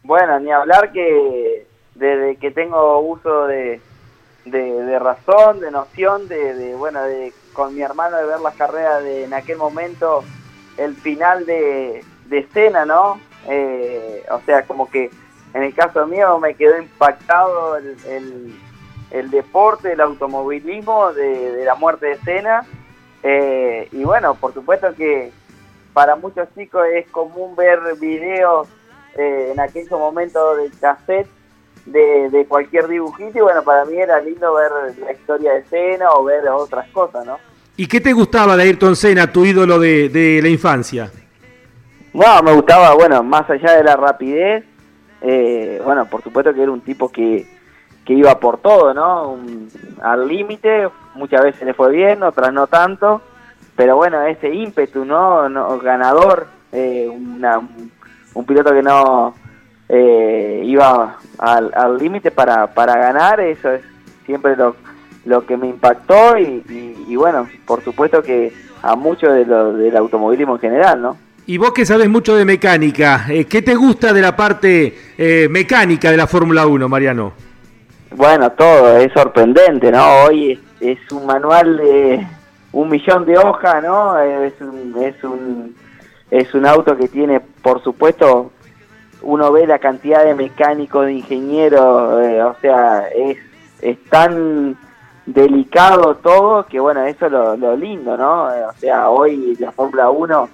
Bueno, 0.03 0.39
ni 0.41 0.51
hablar 0.51 0.91
que 0.91 1.65
desde 1.95 2.35
que 2.35 2.51
tengo 2.51 2.99
uso 2.99 3.47
de, 3.47 3.79
de, 4.43 4.99
razón, 4.99 5.61
de 5.61 5.71
noción, 5.71 6.27
de, 6.27 6.75
bueno, 6.75 7.01
de 7.03 7.31
con 7.53 7.73
mi 7.75 7.81
hermano 7.81 8.17
de 8.17 8.25
ver 8.25 8.41
las 8.41 8.55
carreras 8.55 9.03
de 9.03 9.23
en 9.23 9.33
aquel 9.33 9.57
momento, 9.57 10.23
el 10.77 10.95
final 10.95 11.45
de, 11.45 12.03
de 12.25 12.37
escena, 12.39 12.85
¿no? 12.85 13.21
Eh, 13.47 14.23
o 14.31 14.41
sea, 14.45 14.65
como 14.65 14.89
que 14.89 15.09
en 15.53 15.63
el 15.63 15.73
caso 15.73 16.05
mío 16.07 16.39
me 16.39 16.55
quedó 16.55 16.77
impactado 16.77 17.77
el, 17.77 18.53
el, 19.11 19.31
deporte, 19.31 19.93
el 19.93 20.01
automovilismo 20.01 21.13
de, 21.13 21.51
de 21.53 21.65
la 21.65 21.75
muerte 21.75 22.07
de 22.07 22.11
escena. 22.13 22.65
Eh, 23.23 23.87
y 23.91 24.03
bueno, 24.03 24.35
por 24.35 24.53
supuesto 24.53 24.93
que 24.95 25.31
para 25.93 26.15
muchos 26.15 26.47
chicos 26.55 26.85
es 26.93 27.07
común 27.09 27.55
ver 27.55 27.79
videos 27.99 28.67
eh, 29.17 29.49
en 29.53 29.59
aquellos 29.59 29.91
momentos 29.91 30.57
de 30.57 30.69
cassette 30.79 31.27
de, 31.85 32.29
de, 32.29 32.45
cualquier 32.45 32.87
dibujito 32.87 33.39
y 33.39 33.41
bueno, 33.41 33.63
para 33.63 33.83
mí 33.85 33.97
era 33.97 34.21
lindo 34.21 34.53
ver 34.53 34.71
la 34.99 35.11
historia 35.11 35.53
de 35.53 35.59
escena 35.59 36.11
o 36.11 36.23
ver 36.23 36.47
otras 36.49 36.87
cosas, 36.89 37.25
¿no? 37.25 37.39
¿Y 37.75 37.87
qué 37.87 38.01
te 38.01 38.13
gustaba 38.13 38.55
de 38.55 38.63
Ayrton 38.63 38.95
Senna, 38.95 39.31
tu 39.31 39.45
ídolo 39.45 39.79
de, 39.79 40.09
de 40.09 40.41
la 40.41 40.49
infancia? 40.49 41.09
Bueno, 42.13 42.43
me 42.43 42.53
gustaba, 42.53 42.93
bueno, 42.93 43.23
más 43.23 43.49
allá 43.49 43.77
de 43.77 43.83
la 43.83 43.95
rapidez, 43.95 44.65
eh, 45.21 45.81
bueno, 45.83 46.05
por 46.05 46.21
supuesto 46.23 46.53
que 46.53 46.61
era 46.61 46.71
un 46.71 46.81
tipo 46.81 47.09
que, 47.09 47.47
que 48.09 48.15
iba 48.15 48.39
por 48.39 48.57
todo, 48.57 48.91
¿no? 48.91 49.33
Un, 49.33 49.69
al 50.01 50.27
límite, 50.27 50.89
muchas 51.13 51.43
veces 51.43 51.61
le 51.61 51.75
fue 51.75 51.91
bien, 51.91 52.23
otras 52.23 52.51
no 52.51 52.65
tanto, 52.65 53.21
pero 53.75 53.97
bueno, 53.97 54.23
ese 54.23 54.51
ímpetu, 54.51 55.05
¿no? 55.05 55.47
no 55.47 55.77
ganador, 55.77 56.47
eh, 56.71 57.07
una, 57.07 57.59
un, 57.59 58.45
piloto 58.47 58.71
que 58.73 58.81
no 58.81 59.35
eh, 59.87 60.63
iba 60.65 61.17
al 61.37 61.97
límite 61.99 62.31
para, 62.31 62.73
para 62.73 62.97
ganar, 62.97 63.41
eso 63.41 63.73
es 63.73 63.83
siempre 64.25 64.55
lo, 64.55 64.75
lo 65.25 65.45
que 65.45 65.55
me 65.55 65.67
impactó 65.67 66.35
y, 66.35 66.63
y, 66.67 67.05
y 67.09 67.15
bueno, 67.15 67.47
por 67.67 67.83
supuesto 67.83 68.23
que 68.23 68.51
a 68.81 68.95
mucho 68.95 69.31
de 69.31 69.45
lo, 69.45 69.73
del 69.73 69.95
automovilismo 69.95 70.55
en 70.55 70.61
general, 70.61 70.99
¿no? 70.99 71.17
Y 71.45 71.59
vos 71.59 71.73
que 71.73 71.85
sabes 71.85 72.09
mucho 72.09 72.35
de 72.35 72.43
mecánica, 72.43 73.27
eh, 73.29 73.45
¿qué 73.45 73.61
te 73.61 73.75
gusta 73.75 74.13
de 74.13 74.21
la 74.21 74.35
parte 74.35 74.97
eh, 75.15 75.47
mecánica 75.47 76.09
de 76.09 76.17
la 76.17 76.25
Fórmula 76.25 76.65
1, 76.65 76.89
Mariano? 76.89 77.48
Bueno, 78.15 78.51
todo, 78.51 78.97
es 78.97 79.13
sorprendente, 79.13 79.91
¿no? 79.91 80.23
Hoy 80.25 80.53
es, 80.53 80.97
es 80.97 81.11
un 81.11 81.25
manual 81.25 81.77
de 81.77 82.27
un 82.71 82.89
millón 82.89 83.25
de 83.25 83.37
hojas, 83.37 83.83
¿no? 83.83 84.17
Es 84.19 84.53
un, 84.61 84.95
es 85.01 85.23
un, 85.23 85.75
es 86.31 86.53
un 86.53 86.65
auto 86.65 86.97
que 86.97 87.07
tiene, 87.07 87.39
por 87.39 87.83
supuesto, 87.83 88.51
uno 89.21 89.51
ve 89.51 89.67
la 89.67 89.79
cantidad 89.79 90.23
de 90.23 90.35
mecánicos, 90.35 91.05
de 91.05 91.13
ingenieros, 91.13 92.25
eh, 92.25 92.41
o 92.41 92.55
sea, 92.61 93.07
es, 93.09 93.37
es 93.81 94.03
tan 94.05 94.77
delicado 95.25 96.15
todo 96.15 96.65
que, 96.65 96.79
bueno, 96.79 97.03
eso 97.03 97.27
es 97.27 97.31
lo, 97.31 97.75
lindo, 97.75 98.17
¿no? 98.17 98.45
O 98.45 98.73
sea, 98.77 99.09
hoy 99.09 99.55
la 99.59 99.71
Fórmula 99.71 100.09
1 100.09 100.49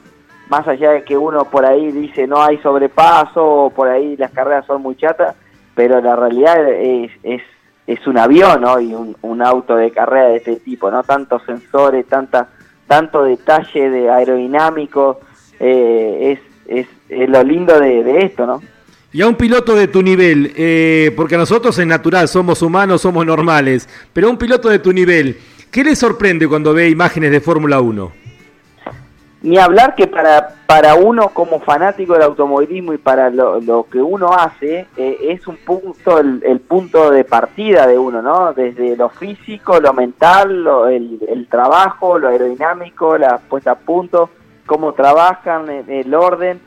más 0.49 0.68
allá 0.68 0.91
de 0.91 1.03
que 1.03 1.18
uno 1.18 1.45
por 1.45 1.66
ahí 1.66 1.91
dice 1.91 2.28
no 2.28 2.41
hay 2.41 2.58
sobrepaso, 2.60 3.43
o 3.43 3.70
por 3.72 3.88
ahí 3.88 4.16
las 4.18 4.32
carreras 4.32 4.66
son 4.66 4.82
muy 4.82 4.95
chatas, 4.95 5.36
pero 5.76 6.01
la 6.01 6.15
realidad 6.15 6.67
es, 6.71 7.11
es, 7.23 7.41
es 7.86 8.07
un 8.07 8.17
avión 8.17 8.61
¿no? 8.61 8.80
y 8.80 8.93
un, 8.93 9.15
un, 9.21 9.41
auto 9.41 9.76
de 9.76 9.91
carrera 9.91 10.30
de 10.30 10.38
este 10.38 10.55
tipo, 10.55 10.89
no 10.89 11.03
tantos 11.03 11.43
sensores, 11.45 12.07
tanta, 12.07 12.49
tanto 12.88 13.23
detalle 13.23 13.89
de 13.89 14.09
aerodinámico, 14.09 15.19
eh, 15.59 16.39
es, 16.67 16.88
es, 17.09 17.30
lo 17.30 17.43
lindo 17.43 17.80
de, 17.80 18.03
de, 18.03 18.26
esto, 18.26 18.45
¿no? 18.47 18.61
Y 19.11 19.21
a 19.21 19.28
un 19.28 19.36
piloto 19.36 19.76
de 19.76 19.88
tu 19.88 20.01
nivel, 20.01 20.51
eh, 20.57 21.13
porque 21.15 21.38
nosotros 21.38 21.78
en 21.80 21.88
natural 21.88 22.28
somos 22.28 22.61
humanos, 22.61 23.01
somos 23.01 23.26
normales, 23.26 23.88
pero 24.11 24.28
a 24.28 24.32
un 24.32 24.38
piloto 24.38 24.67
de 24.67 24.80
tu 24.80 24.91
nivel, 24.91 25.38
¿qué 25.71 25.84
le 25.84 25.95
sorprende 25.95 26.47
cuando 26.47 26.73
ve 26.73 26.89
imágenes 26.89 27.32
de 27.32 27.39
Fórmula 27.39 27.80
1? 27.80 28.24
Ni 29.45 29.59
hablar 29.59 29.93
que 29.93 30.07
para, 30.07 30.55
para 30.65 30.95
uno 30.95 31.29
como 31.29 31.59
fanático 31.59 32.13
del 32.13 32.23
automovilismo 32.23 32.93
y 32.93 32.97
para 32.97 33.29
lo, 33.29 33.61
lo 33.61 33.87
que 33.87 34.01
uno 34.01 34.33
hace, 34.33 34.87
eh, 34.97 35.17
es 35.21 35.47
un 35.47 35.57
punto, 35.57 36.17
el, 36.19 36.41
el, 36.43 36.59
punto 36.61 37.11
de 37.11 37.23
partida 37.23 37.85
de 37.85 37.95
uno, 37.95 38.23
¿no? 38.23 38.53
Desde 38.53 38.97
lo 38.97 39.09
físico, 39.09 39.79
lo 39.79 39.93
mental, 39.93 40.63
lo, 40.63 40.87
el, 40.87 41.19
el, 41.29 41.47
trabajo, 41.47 42.17
lo 42.17 42.29
aerodinámico, 42.29 43.19
la 43.19 43.37
puesta 43.37 43.73
a 43.73 43.75
punto, 43.75 44.31
cómo 44.65 44.93
trabajan, 44.93 45.69
el, 45.69 45.87
el 45.91 46.15
orden, 46.15 46.59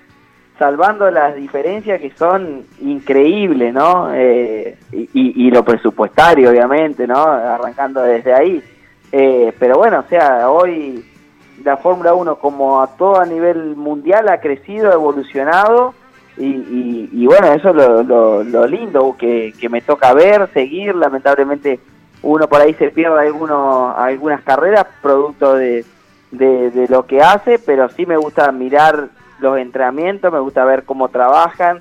salvando 0.57 1.11
las 1.11 1.35
diferencias 1.35 2.01
que 2.01 2.13
son 2.13 2.63
increíbles, 2.81 3.75
¿no? 3.75 4.15
Eh, 4.15 4.79
y, 4.93 5.09
y, 5.15 5.51
lo 5.51 5.65
presupuestario, 5.65 6.51
obviamente, 6.51 7.09
¿no? 7.09 7.25
Arrancando 7.25 8.03
desde 8.03 8.33
ahí. 8.33 8.63
Eh, 9.11 9.53
pero 9.59 9.79
bueno, 9.79 10.05
o 10.07 10.09
sea, 10.09 10.49
hoy 10.49 11.05
la 11.65 11.77
Fórmula 11.77 12.15
1 12.15 12.37
como 12.37 12.83
a 12.83 12.97
todo 12.97 13.21
a 13.21 13.27
nivel 13.27 13.77
mundial 13.77 14.29
ha 14.29 14.41
crecido, 14.41 14.91
ha 14.91 14.95
evolucionado 14.95 15.95
y, 16.41 17.27
bueno, 17.27 17.49
eso 17.53 17.71
es 17.71 17.75
lo, 17.75 18.03
lo, 18.05 18.45
lo 18.45 18.67
lindo 18.67 19.17
que, 19.19 19.53
que, 19.59 19.69
me 19.69 19.81
toca 19.81 20.15
ver, 20.15 20.49
seguir, 20.55 20.95
lamentablemente 20.95 21.81
uno 22.23 22.49
por 22.49 22.61
ahí 22.61 22.75
se 22.75 22.91
pierde 22.91 23.27
alguno, 23.27 23.93
algunas 23.97 24.43
carreras 24.43 24.87
producto 25.03 25.55
de, 25.55 25.85
de, 26.31 26.87
lo 26.89 27.07
que 27.07 27.21
hace, 27.21 27.59
pero 27.59 27.89
sí 27.89 28.07
me 28.07 28.17
gusta 28.17 28.51
mirar 28.53 29.09
los 29.41 29.59
entrenamientos, 29.59 30.33
me 30.33 30.39
gusta 30.39 30.65
ver 30.65 30.85
cómo 30.85 31.09
trabajan 31.09 31.81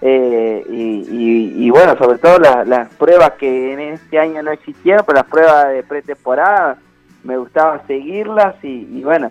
eh, 0.00 0.64
y, 0.68 1.06
y, 1.10 1.66
y, 1.66 1.70
bueno, 1.70 1.96
sobre 1.96 2.18
todo 2.18 2.38
las 2.38 2.88
pruebas 2.94 3.32
que 3.32 3.72
en 3.72 3.80
este 3.80 4.18
año 4.18 4.42
no 4.42 4.52
existieron, 4.52 5.04
pero 5.04 5.16
las 5.16 5.26
pruebas 5.26 5.68
de 5.70 5.82
pretemporada 5.82 6.78
me 7.26 7.36
gustaba 7.36 7.82
seguirlas 7.86 8.56
y, 8.62 9.02
bueno, 9.02 9.30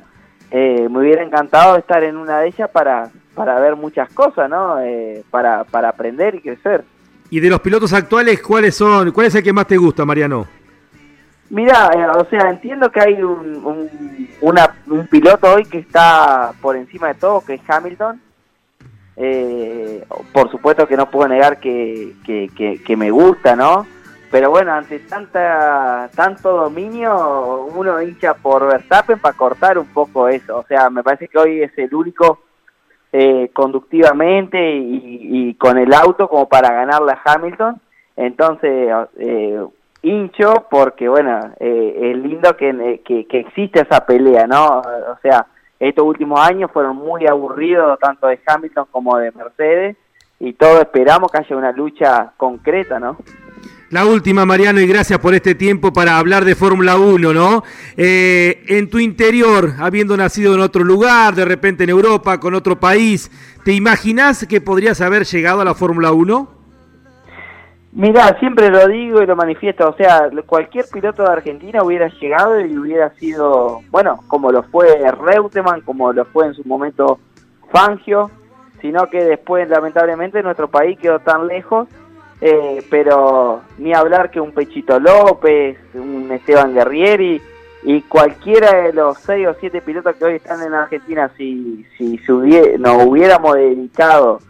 eh, 0.51 0.87
me 0.89 0.99
hubiera 0.99 1.23
encantado 1.23 1.77
estar 1.77 2.03
en 2.03 2.17
una 2.17 2.39
de 2.39 2.47
ellas 2.47 2.69
para, 2.69 3.09
para 3.33 3.59
ver 3.59 3.75
muchas 3.75 4.11
cosas, 4.13 4.49
¿no? 4.49 4.79
Eh, 4.81 5.23
para, 5.31 5.63
para 5.63 5.89
aprender 5.89 6.35
y 6.35 6.41
crecer. 6.41 6.83
Y 7.29 7.39
de 7.39 7.49
los 7.49 7.59
pilotos 7.59 7.91
actuales, 7.93 8.41
¿cuáles 8.41 8.75
son? 8.75 9.11
¿Cuál 9.11 9.27
es 9.27 9.35
el 9.35 9.43
que 9.43 9.53
más 9.53 9.67
te 9.67 9.77
gusta, 9.77 10.05
Mariano? 10.05 10.45
Mira, 11.49 11.91
eh, 11.93 12.07
o 12.17 12.25
sea, 12.25 12.49
entiendo 12.49 12.91
que 12.91 12.99
hay 12.99 13.21
un, 13.21 13.89
un, 14.41 15.07
piloto 15.07 15.53
hoy 15.53 15.63
que 15.65 15.77
está 15.77 16.53
por 16.59 16.75
encima 16.75 17.09
de 17.09 17.13
todo, 17.15 17.41
que 17.41 17.55
es 17.55 17.61
Hamilton. 17.67 18.19
Eh, 19.17 20.03
por 20.33 20.51
supuesto 20.51 20.87
que 20.87 20.97
no 20.97 21.09
puedo 21.09 21.27
negar 21.29 21.59
que, 21.59 22.13
que, 22.25 22.97
me 22.97 23.11
gusta, 23.11 23.55
¿no? 23.55 23.85
Pero 24.31 24.49
bueno, 24.49 24.73
ante 24.73 24.99
tanta 24.99 26.09
tanto 26.15 26.51
dominio, 26.51 27.67
uno 27.75 28.01
hincha 28.01 28.33
por 28.33 28.67
Verstappen 28.67 29.19
para 29.19 29.37
cortar 29.37 29.77
un 29.77 29.87
poco 29.87 30.27
eso. 30.27 30.57
O 30.59 30.63
sea, 30.63 30.89
me 30.89 31.03
parece 31.03 31.27
que 31.27 31.37
hoy 31.37 31.61
es 31.61 31.77
el 31.77 31.93
único 31.93 32.39
eh, 33.13 33.49
conductivamente 33.53 34.59
y, 34.75 35.53
con 35.55 35.77
el 35.77 35.93
auto 35.93 36.27
como 36.27 36.49
para 36.49 36.73
ganarle 36.73 37.13
a 37.13 37.21
Hamilton. 37.23 37.79
Entonces, 38.17 38.91
eh, 39.17 39.65
hincho 40.01 40.65
porque, 40.69 41.07
bueno, 41.07 41.53
eh, 41.59 42.11
es 42.11 42.17
lindo 42.17 42.57
que, 42.57 43.01
que, 43.05 43.25
que, 43.25 43.39
existe 43.39 43.81
esa 43.81 44.05
pelea, 44.05 44.47
¿no? 44.47 44.79
O 44.79 45.17
sea, 45.21 45.47
estos 45.79 46.05
últimos 46.05 46.39
años 46.39 46.71
fueron 46.71 46.97
muy 46.97 47.25
aburridos, 47.25 47.97
tanto 47.99 48.27
de 48.27 48.39
Hamilton 48.45 48.87
como 48.91 49.17
de 49.17 49.31
Mercedes, 49.31 49.97
y 50.39 50.53
todos 50.53 50.81
esperamos 50.81 51.31
que 51.31 51.37
haya 51.39 51.55
una 51.55 51.71
lucha 51.71 52.33
concreta, 52.37 52.99
¿no? 52.99 53.17
La 53.91 54.05
última, 54.05 54.47
Mariano, 54.47 54.81
y 54.81 54.87
gracias 54.87 55.19
por 55.19 55.35
este 55.35 55.53
tiempo 55.53 55.93
para 55.93 56.17
hablar 56.17 56.43
de 56.43 56.55
Fórmula 56.55 56.97
1, 56.97 57.33
¿no? 57.33 57.63
Eh, 57.95 58.63
en 58.67 58.89
tu 58.89 58.97
interior, 58.97 59.73
habiendo 59.77 60.17
nacido 60.17 60.55
en 60.55 60.61
otro 60.61 60.83
lugar, 60.83 61.35
de 61.35 61.45
repente 61.45 61.83
en 61.83 61.91
Europa, 61.91 62.39
con 62.39 62.55
otro 62.55 62.79
país, 62.79 63.29
¿te 63.63 63.73
imaginas 63.73 64.47
que 64.47 64.59
podrías 64.59 65.01
haber 65.01 65.25
llegado 65.25 65.61
a 65.61 65.65
la 65.65 65.75
Fórmula 65.75 66.11
1? 66.11 66.49
Mira, 67.91 68.35
siempre 68.39 68.69
lo 68.69 68.87
digo 68.87 69.21
y 69.21 69.27
lo 69.27 69.35
manifiesto, 69.35 69.87
o 69.87 69.95
sea, 69.95 70.29
cualquier 70.47 70.85
piloto 70.91 71.23
de 71.23 71.31
Argentina 71.31 71.83
hubiera 71.83 72.07
llegado 72.07 72.59
y 72.59 72.75
hubiera 72.77 73.11
sido, 73.11 73.81
bueno, 73.91 74.19
como 74.27 74.51
lo 74.51 74.63
fue 74.63 74.87
Reutemann, 75.11 75.81
como 75.81 76.11
lo 76.11 76.25
fue 76.25 76.47
en 76.47 76.55
su 76.55 76.63
momento 76.67 77.19
Fangio, 77.71 78.31
sino 78.81 79.07
que 79.09 79.23
después 79.23 79.69
lamentablemente 79.69 80.43
nuestro 80.43 80.69
país 80.69 80.97
quedó 80.99 81.19
tan 81.19 81.47
lejos, 81.47 81.87
eh, 82.47 82.85
pero 82.91 83.63
ni 83.79 83.91
hablar 83.91 84.29
que 84.29 84.39
un 84.39 84.51
Pechito 84.51 84.99
López, 84.99 85.79
un 85.95 86.31
Esteban 86.31 86.75
Guerrieri 86.75 87.41
y 87.81 88.01
cualquiera 88.03 88.83
de 88.83 88.93
los 88.93 89.17
seis 89.17 89.47
o 89.47 89.55
siete 89.59 89.81
pilotos 89.81 90.15
que 90.15 90.25
hoy 90.25 90.35
están 90.35 90.61
en 90.61 90.75
Argentina, 90.75 91.31
si, 91.35 91.87
si 91.97 92.19
nos 92.77 93.03
hubiéramos 93.03 93.55
dedicado 93.55 94.41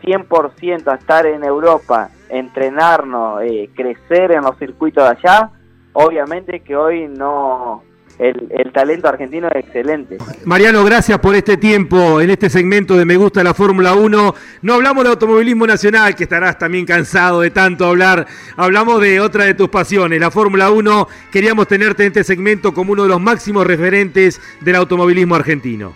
100% 0.00 0.92
a 0.92 0.94
estar 0.94 1.26
en 1.26 1.42
Europa, 1.42 2.10
entrenarnos, 2.28 3.42
eh, 3.42 3.68
crecer 3.74 4.30
en 4.30 4.42
los 4.42 4.56
circuitos 4.56 5.02
de 5.02 5.10
allá, 5.10 5.50
obviamente 5.92 6.60
que 6.60 6.76
hoy 6.76 7.08
no... 7.08 7.82
El, 8.20 8.70
talento 8.72 9.08
argentino 9.08 9.48
es 9.48 9.64
excelente. 9.64 10.18
Mariano, 10.44 10.84
gracias 10.84 11.18
por 11.18 11.34
este 11.34 11.56
tiempo 11.56 12.20
en 12.20 12.28
este 12.30 12.50
segmento 12.50 12.94
de 12.96 13.06
Me 13.06 13.16
Gusta 13.16 13.42
la 13.42 13.54
Fórmula 13.54 13.94
1. 13.94 14.34
No 14.60 14.74
hablamos 14.74 15.04
de 15.04 15.10
automovilismo 15.10 15.66
nacional, 15.66 16.14
que 16.14 16.24
estarás 16.24 16.58
también 16.58 16.84
cansado 16.84 17.40
de 17.40 17.50
tanto 17.50 17.86
hablar. 17.86 18.26
Hablamos 18.56 19.00
de 19.00 19.20
otra 19.20 19.44
de 19.44 19.54
tus 19.54 19.70
pasiones, 19.70 20.20
la 20.20 20.30
Fórmula 20.30 20.70
1. 20.70 21.08
Queríamos 21.32 21.66
tenerte 21.66 22.02
en 22.02 22.08
este 22.08 22.22
segmento 22.22 22.74
como 22.74 22.92
uno 22.92 23.04
de 23.04 23.08
los 23.08 23.20
máximos 23.20 23.66
referentes 23.66 24.40
del 24.60 24.76
automovilismo 24.76 25.34
argentino. 25.34 25.94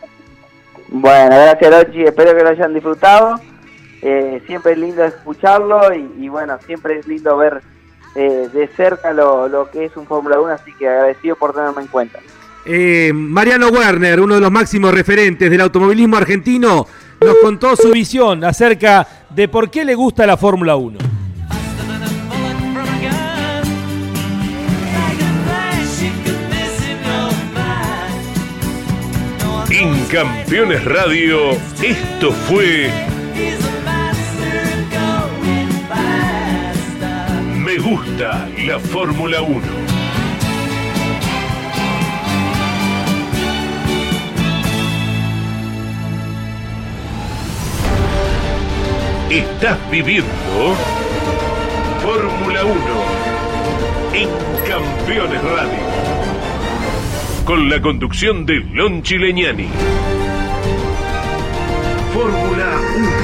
Bueno, 0.88 1.30
gracias 1.30 1.74
Rochi, 1.74 2.02
espero 2.04 2.34
que 2.34 2.42
lo 2.42 2.48
hayan 2.48 2.72
disfrutado 2.72 3.38
eh, 4.06 4.42
siempre 4.46 4.72
es 4.72 4.78
lindo 4.78 5.02
escucharlo 5.02 5.80
y, 5.94 6.28
bueno, 6.28 6.58
siempre 6.66 6.98
es 6.98 7.08
lindo 7.08 7.38
ver 7.38 7.62
eh, 8.14 8.48
de 8.52 8.68
cerca 8.68 9.12
lo, 9.12 9.68
que 9.72 9.86
es 9.86 9.96
un 9.96 10.06
Fórmula 10.06 10.40
1, 10.40 10.52
así 10.52 10.72
que 10.78 10.88
agradecido 10.88 11.36
por 11.36 11.52
tenerme 11.52 11.82
en 11.82 11.88
cuenta. 11.88 12.20
Eh, 12.64 13.12
Mariano 13.12 13.68
Werner, 13.68 14.20
uno 14.20 14.36
de 14.36 14.40
los 14.40 14.50
máximos 14.50 14.94
referentes 14.94 15.50
del 15.50 15.60
automovilismo 15.60 16.16
argentino, 16.16 16.86
nos 17.20 17.36
contó 17.42 17.76
su 17.76 17.90
visión 17.90 18.44
acerca 18.44 19.06
de 19.30 19.48
por 19.48 19.70
qué 19.70 19.84
le 19.84 19.94
gusta 19.94 20.26
la 20.26 20.36
Fórmula 20.36 20.76
1. 20.76 20.98
En 29.70 30.04
Campeones 30.06 30.84
Radio, 30.84 31.50
esto 31.82 32.30
fue 32.30 32.90
gusta 37.84 38.48
la 38.66 38.78
Fórmula 38.78 39.42
1. 39.42 39.60
Estás 49.28 49.78
viviendo 49.90 50.30
Fórmula 52.02 52.64
1 52.64 52.74
en 54.14 54.28
Campeones 54.66 55.42
Radio. 55.42 55.84
Con 57.44 57.68
la 57.68 57.82
conducción 57.82 58.46
de 58.46 58.60
Lon 58.60 59.02
Chileñani. 59.02 59.68
Fórmula 62.14 62.80
1. 62.96 63.23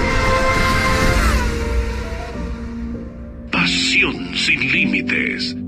Límites. 5.02 5.59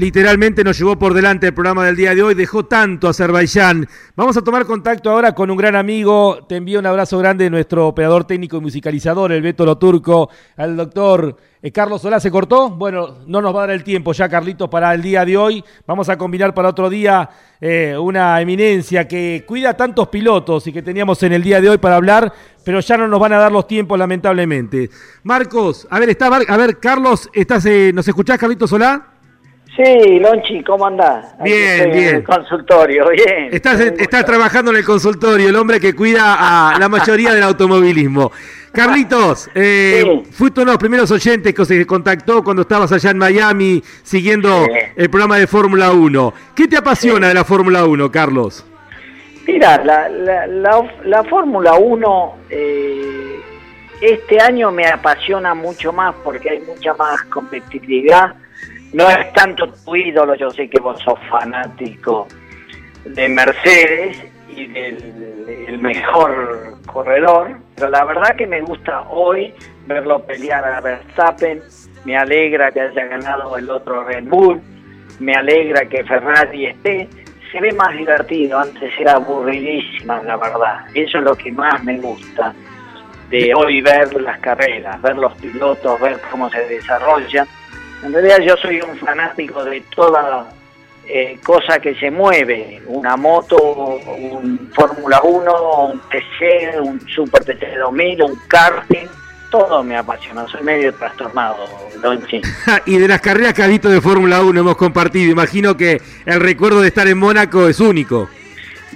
Literalmente 0.00 0.64
nos 0.64 0.78
llevó 0.78 0.98
por 0.98 1.12
delante 1.12 1.48
el 1.48 1.52
programa 1.52 1.84
del 1.84 1.94
día 1.94 2.14
de 2.14 2.22
hoy, 2.22 2.34
dejó 2.34 2.64
tanto 2.64 3.06
Azerbaiyán. 3.06 3.86
Vamos 4.16 4.34
a 4.34 4.40
tomar 4.40 4.64
contacto 4.64 5.10
ahora 5.10 5.34
con 5.34 5.50
un 5.50 5.58
gran 5.58 5.76
amigo. 5.76 6.46
Te 6.48 6.56
envío 6.56 6.78
un 6.78 6.86
abrazo 6.86 7.18
grande 7.18 7.44
de 7.44 7.50
nuestro 7.50 7.86
operador 7.86 8.24
técnico 8.24 8.56
y 8.56 8.60
musicalizador, 8.60 9.30
el 9.30 9.42
Beto 9.42 9.66
Lo 9.66 9.76
Turco, 9.76 10.30
al 10.56 10.74
doctor 10.74 11.36
eh, 11.60 11.70
Carlos 11.70 12.00
Solá. 12.00 12.18
¿Se 12.18 12.30
cortó? 12.30 12.70
Bueno, 12.70 13.18
no 13.26 13.42
nos 13.42 13.54
va 13.54 13.64
a 13.64 13.66
dar 13.66 13.76
el 13.76 13.84
tiempo 13.84 14.14
ya, 14.14 14.26
Carlitos, 14.26 14.70
para 14.70 14.94
el 14.94 15.02
día 15.02 15.26
de 15.26 15.36
hoy. 15.36 15.62
Vamos 15.86 16.08
a 16.08 16.16
combinar 16.16 16.54
para 16.54 16.70
otro 16.70 16.88
día 16.88 17.28
eh, 17.60 17.94
una 18.00 18.40
eminencia 18.40 19.06
que 19.06 19.44
cuida 19.46 19.76
tantos 19.76 20.08
pilotos 20.08 20.66
y 20.66 20.72
que 20.72 20.80
teníamos 20.80 21.22
en 21.24 21.34
el 21.34 21.42
día 21.42 21.60
de 21.60 21.68
hoy 21.68 21.76
para 21.76 21.96
hablar, 21.96 22.32
pero 22.64 22.80
ya 22.80 22.96
no 22.96 23.06
nos 23.06 23.20
van 23.20 23.34
a 23.34 23.38
dar 23.38 23.52
los 23.52 23.66
tiempos, 23.66 23.98
lamentablemente. 23.98 24.88
Marcos, 25.24 25.86
a 25.90 25.98
ver, 25.98 26.08
está, 26.08 26.28
a 26.28 26.56
ver, 26.56 26.78
Carlos, 26.78 27.28
¿estás, 27.34 27.66
eh, 27.66 27.92
¿nos 27.92 28.08
escuchás, 28.08 28.38
Carlitos 28.38 28.70
Solá? 28.70 29.09
Sí, 29.82 30.18
Lonchi, 30.18 30.62
¿cómo 30.62 30.86
andás? 30.86 31.34
Bien, 31.42 31.90
bien. 31.90 32.08
En 32.08 32.14
el 32.16 32.24
consultorio, 32.24 33.08
bien. 33.08 33.48
Estás, 33.50 33.80
estás 33.80 34.26
trabajando 34.26 34.70
en 34.72 34.76
el 34.76 34.84
consultorio, 34.84 35.48
el 35.48 35.56
hombre 35.56 35.80
que 35.80 35.94
cuida 35.94 36.74
a 36.74 36.78
la 36.78 36.88
mayoría 36.88 37.32
del 37.32 37.42
automovilismo. 37.44 38.30
Carlitos, 38.72 39.48
eh, 39.54 40.22
fuiste 40.32 40.60
uno 40.60 40.72
de 40.72 40.74
los 40.74 40.78
primeros 40.78 41.10
oyentes 41.10 41.54
que 41.54 41.64
se 41.64 41.86
contactó 41.86 42.44
cuando 42.44 42.62
estabas 42.62 42.92
allá 42.92 43.10
en 43.10 43.18
Miami 43.18 43.82
siguiendo 44.02 44.66
el 44.96 45.08
programa 45.08 45.38
de 45.38 45.46
Fórmula 45.46 45.92
1. 45.92 46.34
¿Qué 46.54 46.68
te 46.68 46.76
apasiona 46.76 47.28
de 47.28 47.34
la 47.34 47.44
Fórmula 47.44 47.86
1, 47.86 48.10
Carlos? 48.10 48.66
Mira, 49.46 49.82
la, 49.82 51.24
Fórmula 51.24 51.72
1 51.74 52.34
eh, 52.50 53.40
este 54.02 54.38
año 54.40 54.70
me 54.70 54.86
apasiona 54.86 55.54
mucho 55.54 55.90
más 55.90 56.14
porque 56.22 56.50
hay 56.50 56.60
mucha 56.60 56.92
más 56.94 57.22
competitividad 57.24 58.34
no 58.92 59.08
es 59.08 59.32
tanto 59.32 59.68
tu 59.68 59.96
ídolo, 59.96 60.34
yo 60.34 60.50
sé 60.50 60.68
que 60.68 60.80
vos 60.80 61.00
sos 61.00 61.18
fanático 61.28 62.26
de 63.04 63.28
Mercedes 63.28 64.22
y 64.48 64.66
del 64.66 65.78
mejor 65.80 66.76
corredor, 66.86 67.56
pero 67.76 67.88
la 67.88 68.04
verdad 68.04 68.34
que 68.36 68.46
me 68.46 68.60
gusta 68.62 69.02
hoy 69.02 69.54
verlo 69.86 70.24
pelear 70.24 70.64
a 70.64 70.80
Verstappen, 70.80 71.62
me 72.04 72.16
alegra 72.16 72.70
que 72.72 72.80
haya 72.80 73.04
ganado 73.04 73.56
el 73.56 73.70
otro 73.70 74.04
Red 74.04 74.24
Bull, 74.24 74.60
me 75.20 75.34
alegra 75.34 75.84
que 75.86 76.04
Ferrari 76.04 76.66
esté, 76.66 77.08
se 77.52 77.60
ve 77.60 77.72
más 77.72 77.96
divertido, 77.96 78.58
antes 78.58 78.92
era 78.98 79.14
aburridísima 79.14 80.22
la 80.22 80.36
verdad, 80.36 80.86
eso 80.94 81.18
es 81.18 81.24
lo 81.24 81.34
que 81.36 81.52
más 81.52 81.82
me 81.84 81.98
gusta 81.98 82.52
de 83.30 83.52
hoy 83.54 83.80
ver 83.80 84.12
las 84.20 84.40
carreras, 84.40 85.00
ver 85.02 85.16
los 85.16 85.32
pilotos, 85.34 86.00
ver 86.00 86.20
cómo 86.30 86.50
se 86.50 86.66
desarrollan 86.66 87.46
en 88.02 88.12
realidad 88.12 88.38
yo 88.40 88.56
soy 88.56 88.80
un 88.80 88.96
fanático 88.96 89.64
de 89.64 89.82
toda 89.94 90.48
eh, 91.06 91.38
cosa 91.44 91.80
que 91.80 91.94
se 91.96 92.10
mueve, 92.10 92.80
una 92.86 93.16
moto, 93.16 93.56
un 93.56 94.70
Fórmula 94.72 95.20
1, 95.22 95.84
un 95.86 96.00
TC, 96.08 96.80
un 96.80 97.00
Super 97.08 97.44
TC 97.44 97.78
2000, 97.78 98.22
un 98.22 98.38
karting, 98.46 99.08
todo 99.50 99.82
me 99.82 99.96
apasiona, 99.96 100.46
soy 100.46 100.62
medio 100.62 100.94
trastornado, 100.94 101.66
Donchi. 102.00 102.40
y 102.86 102.98
de 102.98 103.08
las 103.08 103.20
carreras 103.20 103.54
que 103.54 103.62
has 103.62 103.68
visto 103.68 103.88
de 103.88 104.00
Fórmula 104.00 104.40
1 104.40 104.60
hemos 104.60 104.76
compartido, 104.76 105.32
imagino 105.32 105.76
que 105.76 106.00
el 106.26 106.40
recuerdo 106.40 106.80
de 106.80 106.88
estar 106.88 107.08
en 107.08 107.18
Mónaco 107.18 107.66
es 107.66 107.80
único. 107.80 108.28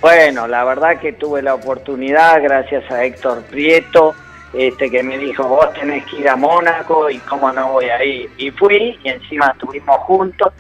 Bueno, 0.01 0.47
la 0.47 0.65
verdad 0.65 1.01
que 1.01 1.15
tuve 1.15 1.43
la 1.43 1.55
oportunidad, 1.55 2.43
gracias 2.43 2.89
a 2.91 3.05
Héctor 3.05 3.43
Prieto, 3.45 4.15
este, 4.57 4.91
que 4.91 5.03
me 5.03 5.19
dijo, 5.19 5.45
vos 5.49 5.73
tenés 5.75 6.05
que 6.07 6.21
ir 6.21 6.29
a 6.29 6.37
Mónaco 6.37 7.11
y 7.11 7.19
cómo 7.19 7.53
no 7.53 7.73
voy 7.73 7.87
a 7.87 8.05
ir. 8.05 8.31
Y 8.39 8.51
fui 8.51 8.99
y 9.03 9.09
encima 9.09 9.53
estuvimos 9.53 9.97
juntos, 9.99 10.53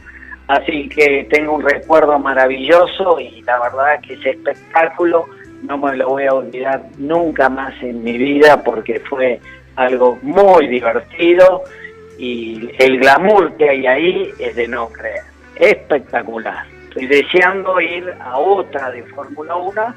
así 0.49 0.89
que 0.89 1.27
tengo 1.31 1.55
un 1.55 1.63
recuerdo 1.63 2.19
maravilloso 2.19 3.21
y 3.21 3.43
la 3.43 3.61
verdad 3.61 4.01
que 4.01 4.15
ese 4.15 4.31
espectáculo 4.31 5.27
no 5.63 5.79
me 5.79 5.97
lo 5.97 6.09
voy 6.09 6.25
a 6.25 6.35
olvidar 6.35 6.83
nunca 6.99 7.49
más 7.49 7.75
en 7.83 8.03
mi 8.03 8.19
vida 8.19 8.63
porque 8.63 9.01
fue 9.01 9.41
algo 9.77 10.19
muy 10.23 10.69
divertido 10.69 11.63
y 12.19 12.71
el 12.79 12.99
glamour 12.99 13.57
que 13.57 13.71
hay 13.71 13.87
ahí 13.87 14.31
es 14.39 14.57
de 14.57 14.69
no 14.69 14.89
creer. 14.89 15.23
Espectacular. 15.57 16.67
Estoy 16.89 17.07
deseando 17.07 17.81
ir 17.81 18.13
a 18.21 18.39
otra 18.39 18.91
de 18.91 19.03
Fórmula 19.05 19.57
1, 19.57 19.95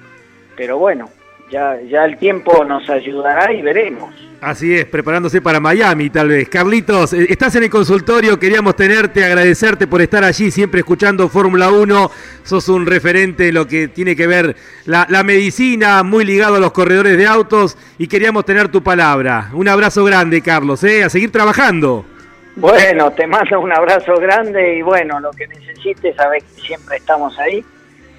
pero 0.56 0.78
bueno, 0.78 1.10
ya, 1.52 1.80
ya 1.82 2.06
el 2.06 2.18
tiempo 2.18 2.64
nos 2.66 2.90
ayudará 2.90 3.52
y 3.54 3.62
veremos. 3.62 4.14
Así 4.40 4.76
es, 4.76 4.86
preparándose 4.86 5.42
para 5.42 5.60
Miami 5.60 6.12
tal 6.12 6.28
vez. 6.28 6.48
Carlitos, 6.48 7.14
eh, 7.14 7.26
estás 7.30 7.56
en 7.56 7.64
el 7.64 7.70
consultorio, 7.70 8.38
queríamos 8.38 8.76
tenerte, 8.76 9.24
agradecerte 9.24 9.88
por 9.88 10.02
estar 10.02 10.24
allí, 10.24 10.52
siempre 10.52 10.82
escuchando 10.82 11.28
Fórmula 11.28 11.72
1. 11.72 12.12
Sos 12.44 12.70
un 12.70 12.86
referente 12.86 13.46
de 13.46 13.52
lo 13.52 13.68
que 13.68 13.88
tiene 13.88 14.16
que 14.16 14.28
ver 14.28 14.56
la, 14.86 15.08
la, 15.10 15.24
medicina, 15.24 16.04
muy 16.04 16.24
ligado 16.24 16.56
a 16.56 16.60
los 16.60 16.72
corredores 16.72 17.18
de 17.18 17.26
autos 17.26 17.78
y 17.98 18.08
queríamos 18.08 18.46
tener 18.46 18.68
tu 18.68 18.84
palabra. 18.84 19.50
Un 19.54 19.68
abrazo 19.68 20.04
grande, 20.04 20.42
Carlos, 20.42 20.84
¿eh? 20.84 21.04
a 21.04 21.10
seguir 21.10 21.32
trabajando. 21.32 22.06
Bueno, 22.58 23.12
te 23.12 23.26
mando 23.26 23.60
un 23.60 23.72
abrazo 23.72 24.16
grande 24.18 24.78
y 24.78 24.82
bueno, 24.82 25.20
lo 25.20 25.32
que 25.32 25.48
necesites, 25.48 26.16
sabes 26.16 26.44
que 26.44 26.62
siempre 26.62 26.98
estamos 26.98 27.38
ahí. 27.40 27.64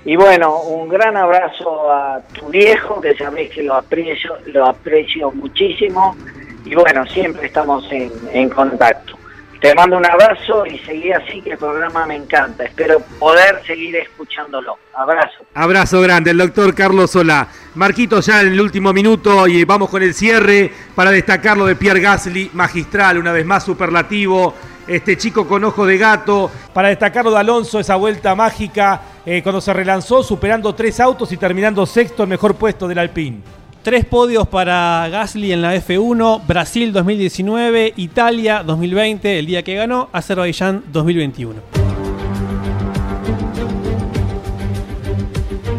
Y 0.05 0.16
bueno, 0.16 0.61
un 0.62 0.88
gran 0.88 1.16
abrazo 1.16 1.92
a 1.92 2.20
tu 2.32 2.49
viejo, 2.49 3.01
que 3.01 3.14
sabés 3.16 3.51
que 3.51 3.62
lo 3.62 3.74
aprecio, 3.74 4.38
lo 4.46 4.66
aprecio 4.66 5.30
muchísimo. 5.32 6.16
Y 6.64 6.74
bueno, 6.74 7.05
siempre 7.07 7.46
estamos 7.46 7.86
en, 7.90 8.11
en 8.32 8.49
contacto. 8.49 9.18
Te 9.61 9.74
mando 9.74 9.96
un 9.96 10.07
abrazo 10.07 10.64
y 10.66 10.78
seguí 10.78 11.11
así 11.11 11.42
que 11.42 11.51
el 11.51 11.59
programa 11.59 12.07
me 12.07 12.14
encanta. 12.14 12.64
Espero 12.64 13.01
poder 13.18 13.61
seguir 13.66 13.96
escuchándolo. 13.96 14.78
Abrazo. 14.94 15.44
Abrazo 15.55 16.01
grande, 16.01 16.30
el 16.30 16.38
doctor 16.38 16.72
Carlos 16.74 17.11
Solá. 17.11 17.49
Marquito 17.74 18.20
ya 18.20 18.40
en 18.40 18.49
el 18.49 18.61
último 18.61 18.92
minuto 18.92 19.49
y 19.49 19.64
vamos 19.64 19.90
con 19.90 20.03
el 20.03 20.14
cierre 20.14 20.70
para 20.94 21.11
destacar 21.11 21.57
lo 21.57 21.66
de 21.66 21.74
Pierre 21.74 22.01
Gasly, 22.01 22.53
magistral, 22.55 23.18
una 23.18 23.32
vez 23.32 23.44
más 23.44 23.64
superlativo. 23.64 24.55
Este 24.89 25.18
chico 25.18 25.47
con 25.47 25.62
ojo 25.64 25.84
de 25.84 25.99
gato. 25.99 26.51
Para 26.72 26.89
destacarlo 26.89 27.30
de 27.30 27.39
Alonso, 27.39 27.78
esa 27.78 27.97
vuelta 27.97 28.34
mágica 28.34 29.03
eh, 29.26 29.43
cuando 29.43 29.61
se 29.61 29.74
relanzó, 29.74 30.22
superando 30.22 30.74
tres 30.74 30.99
autos 30.99 31.30
y 31.30 31.36
terminando 31.36 31.84
sexto, 31.84 32.22
el 32.22 32.30
mejor 32.30 32.55
puesto 32.55 32.89
del 32.89 32.99
Alpine. 32.99 33.41
Tres 33.82 34.07
podios 34.07 34.49
para 34.49 35.07
Gasly 35.11 35.53
en 35.53 35.61
la 35.61 35.76
F1, 35.76 36.47
Brasil 36.47 36.93
2019, 36.93 37.93
Italia 37.97 38.62
2020, 38.62 39.39
el 39.39 39.47
día 39.47 39.62
que 39.62 39.74
ganó, 39.74 40.09
Azerbaiyán 40.11 40.84
2021. 40.91 41.61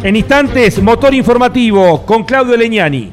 En 0.04 0.16
instantes, 0.16 0.82
motor 0.82 1.16
informativo 1.16 2.06
con 2.06 2.24
Claudio 2.24 2.56
Leñani. 2.56 3.12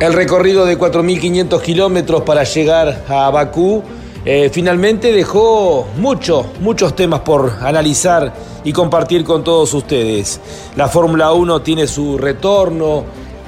El 0.00 0.12
recorrido 0.12 0.64
de 0.64 0.78
4.500 0.78 1.60
kilómetros 1.60 2.22
para 2.22 2.44
llegar 2.44 3.04
a 3.08 3.30
Bakú 3.30 3.82
eh, 4.24 4.48
finalmente 4.52 5.12
dejó 5.12 5.88
muchos, 5.96 6.46
muchos 6.60 6.94
temas 6.94 7.20
por 7.20 7.54
analizar 7.60 8.32
y 8.62 8.72
compartir 8.72 9.24
con 9.24 9.42
todos 9.42 9.74
ustedes. 9.74 10.40
La 10.76 10.86
Fórmula 10.86 11.32
1 11.32 11.62
tiene 11.62 11.88
su 11.88 12.16
retorno, 12.16 13.04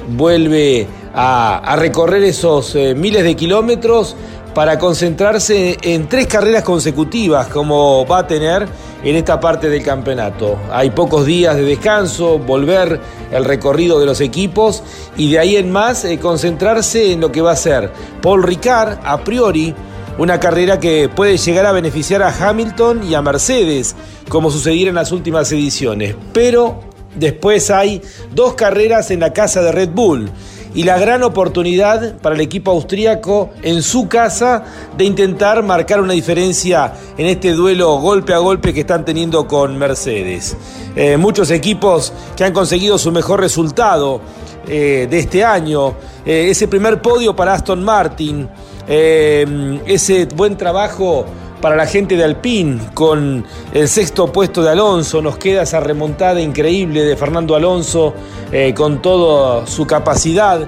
vuelve 0.09 0.89
a, 1.15 1.77
recorrer 1.79 2.25
esos 2.25 2.75
eh, 2.75 2.97
miles 2.97 3.23
de 3.23 3.37
kilómetros 3.37 4.17
para 4.55 4.79
concentrarse 4.79 5.79
en 5.83 6.09
tres 6.09 6.27
carreras 6.27 6.63
consecutivas 6.65 7.49
como 7.49 8.07
va 8.07 8.19
a 8.19 8.27
tener 8.27 8.67
en 9.03 9.17
esta 9.17 9.41
parte 9.41 9.69
del 9.69 9.83
campeonato. 9.83 10.59
Hay 10.71 10.91
pocos 10.91 11.25
días 11.25 11.57
de 11.57 11.63
descanso, 11.63 12.39
volver 12.39 13.01
el 13.31 13.45
recorrido 13.45 14.01
de 14.01 14.07
los 14.07 14.21
equipos 14.21 14.83
y 15.17 15.31
de 15.31 15.39
ahí 15.39 15.57
en 15.57 15.71
más 15.71 16.05
eh, 16.05 16.19
concentrarse 16.19 17.13
en 17.13 17.21
lo 17.21 17.33
que 17.33 17.41
va 17.41 17.53
a 17.53 17.57
ser 17.57 17.91
Paul 18.21 18.43
Ricard 18.43 18.99
a 19.05 19.23
priori 19.23 19.75
una 20.19 20.39
carrera 20.39 20.79
que 20.79 21.09
puede 21.09 21.39
llegar 21.39 21.65
a 21.65 21.73
beneficiar 21.73 22.23
a 22.23 22.29
Hamilton 22.29 23.05
y 23.09 23.15
a 23.15 23.23
Mercedes, 23.23 23.97
como 24.29 24.51
sucediera 24.51 24.91
en 24.91 24.97
las 24.97 25.13
últimas 25.13 25.51
ediciones. 25.51 26.15
Pero 26.35 26.81
después 27.15 27.71
hay 27.71 28.03
dos 28.35 28.53
carreras 28.53 29.11
en 29.11 29.21
la 29.21 29.33
casa 29.33 29.63
de 29.63 29.73
Red 29.73 29.91
Bull 29.91 30.31
y 30.75 30.85
la 30.85 30.99
gran 30.99 31.23
oportunidad 31.23 32.17
para 32.19 32.35
el 32.35 32.41
equipo 32.41 32.71
austríaco 32.71 33.51
en 33.63 33.83
su 33.83 34.09
casa 34.09 34.65
de 34.97 35.05
intentar 35.05 35.63
marcar 35.63 36.01
una 36.01 36.13
diferencia 36.13 36.93
en 37.19 37.27
este 37.27 37.53
duelo 37.53 37.97
golpe 37.99 38.33
a 38.33 38.39
golpe 38.39 38.73
que 38.73 38.81
están 38.81 39.05
teniendo 39.05 39.47
con 39.47 39.77
Mercedes. 39.77 40.57
Eh, 40.95 41.17
muchos 41.17 41.51
equipos 41.51 42.13
que 42.37 42.45
han 42.45 42.53
conseguido 42.53 42.99
su 42.99 43.11
mejor 43.13 43.41
resultado 43.41 44.21
eh, 44.69 45.09
de 45.11 45.19
este 45.19 45.45
año, 45.45 45.95
eh, 46.25 46.49
ese 46.51 46.69
primer 46.69 47.03
podio 47.03 47.35
para 47.35 47.55
Aston 47.55 47.83
Martin, 47.83 48.49
ese 48.87 50.25
buen 50.35 50.57
trabajo 50.57 51.25
para 51.61 51.77
la 51.77 51.87
gente 51.87 52.17
de 52.17 52.25
Alpine 52.25 52.81
con 52.95 53.45
el 53.73 53.89
sexto 53.89 54.33
puesto 54.33 54.63
de 54.63 54.71
Alonso. 54.71 55.23
Nos 55.23 55.37
queda 55.39 55.63
esa 55.63 55.81
remontada 55.81 56.41
increíble 56.41 57.03
de 57.03 57.17
Fernando 57.17 57.55
Alonso 57.55 58.15
eh, 58.51 58.75
con 58.75 59.03
toda 59.03 59.67
su 59.67 59.87
capacidad, 59.87 60.67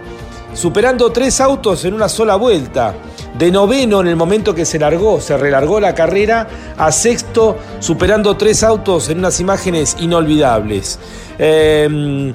superando 0.54 1.10
tres 1.10 1.40
autos 1.40 1.84
en 1.84 1.94
una 1.94 2.08
sola 2.08 2.36
vuelta. 2.36 2.94
De 3.36 3.50
noveno 3.50 4.02
en 4.02 4.08
el 4.08 4.16
momento 4.16 4.54
que 4.54 4.66
se 4.66 4.78
largó, 4.78 5.18
se 5.18 5.38
relargó 5.38 5.80
la 5.80 5.94
carrera, 5.94 6.46
a 6.76 6.92
sexto, 6.92 7.56
superando 7.80 8.36
tres 8.36 8.62
autos 8.62 9.08
en 9.08 9.18
unas 9.18 9.40
imágenes 9.40 9.96
inolvidables. 10.00 10.98
Em, 11.38 12.34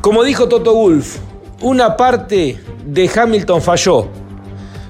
como 0.00 0.24
dijo 0.24 0.48
Toto 0.48 0.74
Wolf, 0.74 1.18
una 1.60 1.96
parte 1.98 2.58
de 2.86 3.10
Hamilton 3.14 3.60
falló. 3.60 4.08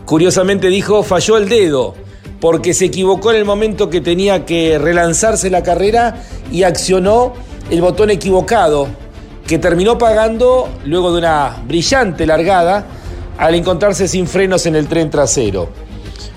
Curiosamente 0.04 0.68
dijo, 0.68 1.02
falló 1.02 1.36
el 1.36 1.48
dedo 1.48 1.94
porque 2.41 2.74
se 2.74 2.86
equivocó 2.86 3.30
en 3.30 3.39
el 3.39 3.45
momento 3.45 3.91
que 3.91 4.01
tenía 4.01 4.45
que 4.45 4.78
relanzarse 4.78 5.51
la 5.51 5.62
carrera 5.62 6.22
y 6.53 6.62
accionó 6.62 7.32
el 7.70 7.80
botón 7.80 8.11
equivocado, 8.11 8.89
que 9.47 9.59
terminó 9.59 9.99
pagando 9.99 10.68
luego 10.84 11.12
de 11.12 11.18
una 11.18 11.57
brillante 11.66 12.26
largada 12.26 12.86
al 13.39 13.55
encontrarse 13.55 14.09
sin 14.09 14.26
frenos 14.26 14.66
en 14.66 14.76
el 14.76 14.86
tren 14.89 15.11
trasero. 15.11 15.68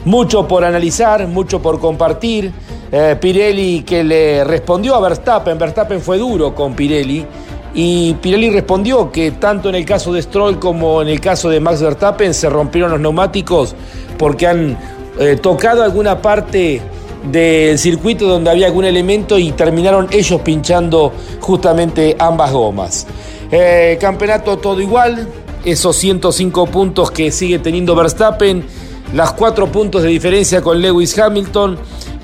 Mucho 0.05 0.47
por 0.47 0.63
analizar, 0.63 1.27
mucho 1.27 1.61
por 1.61 1.79
compartir. 1.79 2.51
Eh, 2.91 3.15
Pirelli 3.19 3.83
que 3.83 4.03
le 4.03 4.43
respondió 4.43 4.95
a 4.95 4.99
Verstappen, 4.99 5.57
Verstappen 5.57 6.01
fue 6.01 6.17
duro 6.17 6.53
con 6.53 6.75
Pirelli 6.75 7.25
y 7.73 8.13
Pirelli 8.15 8.49
respondió 8.49 9.09
que 9.09 9.31
tanto 9.31 9.69
en 9.69 9.75
el 9.75 9.85
caso 9.85 10.11
de 10.11 10.21
Stroll 10.21 10.59
como 10.59 11.01
en 11.01 11.07
el 11.07 11.21
caso 11.21 11.49
de 11.49 11.61
Max 11.61 11.81
Verstappen 11.81 12.33
se 12.33 12.49
rompieron 12.49 12.91
los 12.91 12.99
neumáticos 12.99 13.75
porque 14.17 14.45
han 14.45 14.77
eh, 15.19 15.37
tocado 15.41 15.83
alguna 15.83 16.21
parte 16.21 16.81
del 17.29 17.77
circuito 17.77 18.27
donde 18.27 18.49
había 18.49 18.67
algún 18.67 18.85
elemento 18.85 19.37
y 19.37 19.51
terminaron 19.51 20.07
ellos 20.11 20.41
pinchando 20.41 21.13
justamente 21.39 22.15
ambas 22.17 22.51
gomas. 22.51 23.07
Eh, 23.51 23.97
campeonato 23.99 24.57
todo 24.57 24.81
igual, 24.81 25.27
esos 25.65 25.95
105 25.97 26.67
puntos 26.67 27.11
que 27.11 27.31
sigue 27.31 27.59
teniendo 27.59 27.95
Verstappen, 27.95 28.65
las 29.13 29.33
4 29.33 29.71
puntos 29.71 30.03
de 30.03 30.09
diferencia 30.09 30.61
con 30.61 30.81
Lewis 30.81 31.17
Hamilton, 31.17 31.77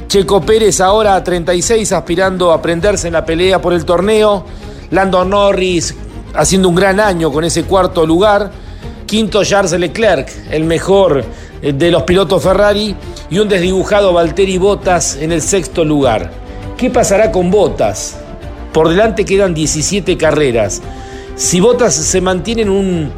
Checo 0.08 0.42
Pérez 0.42 0.80
ahora 0.80 1.16
a 1.16 1.24
36 1.24 1.92
aspirando 1.92 2.54
a 2.54 2.62
prenderse 2.62 3.08
en 3.08 3.14
la 3.14 3.26
pelea 3.26 3.62
por 3.62 3.74
el 3.74 3.84
torneo, 3.84 4.46
Lando 4.90 5.26
Norris 5.26 5.94
haciendo 6.34 6.70
un 6.70 6.76
gran 6.76 7.00
año 7.00 7.32
con 7.32 7.44
ese 7.44 7.64
cuarto 7.64 8.06
lugar, 8.06 8.52
quinto 9.06 9.44
Charles 9.44 9.74
Leclerc, 9.74 10.30
el 10.52 10.64
mejor 10.64 11.26
de 11.62 11.92
los 11.92 12.04
pilotos 12.04 12.44
Ferrari 12.44 12.96
y 13.30 13.40
un 13.40 13.50
desdibujado 13.50 14.14
Valtteri 14.14 14.58
Bottas 14.58 15.18
en 15.20 15.32
el 15.32 15.42
sexto 15.42 15.84
lugar. 15.84 16.32
¿Qué 16.78 16.90
pasará 16.90 17.32
con 17.32 17.50
Bottas? 17.50 18.18
Por 18.74 18.90
delante 18.90 19.26
quedan 19.26 19.54
17 19.54 20.18
carreras. 20.18 20.82
Si 21.36 21.60
Bottas 21.60 21.96
se 21.96 22.22
mantiene 22.22 22.64
en 22.64 22.70
un, 22.70 23.12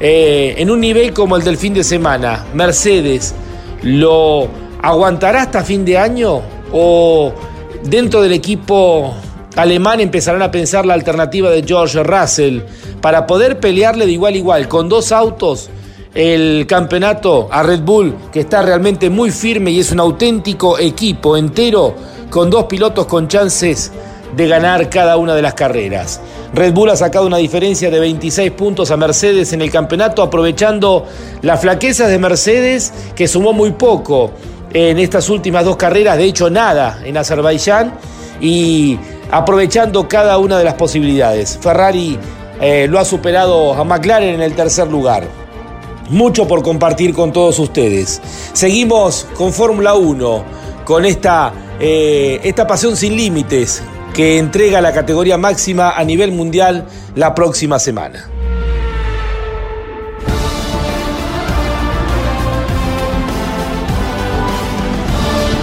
eh, 0.00 0.54
en 0.58 0.70
un 0.70 0.80
nivel 0.80 1.12
como 1.12 1.36
el 1.36 1.44
del 1.44 1.56
fin 1.56 1.74
de 1.74 1.84
semana, 1.84 2.44
Mercedes, 2.54 3.34
¿lo 3.82 4.48
aguantará 4.82 5.42
hasta 5.42 5.64
fin 5.64 5.84
de 5.84 5.98
año 5.98 6.42
o 6.72 7.32
dentro 7.84 8.20
del 8.20 8.32
equipo 8.32 9.14
alemán 9.56 10.00
empezarán 10.00 10.42
a 10.42 10.50
pensar 10.50 10.84
la 10.84 10.94
alternativa 10.94 11.50
de 11.50 11.64
George 11.66 12.02
Russell 12.02 12.60
para 13.00 13.26
poder 13.26 13.58
pelearle 13.58 14.04
de 14.06 14.12
igual 14.12 14.34
a 14.34 14.36
igual 14.36 14.68
con 14.68 14.88
dos 14.88 15.12
autos 15.12 15.70
el 16.16 16.66
campeonato 16.66 17.46
a 17.50 17.62
Red 17.62 17.82
Bull, 17.82 18.16
que 18.32 18.40
está 18.40 18.62
realmente 18.62 19.10
muy 19.10 19.30
firme 19.30 19.70
y 19.70 19.80
es 19.80 19.92
un 19.92 20.00
auténtico 20.00 20.78
equipo 20.78 21.36
entero 21.36 21.94
con 22.30 22.48
dos 22.48 22.64
pilotos 22.64 23.04
con 23.04 23.28
chances 23.28 23.92
de 24.34 24.48
ganar 24.48 24.88
cada 24.88 25.18
una 25.18 25.34
de 25.34 25.42
las 25.42 25.52
carreras. 25.52 26.22
Red 26.54 26.72
Bull 26.72 26.88
ha 26.88 26.96
sacado 26.96 27.26
una 27.26 27.36
diferencia 27.36 27.90
de 27.90 28.00
26 28.00 28.50
puntos 28.52 28.90
a 28.90 28.96
Mercedes 28.96 29.52
en 29.52 29.60
el 29.60 29.70
campeonato, 29.70 30.22
aprovechando 30.22 31.04
las 31.42 31.60
flaquezas 31.60 32.08
de 32.08 32.18
Mercedes, 32.18 32.94
que 33.14 33.28
sumó 33.28 33.52
muy 33.52 33.72
poco 33.72 34.30
en 34.72 34.98
estas 34.98 35.28
últimas 35.28 35.66
dos 35.66 35.76
carreras, 35.76 36.16
de 36.16 36.24
hecho 36.24 36.48
nada 36.48 36.98
en 37.04 37.18
Azerbaiyán, 37.18 37.92
y 38.40 38.98
aprovechando 39.30 40.08
cada 40.08 40.38
una 40.38 40.56
de 40.56 40.64
las 40.64 40.74
posibilidades. 40.74 41.58
Ferrari 41.60 42.18
eh, 42.58 42.86
lo 42.88 42.98
ha 42.98 43.04
superado 43.04 43.74
a 43.74 43.84
McLaren 43.84 44.36
en 44.36 44.40
el 44.40 44.54
tercer 44.54 44.88
lugar. 44.88 45.45
Mucho 46.10 46.46
por 46.46 46.62
compartir 46.62 47.12
con 47.12 47.32
todos 47.32 47.58
ustedes. 47.58 48.20
Seguimos 48.52 49.26
con 49.34 49.52
Fórmula 49.52 49.94
1, 49.94 50.44
con 50.84 51.04
esta, 51.04 51.52
eh, 51.80 52.40
esta 52.44 52.66
pasión 52.66 52.96
sin 52.96 53.16
límites 53.16 53.82
que 54.14 54.38
entrega 54.38 54.80
la 54.80 54.92
categoría 54.92 55.36
máxima 55.36 55.90
a 55.90 56.04
nivel 56.04 56.32
mundial 56.32 56.86
la 57.14 57.34
próxima 57.34 57.78
semana. 57.78 58.30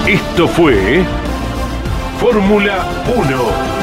Esto 0.07 0.47
fue 0.47 1.03
Fórmula 2.19 2.85
1. 3.15 3.82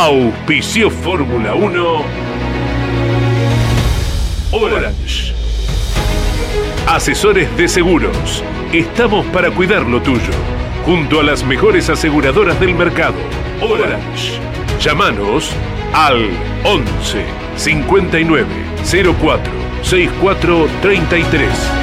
Auspicio 0.00 0.90
Fórmula 0.90 1.54
1 1.54 2.04
Orange. 4.50 5.34
Asesores 6.86 7.54
de 7.58 7.68
seguros. 7.68 8.42
Estamos 8.72 9.26
para 9.26 9.50
cuidar 9.50 9.82
lo 9.82 10.00
tuyo. 10.00 10.32
Junto 10.86 11.20
a 11.20 11.22
las 11.22 11.44
mejores 11.44 11.90
aseguradoras 11.90 12.58
del 12.58 12.74
mercado. 12.74 13.16
Orange. 13.60 14.40
Llámanos 14.80 15.50
al 15.92 16.30
11 16.64 17.22
59 17.56 18.46
04 19.20 19.52
64 19.82 20.66
33. 20.80 21.79